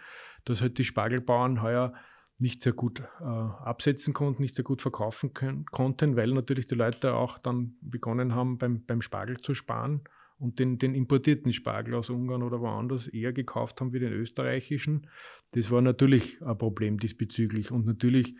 dass 0.45 0.63
halt 0.63 0.79
die 0.79 0.85
Spargelbauern 0.85 1.61
heuer 1.61 1.93
nicht 2.39 2.63
sehr 2.63 2.73
gut 2.73 3.01
äh, 3.01 3.25
absetzen 3.25 4.13
konnten, 4.13 4.43
nicht 4.43 4.55
sehr 4.55 4.65
gut 4.65 4.83
verkaufen 4.83 5.35
können, 5.35 5.67
konnten, 5.67 6.17
weil 6.17 6.33
natürlich 6.33 6.67
die 6.67 6.75
Leute 6.75 7.15
auch 7.15 7.39
dann 7.39 7.77
begonnen 7.81 8.35
haben, 8.35 8.59
beim, 8.59 8.85
beim 8.85 9.03
Spargel 9.03 9.39
zu 9.39 9.55
sparen 9.55 10.03
und 10.39 10.59
den, 10.59 10.79
den 10.79 10.95
importierten 10.95 11.53
Spargel 11.53 11.95
aus 11.95 12.11
Ungarn 12.11 12.43
oder 12.43 12.61
woanders 12.61 13.07
eher 13.07 13.33
gekauft 13.33 13.81
haben 13.81 13.93
wie 13.93 14.01
den 14.01 14.13
österreichischen. 14.13 15.09
Das 15.53 15.71
war 15.71 15.81
natürlich 15.81 16.43
ein 16.43 16.59
Problem 16.59 16.99
diesbezüglich. 16.99 17.71
Und 17.71 17.87
natürlich 17.87 18.35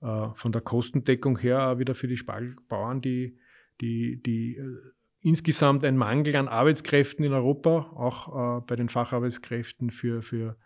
von 0.00 0.52
der 0.52 0.60
Kostendeckung 0.60 1.38
her 1.38 1.68
auch 1.68 1.78
wieder 1.78 1.94
für 1.94 2.06
die 2.06 2.16
Spargelbauern, 2.16 3.00
die, 3.00 3.36
die, 3.80 4.22
die 4.22 4.56
äh, 4.56 4.76
insgesamt 5.22 5.84
ein 5.84 5.96
Mangel 5.96 6.36
an 6.36 6.48
Arbeitskräften 6.48 7.24
in 7.24 7.32
Europa, 7.32 7.90
auch 7.94 8.58
äh, 8.58 8.60
bei 8.66 8.76
den 8.76 8.88
Facharbeitskräften 8.88 9.90
für, 9.90 10.22
für 10.22 10.56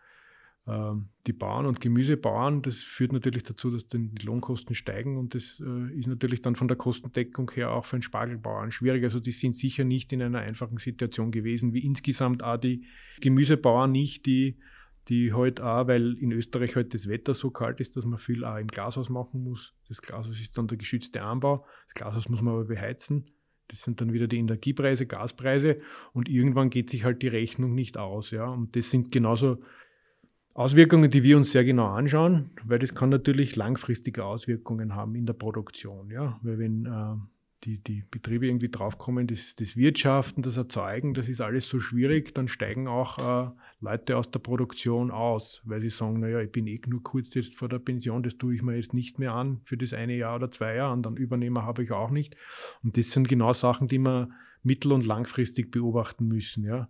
äh, 0.66 0.92
die 1.26 1.32
Bauern 1.32 1.66
und 1.66 1.80
Gemüsebauern. 1.80 2.62
Das 2.62 2.78
führt 2.78 3.12
natürlich 3.12 3.42
dazu, 3.42 3.70
dass 3.70 3.88
die 3.88 4.10
Lohnkosten 4.22 4.74
steigen 4.74 5.16
und 5.16 5.34
das 5.34 5.62
äh, 5.64 5.98
ist 5.98 6.08
natürlich 6.08 6.42
dann 6.42 6.54
von 6.54 6.68
der 6.68 6.76
Kostendeckung 6.76 7.50
her 7.52 7.70
auch 7.70 7.86
für 7.86 7.96
einen 7.96 8.02
Spargelbauern 8.02 8.72
schwierig. 8.72 9.04
Also 9.04 9.20
die 9.20 9.32
sind 9.32 9.56
sicher 9.56 9.84
nicht 9.84 10.12
in 10.12 10.22
einer 10.22 10.40
einfachen 10.40 10.78
Situation 10.78 11.30
gewesen, 11.30 11.72
wie 11.72 11.84
insgesamt 11.84 12.44
auch 12.44 12.58
die 12.58 12.84
Gemüsebauern 13.20 13.90
nicht, 13.90 14.26
die 14.26 14.58
die 15.08 15.32
halt 15.32 15.60
auch, 15.60 15.88
weil 15.88 16.14
in 16.18 16.32
Österreich 16.32 16.76
halt 16.76 16.94
das 16.94 17.08
Wetter 17.08 17.34
so 17.34 17.50
kalt 17.50 17.80
ist, 17.80 17.96
dass 17.96 18.04
man 18.04 18.18
viel 18.18 18.44
auch 18.44 18.56
im 18.56 18.68
Glashaus 18.68 19.08
machen 19.08 19.42
muss. 19.42 19.74
Das 19.88 20.00
Glashaus 20.00 20.40
ist 20.40 20.56
dann 20.56 20.68
der 20.68 20.78
geschützte 20.78 21.22
Anbau. 21.22 21.66
Das 21.86 21.94
Glashaus 21.94 22.28
muss 22.28 22.42
man 22.42 22.54
aber 22.54 22.64
beheizen. 22.64 23.26
Das 23.68 23.82
sind 23.82 24.00
dann 24.00 24.12
wieder 24.12 24.26
die 24.26 24.38
Energiepreise, 24.38 25.06
Gaspreise 25.06 25.80
und 26.12 26.28
irgendwann 26.28 26.70
geht 26.70 26.90
sich 26.90 27.04
halt 27.04 27.22
die 27.22 27.28
Rechnung 27.28 27.74
nicht 27.74 27.96
aus. 27.96 28.30
Ja? 28.30 28.46
Und 28.46 28.76
das 28.76 28.90
sind 28.90 29.10
genauso 29.10 29.58
Auswirkungen, 30.54 31.10
die 31.10 31.22
wir 31.22 31.38
uns 31.38 31.52
sehr 31.52 31.64
genau 31.64 31.86
anschauen, 31.86 32.50
weil 32.64 32.78
das 32.78 32.94
kann 32.94 33.08
natürlich 33.08 33.56
langfristige 33.56 34.24
Auswirkungen 34.24 34.94
haben 34.94 35.14
in 35.14 35.24
der 35.24 35.32
Produktion. 35.32 36.10
Ja? 36.10 36.38
Weil 36.42 36.58
wenn 36.58 36.84
äh, 36.84 37.16
die, 37.64 37.78
die 37.78 38.02
Betriebe 38.10 38.46
irgendwie 38.46 38.68
draufkommen, 38.68 39.26
das, 39.26 39.54
das 39.54 39.76
Wirtschaften, 39.76 40.42
das 40.42 40.56
Erzeugen, 40.56 41.14
das 41.14 41.28
ist 41.28 41.40
alles 41.40 41.68
so 41.68 41.80
schwierig, 41.80 42.34
dann 42.34 42.48
steigen 42.48 42.88
auch 42.88 43.18
äh, 43.18 43.50
Leute 43.80 44.16
aus 44.16 44.30
der 44.30 44.40
Produktion 44.40 45.10
aus, 45.10 45.62
weil 45.64 45.80
sie 45.80 45.88
sagen, 45.88 46.20
naja, 46.20 46.40
ich 46.40 46.50
bin 46.50 46.66
eh 46.66 46.80
nur 46.86 47.02
kurz 47.02 47.34
jetzt 47.34 47.56
vor 47.56 47.68
der 47.68 47.78
Pension, 47.78 48.22
das 48.22 48.36
tue 48.36 48.54
ich 48.54 48.62
mir 48.62 48.76
jetzt 48.76 48.94
nicht 48.94 49.18
mehr 49.18 49.32
an 49.32 49.60
für 49.64 49.76
das 49.76 49.92
eine 49.92 50.16
Jahr 50.16 50.36
oder 50.36 50.50
zwei 50.50 50.74
Jahre 50.74 50.92
und 50.92 51.04
dann 51.04 51.16
Übernehmer 51.16 51.62
habe 51.62 51.82
ich 51.84 51.92
auch 51.92 52.10
nicht. 52.10 52.36
Und 52.82 52.96
das 52.96 53.12
sind 53.12 53.28
genau 53.28 53.52
Sachen, 53.52 53.86
die 53.86 53.98
wir 53.98 54.30
mittel- 54.62 54.92
und 54.92 55.06
langfristig 55.06 55.70
beobachten 55.70 56.26
müssen. 56.26 56.64
Ja. 56.64 56.88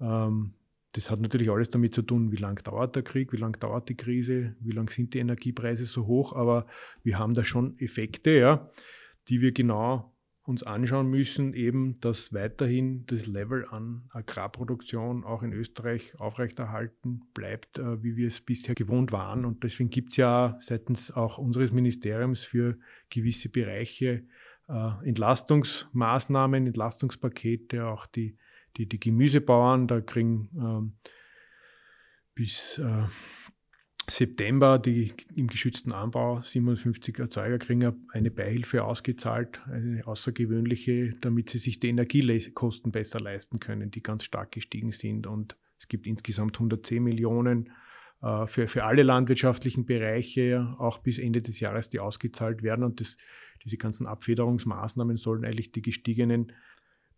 Ähm, 0.00 0.54
das 0.94 1.10
hat 1.10 1.20
natürlich 1.20 1.50
alles 1.50 1.70
damit 1.70 1.94
zu 1.94 2.02
tun, 2.02 2.32
wie 2.32 2.36
lange 2.36 2.62
dauert 2.62 2.96
der 2.96 3.02
Krieg, 3.02 3.32
wie 3.32 3.36
lange 3.36 3.58
dauert 3.58 3.88
die 3.88 3.96
Krise, 3.96 4.56
wie 4.60 4.72
lange 4.72 4.90
sind 4.90 5.14
die 5.14 5.18
Energiepreise 5.18 5.86
so 5.86 6.06
hoch, 6.06 6.32
aber 6.32 6.66
wir 7.04 7.18
haben 7.18 7.34
da 7.34 7.44
schon 7.44 7.78
Effekte, 7.78 8.30
ja 8.30 8.70
die 9.28 9.40
wir 9.40 9.52
genau 9.52 10.14
uns 10.48 10.62
anschauen 10.62 11.10
müssen, 11.10 11.52
eben, 11.52 12.00
dass 12.00 12.32
weiterhin 12.32 13.04
das 13.04 13.26
Level 13.26 13.66
an 13.68 14.08
Agrarproduktion 14.10 15.22
auch 15.24 15.42
in 15.42 15.52
Österreich 15.52 16.18
aufrechterhalten 16.18 17.20
bleibt, 17.34 17.78
äh, 17.78 18.02
wie 18.02 18.16
wir 18.16 18.28
es 18.28 18.40
bisher 18.40 18.74
gewohnt 18.74 19.12
waren. 19.12 19.44
Und 19.44 19.62
deswegen 19.62 19.90
gibt 19.90 20.12
es 20.12 20.16
ja 20.16 20.56
seitens 20.60 21.10
auch 21.10 21.36
unseres 21.36 21.70
Ministeriums 21.70 22.44
für 22.44 22.78
gewisse 23.10 23.50
Bereiche 23.50 24.24
äh, 24.68 24.90
Entlastungsmaßnahmen, 25.04 26.66
Entlastungspakete, 26.66 27.86
auch 27.86 28.06
die, 28.06 28.38
die, 28.78 28.88
die 28.88 29.00
Gemüsebauern, 29.00 29.86
da 29.86 30.00
kriegen 30.00 30.48
ähm, 30.58 30.92
bis 32.34 32.78
äh, 32.78 33.02
September 34.10 34.78
die 34.78 35.12
im 35.36 35.48
geschützten 35.48 35.92
Anbau 35.92 36.40
57 36.42 37.18
Erzeuger 37.18 37.58
kriegen 37.58 38.06
eine 38.12 38.30
Beihilfe 38.30 38.84
ausgezahlt, 38.84 39.60
eine 39.66 40.06
außergewöhnliche, 40.06 41.14
damit 41.20 41.50
sie 41.50 41.58
sich 41.58 41.78
die 41.78 41.88
Energiekosten 41.88 42.90
besser 42.90 43.20
leisten 43.20 43.60
können, 43.60 43.90
die 43.90 44.02
ganz 44.02 44.24
stark 44.24 44.52
gestiegen 44.52 44.92
sind. 44.92 45.26
Und 45.26 45.56
es 45.78 45.88
gibt 45.88 46.06
insgesamt 46.06 46.56
110 46.56 47.02
Millionen 47.02 47.70
äh, 48.22 48.46
für, 48.46 48.66
für 48.66 48.84
alle 48.84 49.02
landwirtschaftlichen 49.02 49.84
Bereiche, 49.84 50.74
auch 50.78 50.98
bis 50.98 51.18
Ende 51.18 51.42
des 51.42 51.60
Jahres, 51.60 51.90
die 51.90 52.00
ausgezahlt 52.00 52.62
werden. 52.62 52.84
Und 52.84 53.00
das, 53.00 53.18
diese 53.64 53.76
ganzen 53.76 54.06
Abfederungsmaßnahmen 54.06 55.18
sollen 55.18 55.44
eigentlich 55.44 55.72
die 55.72 55.82
gestiegenen 55.82 56.52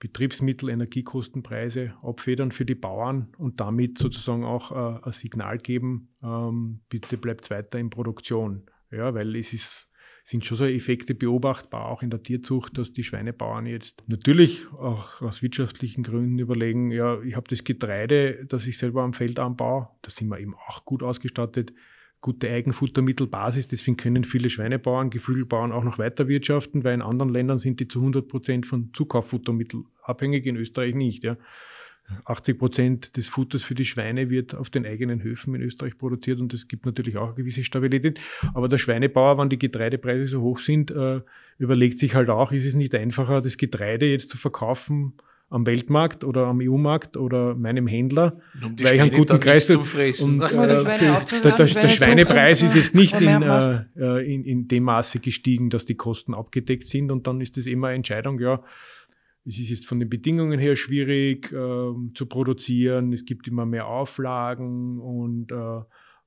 Betriebsmittel, 0.00 0.70
Energiekostenpreise 0.70 1.92
abfedern 2.02 2.52
für 2.52 2.64
die 2.64 2.74
Bauern 2.74 3.28
und 3.36 3.60
damit 3.60 3.98
sozusagen 3.98 4.44
auch 4.44 4.72
äh, 4.72 5.06
ein 5.06 5.12
Signal 5.12 5.58
geben, 5.58 6.08
ähm, 6.22 6.80
bitte 6.88 7.18
bleibt 7.18 7.48
weiter 7.50 7.78
in 7.78 7.90
Produktion. 7.90 8.64
Ja, 8.90 9.14
weil 9.14 9.36
es 9.36 9.52
ist, 9.52 9.88
sind 10.24 10.44
schon 10.44 10.56
so 10.56 10.64
Effekte 10.64 11.14
beobachtbar, 11.14 11.86
auch 11.86 12.02
in 12.02 12.10
der 12.10 12.22
Tierzucht, 12.22 12.78
dass 12.78 12.92
die 12.94 13.04
Schweinebauern 13.04 13.66
jetzt 13.66 14.02
natürlich 14.08 14.66
auch 14.72 15.20
aus 15.20 15.42
wirtschaftlichen 15.42 16.02
Gründen 16.02 16.38
überlegen, 16.38 16.90
ja, 16.90 17.20
ich 17.20 17.36
habe 17.36 17.46
das 17.48 17.62
Getreide, 17.62 18.46
das 18.46 18.66
ich 18.66 18.78
selber 18.78 19.02
am 19.02 19.12
Feld 19.12 19.38
anbaue, 19.38 19.90
da 20.00 20.10
sind 20.10 20.28
wir 20.28 20.40
eben 20.40 20.54
auch 20.54 20.86
gut 20.86 21.02
ausgestattet, 21.02 21.74
gute 22.20 22.50
Eigenfuttermittelbasis. 22.50 23.66
Deswegen 23.68 23.96
können 23.96 24.24
viele 24.24 24.50
Schweinebauern, 24.50 25.10
Geflügelbauern 25.10 25.72
auch 25.72 25.84
noch 25.84 25.98
weiter 25.98 26.28
wirtschaften, 26.28 26.84
weil 26.84 26.94
in 26.94 27.02
anderen 27.02 27.32
Ländern 27.32 27.58
sind 27.58 27.80
die 27.80 27.88
zu 27.88 28.00
100 28.00 28.28
Prozent 28.28 28.66
von 28.66 28.90
Zukauffuttermittel 28.92 29.84
abhängig, 30.02 30.46
in 30.46 30.56
Österreich 30.56 30.94
nicht. 30.94 31.24
Ja. 31.24 31.36
80 32.24 32.58
Prozent 32.58 33.16
des 33.16 33.28
Futters 33.28 33.62
für 33.62 33.76
die 33.76 33.84
Schweine 33.84 34.30
wird 34.30 34.54
auf 34.54 34.68
den 34.68 34.84
eigenen 34.84 35.22
Höfen 35.22 35.54
in 35.54 35.62
Österreich 35.62 35.96
produziert 35.96 36.40
und 36.40 36.52
es 36.52 36.66
gibt 36.66 36.84
natürlich 36.84 37.16
auch 37.16 37.28
eine 37.28 37.34
gewisse 37.36 37.62
Stabilität. 37.62 38.20
Aber 38.52 38.68
der 38.68 38.78
Schweinebauer, 38.78 39.38
wenn 39.38 39.48
die 39.48 39.58
Getreidepreise 39.58 40.26
so 40.26 40.40
hoch 40.42 40.58
sind, 40.58 40.90
äh, 40.90 41.20
überlegt 41.58 41.98
sich 41.98 42.16
halt 42.16 42.28
auch, 42.28 42.50
ist 42.50 42.64
es 42.64 42.74
nicht 42.74 42.94
einfacher, 42.96 43.40
das 43.40 43.56
Getreide 43.56 44.06
jetzt 44.06 44.28
zu 44.28 44.38
verkaufen 44.38 45.14
am 45.50 45.66
Weltmarkt 45.66 46.22
oder 46.22 46.46
am 46.46 46.60
EU-Markt 46.62 47.16
oder 47.16 47.56
meinem 47.56 47.88
Händler, 47.88 48.40
um 48.64 48.78
weil 48.78 48.94
ich 48.94 49.00
einen 49.00 49.10
guten 49.10 49.40
Kreis 49.40 49.68
und 49.68 50.40
äh, 50.42 50.48
der, 50.48 51.24
der, 51.42 51.66
der 51.66 51.88
Schweinepreis 51.88 52.62
ist 52.62 52.76
jetzt 52.76 52.94
nicht 52.94 53.20
in, 53.20 53.42
äh, 53.42 53.84
äh, 53.96 54.32
in, 54.34 54.44
in 54.44 54.68
dem 54.68 54.84
Maße 54.84 55.18
gestiegen, 55.18 55.68
dass 55.68 55.86
die 55.86 55.96
Kosten 55.96 56.34
abgedeckt 56.34 56.86
sind. 56.86 57.10
Und 57.10 57.26
dann 57.26 57.40
ist 57.40 57.58
es 57.58 57.66
immer 57.66 57.88
eine 57.88 57.96
Entscheidung, 57.96 58.38
ja, 58.38 58.62
es 59.44 59.58
ist 59.58 59.70
jetzt 59.70 59.86
von 59.86 59.98
den 59.98 60.08
Bedingungen 60.08 60.60
her 60.60 60.76
schwierig 60.76 61.50
äh, 61.50 61.54
zu 62.14 62.26
produzieren, 62.28 63.12
es 63.12 63.24
gibt 63.24 63.48
immer 63.48 63.66
mehr 63.66 63.86
Auflagen 63.86 65.00
und 65.00 65.50
äh, 65.50 65.80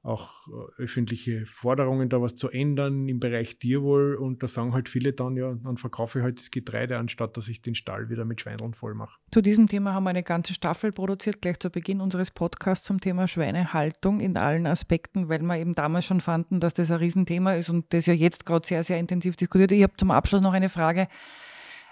auch 0.04 0.47
äh, 0.49 0.84
öffentliche 0.84 1.45
Forderungen, 1.45 2.10
da 2.10 2.22
was 2.22 2.36
zu 2.36 2.49
ändern 2.49 3.08
im 3.08 3.22
Bereich 3.22 3.58
Tierwohl. 3.58 4.16
Und 4.16 4.43
da 4.43 4.49
sagen 4.49 4.74
halt 4.74 4.89
viele 4.89 5.14
dann, 5.14 5.38
ja, 5.38 5.54
dann 5.64 5.78
verkaufe 5.78 6.20
ich 6.20 6.24
halt 6.24 6.39
das 6.39 6.51
Getreide, 6.51 6.97
anstatt 6.97 7.38
dass 7.38 7.47
ich 7.47 7.62
den 7.62 7.74
Stall 7.74 8.10
wieder 8.10 8.26
mit 8.26 8.41
Schweineln 8.41 8.74
voll 8.74 8.95
mache. 8.95 9.18
Zu 9.32 9.41
diesem 9.41 9.68
Thema 9.68 9.93
haben 9.93 10.04
wir 10.04 10.10
eine 10.10 10.24
ganze 10.24 10.54
Staffel 10.54 10.91
produziert, 10.91 11.41
gleich 11.41 11.58
zu 11.60 11.70
Beginn 11.70 12.01
unseres 12.01 12.32
Podcasts 12.32 12.86
zum 12.86 12.99
Thema 12.99 13.30
Schweinehaltung 13.30 14.20
in 14.20 14.36
allen 14.36 14.68
Aspekten, 14.68 15.30
weil 15.30 15.41
wir 15.41 15.58
eben 15.58 15.74
damals 15.74 16.06
schon 16.06 16.20
fanden, 16.20 16.60
dass 16.60 16.74
das 16.74 16.91
ein 16.91 16.97
Riesenthema 16.97 17.54
ist 17.54 17.70
und 17.70 17.93
das 17.93 18.06
ja 18.06 18.14
jetzt 18.14 18.45
gerade 18.45 18.68
sehr, 18.68 18.84
sehr 18.84 18.99
intensiv 18.99 19.38
diskutiert. 19.38 19.72
Ich 19.72 19.84
habe 19.84 19.93
zum 19.95 20.12
Abschluss 20.12 20.41
noch 20.41 20.54
eine 20.54 20.70
Frage. 20.70 21.08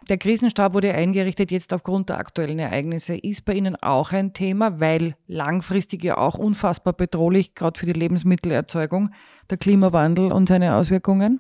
Der 0.10 0.18
Krisenstab 0.18 0.74
wurde 0.74 0.93
eingerichtet 0.93 1.52
jetzt 1.52 1.74
aufgrund 1.74 2.10
der 2.10 2.18
aktuellen 2.18 2.60
Ereignisse. 2.60 3.16
Ist 3.16 3.45
bei 3.45 3.54
Ihnen 3.54 3.76
auch 3.76 4.12
ein 4.12 4.34
Thema, 4.34 4.80
weil 4.80 5.16
langfristig 5.28 6.04
ja 6.04 6.18
auch 6.18 6.38
unfassbar 6.38 6.93
bedrohlich, 6.93 7.54
gerade 7.54 7.80
für 7.80 7.86
die 7.86 7.93
Lebensmittelerzeugung, 7.93 9.12
der 9.49 9.58
Klimawandel 9.58 10.32
und 10.32 10.49
seine 10.49 10.76
Auswirkungen? 10.76 11.39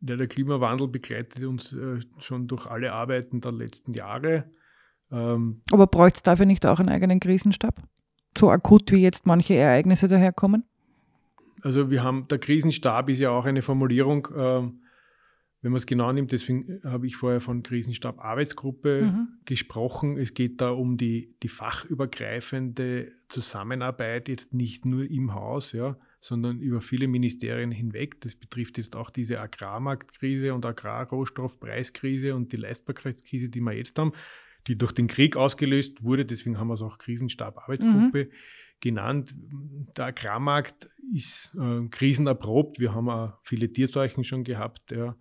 Ja, 0.00 0.16
der 0.16 0.28
Klimawandel 0.28 0.86
begleitet 0.86 1.44
uns 1.44 1.72
äh, 1.72 1.98
schon 2.20 2.46
durch 2.46 2.66
alle 2.66 2.92
Arbeiten 2.92 3.40
der 3.40 3.52
letzten 3.52 3.94
Jahre. 3.94 4.44
Ähm, 5.10 5.62
Aber 5.72 5.88
bräuchte 5.88 6.18
es 6.18 6.22
dafür 6.22 6.46
nicht 6.46 6.66
auch 6.66 6.78
einen 6.78 6.90
eigenen 6.90 7.18
Krisenstab? 7.18 7.82
So 8.36 8.50
akut 8.50 8.92
wie 8.92 9.02
jetzt 9.02 9.26
manche 9.26 9.54
Ereignisse 9.54 10.06
daherkommen? 10.06 10.64
Also 11.62 11.90
wir 11.90 12.04
haben, 12.04 12.28
der 12.28 12.38
Krisenstab 12.38 13.10
ist 13.10 13.18
ja 13.18 13.30
auch 13.30 13.44
eine 13.44 13.62
Formulierung, 13.62 14.28
äh, 14.36 14.62
wenn 15.60 15.72
man 15.72 15.78
es 15.78 15.86
genau 15.86 16.12
nimmt, 16.12 16.30
deswegen 16.30 16.68
äh, 16.68 16.80
habe 16.84 17.06
ich 17.06 17.16
vorher 17.16 17.40
von 17.40 17.62
Krisenstab 17.62 18.24
Arbeitsgruppe 18.24 19.02
mhm. 19.02 19.28
gesprochen. 19.44 20.16
Es 20.16 20.34
geht 20.34 20.60
da 20.60 20.70
um 20.70 20.96
die, 20.96 21.34
die 21.42 21.48
fachübergreifende 21.48 23.12
Zusammenarbeit, 23.28 24.28
jetzt 24.28 24.54
nicht 24.54 24.86
nur 24.86 25.04
im 25.10 25.34
Haus, 25.34 25.72
ja, 25.72 25.98
sondern 26.20 26.60
über 26.60 26.80
viele 26.80 27.08
Ministerien 27.08 27.72
hinweg. 27.72 28.20
Das 28.20 28.36
betrifft 28.36 28.78
jetzt 28.78 28.94
auch 28.94 29.10
diese 29.10 29.40
Agrarmarktkrise 29.40 30.54
und 30.54 30.64
Agrarrohstoffpreiskrise 30.64 32.36
und 32.36 32.52
die 32.52 32.56
Leistbarkeitskrise, 32.56 33.48
die 33.48 33.60
wir 33.60 33.72
jetzt 33.72 33.98
haben, 33.98 34.12
die 34.68 34.78
durch 34.78 34.92
den 34.92 35.08
Krieg 35.08 35.36
ausgelöst 35.36 36.04
wurde. 36.04 36.24
Deswegen 36.24 36.58
haben 36.58 36.68
wir 36.68 36.74
es 36.74 36.82
auch 36.82 36.98
Krisenstab 36.98 37.58
Arbeitsgruppe 37.58 38.26
mhm. 38.26 38.30
genannt. 38.78 39.34
Der 39.96 40.06
Agrarmarkt 40.06 40.86
ist 41.12 41.52
äh, 41.60 41.88
krisenerprobt. 41.88 42.78
Wir 42.78 42.94
haben 42.94 43.08
auch 43.08 43.38
viele 43.42 43.72
Tierseuchen 43.72 44.22
schon 44.22 44.44
gehabt. 44.44 44.92
Ja 44.92 45.16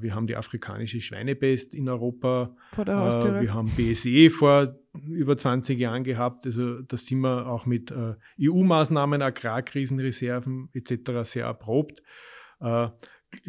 wir 0.00 0.14
haben 0.14 0.26
die 0.26 0.36
afrikanische 0.36 1.00
Schweinepest 1.00 1.74
in 1.74 1.88
Europa. 1.88 2.54
Vor 2.72 2.84
der. 2.84 3.38
Äh, 3.38 3.40
wir 3.42 3.54
haben 3.54 3.68
BSE 3.68 4.30
vor 4.30 4.76
über 5.08 5.36
20 5.36 5.78
Jahren 5.78 6.04
gehabt. 6.04 6.46
Also 6.46 6.82
da 6.82 6.96
sind 6.96 7.20
wir 7.20 7.46
auch 7.46 7.66
mit 7.66 7.90
äh, 7.90 8.14
EU-Maßnahmen, 8.40 9.22
Agrarkrisenreserven 9.22 10.68
etc. 10.72 11.22
sehr 11.24 11.46
erprobt. 11.46 12.02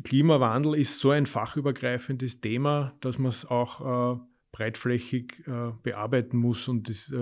Klimawandel 0.03 0.73
ist 0.73 0.99
so 0.99 1.11
ein 1.11 1.27
fachübergreifendes 1.27 2.41
Thema, 2.41 2.95
dass 3.01 3.19
man 3.19 3.29
es 3.29 3.45
auch 3.45 4.17
breitflächig 4.51 5.43
bearbeiten 5.83 6.37
muss 6.37 6.67
und 6.67 6.89
das 6.89 7.13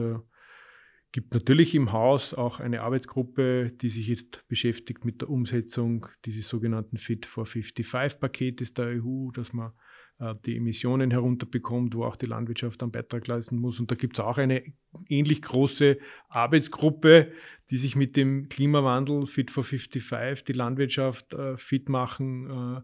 gibt 1.11 1.33
natürlich 1.33 1.75
im 1.75 1.91
Haus 1.91 2.33
auch 2.33 2.59
eine 2.59 2.81
Arbeitsgruppe, 2.81 3.71
die 3.71 3.89
sich 3.89 4.07
jetzt 4.07 4.47
beschäftigt 4.47 5.03
mit 5.03 5.21
der 5.21 5.29
Umsetzung 5.29 6.07
dieses 6.25 6.47
sogenannten 6.47 6.97
Fit 6.97 7.25
for 7.25 7.45
55-Paketes 7.45 8.73
der 8.73 9.01
EU, 9.01 9.31
dass 9.31 9.51
man 9.51 9.73
äh, 10.19 10.35
die 10.45 10.55
Emissionen 10.55 11.11
herunterbekommt, 11.11 11.95
wo 11.95 12.05
auch 12.05 12.15
die 12.15 12.27
Landwirtschaft 12.27 12.81
einen 12.81 12.91
Beitrag 12.91 13.27
leisten 13.27 13.57
muss. 13.57 13.79
Und 13.79 13.91
da 13.91 13.95
gibt 13.95 14.17
es 14.17 14.23
auch 14.23 14.37
eine 14.37 14.63
ähnlich 15.09 15.41
große 15.41 15.97
Arbeitsgruppe, 16.29 17.31
die 17.69 17.77
sich 17.77 17.95
mit 17.95 18.15
dem 18.15 18.47
Klimawandel 18.47 19.25
Fit 19.25 19.51
for 19.51 19.63
55, 19.63 20.45
die 20.45 20.53
Landwirtschaft 20.53 21.33
äh, 21.33 21.57
fit 21.57 21.89
machen 21.89 22.49
äh, 22.49 22.81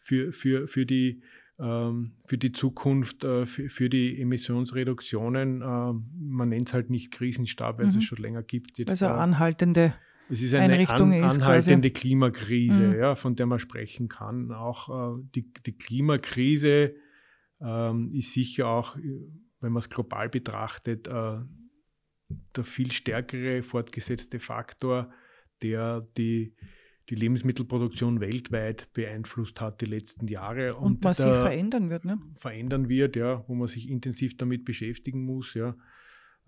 für, 0.00 0.32
für, 0.32 0.68
für 0.68 0.86
die 0.86 1.22
für 1.58 2.38
die 2.38 2.52
Zukunft, 2.52 3.24
äh, 3.24 3.46
für, 3.46 3.88
die 3.88 4.20
Emissionsreduktionen. 4.20 5.62
Ähm, 5.62 6.10
man 6.18 6.50
nennt 6.50 6.68
es 6.68 6.74
halt 6.74 6.90
nicht 6.90 7.12
Krisenstab, 7.12 7.78
weil 7.78 7.86
mhm. 7.86 7.90
es 7.90 7.96
es 7.96 8.04
schon 8.04 8.18
länger 8.18 8.42
gibt. 8.42 8.78
Jetzt 8.78 8.90
also 8.90 9.06
anhaltende 9.06 9.94
es 10.28 10.42
ist 10.42 10.54
eine 10.54 10.74
Einrichtung 10.74 11.12
an, 11.12 11.22
anhaltende. 11.22 11.90
Klimakrise, 11.90 12.82
mhm. 12.82 12.98
ja, 12.98 13.14
von 13.14 13.36
der 13.36 13.46
man 13.46 13.58
sprechen 13.58 14.08
kann. 14.08 14.52
Auch 14.52 15.18
äh, 15.18 15.22
die, 15.34 15.52
die, 15.64 15.76
Klimakrise 15.76 16.94
ähm, 17.60 18.10
ist 18.12 18.32
sicher 18.32 18.66
auch, 18.66 18.96
wenn 18.96 19.72
man 19.72 19.78
es 19.78 19.88
global 19.88 20.28
betrachtet, 20.28 21.06
äh, 21.06 21.38
der 22.56 22.64
viel 22.64 22.90
stärkere 22.90 23.62
fortgesetzte 23.62 24.40
Faktor, 24.40 25.10
der 25.62 26.04
die 26.16 26.56
die 27.08 27.14
Lebensmittelproduktion 27.14 28.20
weltweit 28.20 28.92
beeinflusst 28.92 29.60
hat 29.60 29.80
die 29.80 29.86
letzten 29.86 30.26
Jahre. 30.26 30.74
Und, 30.74 30.86
und 30.86 31.04
massiv 31.04 31.26
verändern 31.26 31.90
wird, 31.90 32.04
ne? 32.04 32.18
Verändern 32.38 32.88
wird, 32.88 33.16
ja, 33.16 33.44
wo 33.46 33.54
man 33.54 33.68
sich 33.68 33.88
intensiv 33.88 34.36
damit 34.36 34.64
beschäftigen 34.64 35.24
muss, 35.24 35.54
ja. 35.54 35.76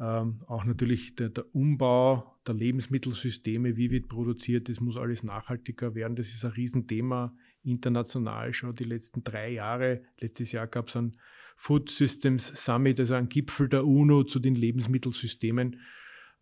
Ähm, 0.01 0.43
auch 0.47 0.65
natürlich 0.65 1.17
der, 1.17 1.29
der, 1.29 1.45
Umbau 1.55 2.39
der 2.47 2.55
Lebensmittelsysteme, 2.55 3.77
wie 3.77 3.91
wird 3.91 4.09
produziert, 4.09 4.69
das 4.69 4.81
muss 4.81 4.97
alles 4.97 5.25
nachhaltiger 5.25 5.95
werden. 5.95 6.15
Das 6.15 6.29
ist 6.29 6.45
ein 6.45 6.53
Riesenthema 6.53 7.35
international 7.65 8.53
schon 8.53 8.77
die 8.77 8.85
letzten 8.85 9.25
drei 9.25 9.51
Jahre. 9.51 10.03
Letztes 10.21 10.53
Jahr 10.53 10.67
gab 10.69 10.89
es 10.89 10.97
ein 10.97 11.17
Food 11.57 11.91
Systems 11.91 12.53
Summit, 12.65 13.01
also 13.01 13.15
ein 13.15 13.29
Gipfel 13.29 13.69
der 13.69 13.85
UNO 13.85 14.23
zu 14.23 14.39
den 14.39 14.55
Lebensmittelsystemen. 14.55 15.81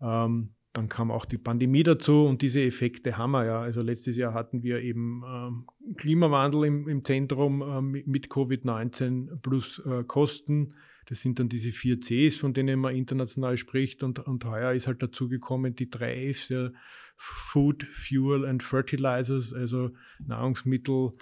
Ähm, 0.03 0.55
dann 0.77 0.91
kam 0.91 1.11
auch 1.11 1.24
die 1.24 1.39
Pandemie 1.39 1.83
dazu 1.83 2.27
und 2.27 2.43
diese 2.43 2.61
Effekte 2.61 3.16
haben 3.16 3.31
wir 3.31 3.47
ja. 3.47 3.61
Also 3.61 3.81
letztes 3.81 4.16
Jahr 4.18 4.35
hatten 4.35 4.62
wir 4.62 4.83
eben 4.83 5.22
ähm, 5.27 5.66
Klimawandel 5.97 6.66
im, 6.66 6.87
im 6.87 7.03
Zentrum 7.03 7.62
äh, 7.62 7.81
mit 7.81 8.29
Covid-19 8.29 9.41
plus 9.41 9.79
äh, 9.87 10.05
Kosten. 10.05 10.74
Das 11.07 11.22
sind 11.22 11.39
dann 11.39 11.49
diese 11.49 11.72
vier 11.72 11.99
Cs, 12.01 12.37
von 12.37 12.53
denen 12.53 12.79
man 12.79 12.95
international 12.95 13.57
spricht. 13.57 14.03
Und, 14.03 14.18
und 14.18 14.45
heuer 14.45 14.72
ist 14.72 14.87
halt 14.87 15.03
dazugekommen 15.03 15.74
die 15.74 15.89
drei 15.89 16.31
Fs, 16.33 16.51
ja, 16.51 16.70
Food, 17.16 17.85
Fuel 17.85 18.45
and 18.45 18.62
Fertilizers, 18.62 19.55
also 19.55 19.93
Nahrungsmittel, 20.27 21.12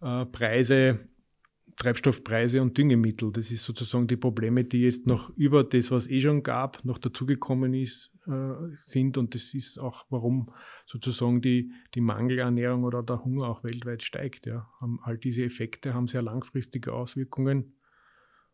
äh, 0.00 0.24
Treibstoffpreise 1.80 2.60
und 2.60 2.76
Düngemittel. 2.76 3.32
Das 3.32 3.50
ist 3.50 3.64
sozusagen 3.64 4.06
die 4.06 4.18
Probleme, 4.18 4.64
die 4.64 4.82
jetzt 4.82 5.06
noch 5.06 5.30
über 5.36 5.64
das, 5.64 5.90
was 5.90 6.08
eh 6.08 6.20
schon 6.20 6.42
gab, 6.42 6.84
noch 6.84 6.98
dazugekommen 6.98 7.72
ist, 7.72 8.10
äh, 8.26 8.52
sind. 8.76 9.16
Und 9.16 9.34
das 9.34 9.54
ist 9.54 9.78
auch, 9.78 10.04
warum 10.10 10.52
sozusagen 10.84 11.40
die, 11.40 11.72
die 11.94 12.02
Mangelernährung 12.02 12.84
oder 12.84 13.02
der 13.02 13.24
Hunger 13.24 13.48
auch 13.48 13.64
weltweit 13.64 14.02
steigt. 14.02 14.44
Ja. 14.44 14.68
All 15.02 15.16
diese 15.16 15.42
Effekte 15.42 15.94
haben 15.94 16.06
sehr 16.06 16.20
langfristige 16.20 16.92
Auswirkungen. 16.92 17.72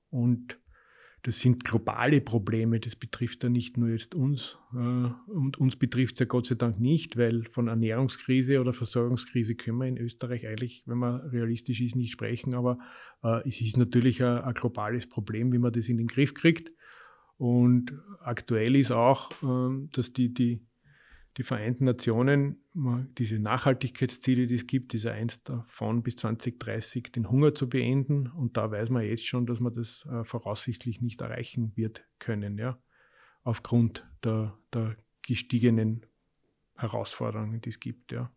Und 0.08 0.60
das 1.26 1.40
sind 1.40 1.64
globale 1.64 2.20
Probleme, 2.20 2.78
das 2.78 2.94
betrifft 2.94 3.42
ja 3.42 3.48
nicht 3.48 3.76
nur 3.76 3.88
jetzt 3.88 4.14
uns. 4.14 4.58
Äh, 4.72 5.10
und 5.32 5.58
uns 5.58 5.74
betrifft 5.74 6.14
es 6.14 6.20
ja 6.20 6.26
Gott 6.26 6.46
sei 6.46 6.54
Dank 6.54 6.78
nicht, 6.78 7.16
weil 7.16 7.42
von 7.50 7.66
Ernährungskrise 7.66 8.60
oder 8.60 8.72
Versorgungskrise 8.72 9.56
können 9.56 9.78
wir 9.78 9.88
in 9.88 9.98
Österreich 9.98 10.46
eigentlich, 10.46 10.84
wenn 10.86 10.98
man 10.98 11.20
realistisch 11.22 11.80
ist, 11.80 11.96
nicht 11.96 12.12
sprechen. 12.12 12.54
Aber 12.54 12.78
äh, 13.24 13.40
es 13.44 13.60
ist 13.60 13.76
natürlich 13.76 14.22
ein, 14.22 14.38
ein 14.38 14.54
globales 14.54 15.08
Problem, 15.08 15.52
wie 15.52 15.58
man 15.58 15.72
das 15.72 15.88
in 15.88 15.96
den 15.96 16.06
Griff 16.06 16.32
kriegt. 16.32 16.70
Und 17.38 17.92
aktuell 18.20 18.76
ist 18.76 18.92
auch, 18.92 19.32
äh, 19.42 19.88
dass 19.90 20.12
die, 20.12 20.32
die 20.32 20.64
die 21.36 21.42
Vereinten 21.42 21.84
Nationen 21.84 22.62
diese 23.18 23.38
Nachhaltigkeitsziele, 23.38 24.46
die 24.46 24.54
es 24.54 24.66
gibt, 24.66 24.94
ist 24.94 25.06
eins 25.06 25.42
davon 25.42 26.02
bis 26.02 26.16
2030 26.16 27.12
den 27.12 27.30
Hunger 27.30 27.54
zu 27.54 27.68
beenden. 27.68 28.28
Und 28.28 28.56
da 28.56 28.70
weiß 28.70 28.88
man 28.90 29.04
jetzt 29.04 29.26
schon, 29.26 29.46
dass 29.46 29.60
man 29.60 29.72
das 29.72 30.06
äh, 30.10 30.24
voraussichtlich 30.24 31.02
nicht 31.02 31.20
erreichen 31.20 31.72
wird 31.76 32.04
können, 32.18 32.58
ja, 32.58 32.78
aufgrund 33.42 34.06
der, 34.24 34.56
der 34.72 34.96
gestiegenen 35.22 36.06
Herausforderungen, 36.74 37.60
die 37.60 37.70
es 37.70 37.80
gibt, 37.80 38.12
ja. 38.12 38.30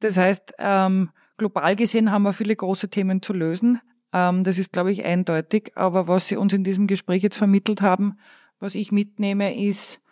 Das 0.00 0.16
heißt, 0.16 0.54
ähm, 0.58 1.10
global 1.36 1.74
gesehen 1.74 2.10
haben 2.10 2.22
wir 2.22 2.32
viele 2.32 2.54
große 2.54 2.90
Themen 2.90 3.22
zu 3.22 3.32
lösen. 3.32 3.80
Ähm, 4.12 4.44
das 4.44 4.58
ist, 4.58 4.72
glaube 4.72 4.92
ich, 4.92 5.04
eindeutig. 5.04 5.72
Aber 5.74 6.06
was 6.06 6.28
Sie 6.28 6.36
uns 6.36 6.52
in 6.52 6.64
diesem 6.64 6.86
Gespräch 6.86 7.22
jetzt 7.22 7.38
vermittelt 7.38 7.80
haben, 7.80 8.18
was 8.58 8.74
ich 8.74 8.92
mitnehme, 8.92 9.58
ist, 9.58 10.02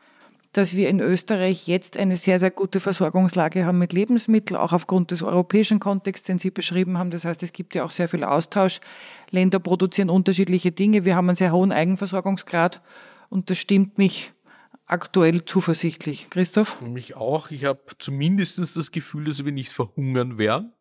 dass 0.56 0.74
wir 0.74 0.88
in 0.88 1.00
Österreich 1.00 1.66
jetzt 1.66 1.96
eine 1.96 2.16
sehr, 2.16 2.38
sehr 2.38 2.50
gute 2.50 2.80
Versorgungslage 2.80 3.66
haben 3.66 3.78
mit 3.78 3.92
Lebensmitteln, 3.92 4.58
auch 4.58 4.72
aufgrund 4.72 5.10
des 5.10 5.22
europäischen 5.22 5.80
Kontexts, 5.80 6.26
den 6.26 6.38
Sie 6.38 6.50
beschrieben 6.50 6.96
haben. 6.96 7.10
Das 7.10 7.24
heißt, 7.24 7.42
es 7.42 7.52
gibt 7.52 7.74
ja 7.74 7.84
auch 7.84 7.90
sehr 7.90 8.08
viel 8.08 8.24
Austausch. 8.24 8.80
Länder 9.30 9.58
produzieren 9.58 10.10
unterschiedliche 10.10 10.72
Dinge. 10.72 11.04
Wir 11.04 11.16
haben 11.16 11.28
einen 11.28 11.36
sehr 11.36 11.52
hohen 11.52 11.72
Eigenversorgungsgrad 11.72 12.80
und 13.30 13.50
das 13.50 13.58
stimmt 13.58 13.98
mich 13.98 14.32
aktuell 14.86 15.44
zuversichtlich. 15.44 16.28
Christoph? 16.30 16.80
Mich 16.80 17.16
auch. 17.16 17.50
Ich 17.50 17.64
habe 17.64 17.80
zumindest 17.98 18.58
das 18.58 18.92
Gefühl, 18.92 19.24
dass 19.24 19.44
wir 19.44 19.52
nicht 19.52 19.72
verhungern 19.72 20.38
werden 20.38 20.72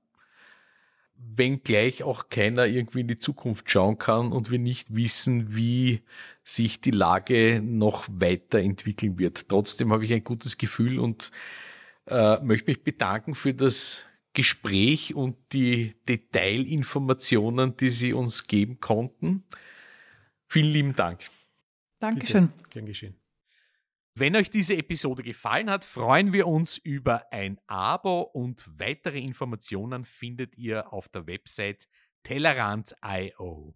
wenngleich 1.35 2.03
auch 2.03 2.29
keiner 2.29 2.65
irgendwie 2.65 3.01
in 3.01 3.07
die 3.07 3.19
Zukunft 3.19 3.69
schauen 3.69 3.97
kann 3.97 4.31
und 4.31 4.51
wir 4.51 4.59
nicht 4.59 4.95
wissen, 4.95 5.55
wie 5.55 6.01
sich 6.43 6.81
die 6.81 6.91
Lage 6.91 7.61
noch 7.63 8.07
weiterentwickeln 8.09 9.17
wird. 9.17 9.49
Trotzdem 9.49 9.91
habe 9.91 10.05
ich 10.05 10.13
ein 10.13 10.23
gutes 10.23 10.57
Gefühl 10.57 10.99
und 10.99 11.31
äh, 12.07 12.39
möchte 12.41 12.71
mich 12.71 12.83
bedanken 12.83 13.35
für 13.35 13.53
das 13.53 14.05
Gespräch 14.33 15.13
und 15.15 15.37
die 15.53 15.95
Detailinformationen, 16.07 17.77
die 17.77 17.89
Sie 17.89 18.13
uns 18.13 18.47
geben 18.47 18.79
konnten. 18.79 19.43
Vielen 20.47 20.71
lieben 20.73 20.95
Dank. 20.95 21.21
Dankeschön. 21.99 22.47
Bitte. 22.47 22.69
Gern 22.69 22.85
geschehen. 22.85 23.22
Wenn 24.15 24.35
euch 24.35 24.51
diese 24.51 24.77
Episode 24.77 25.23
gefallen 25.23 25.71
hat, 25.71 25.83
freuen 25.83 26.33
wir 26.33 26.45
uns 26.45 26.77
über 26.77 27.31
ein 27.31 27.59
Abo 27.65 28.21
und 28.21 28.69
weitere 28.77 29.19
Informationen 29.19 30.05
findet 30.05 30.55
ihr 30.55 30.93
auf 30.93 31.09
der 31.09 31.25
Website 31.25 31.87
Tellerant.io. 32.21 33.73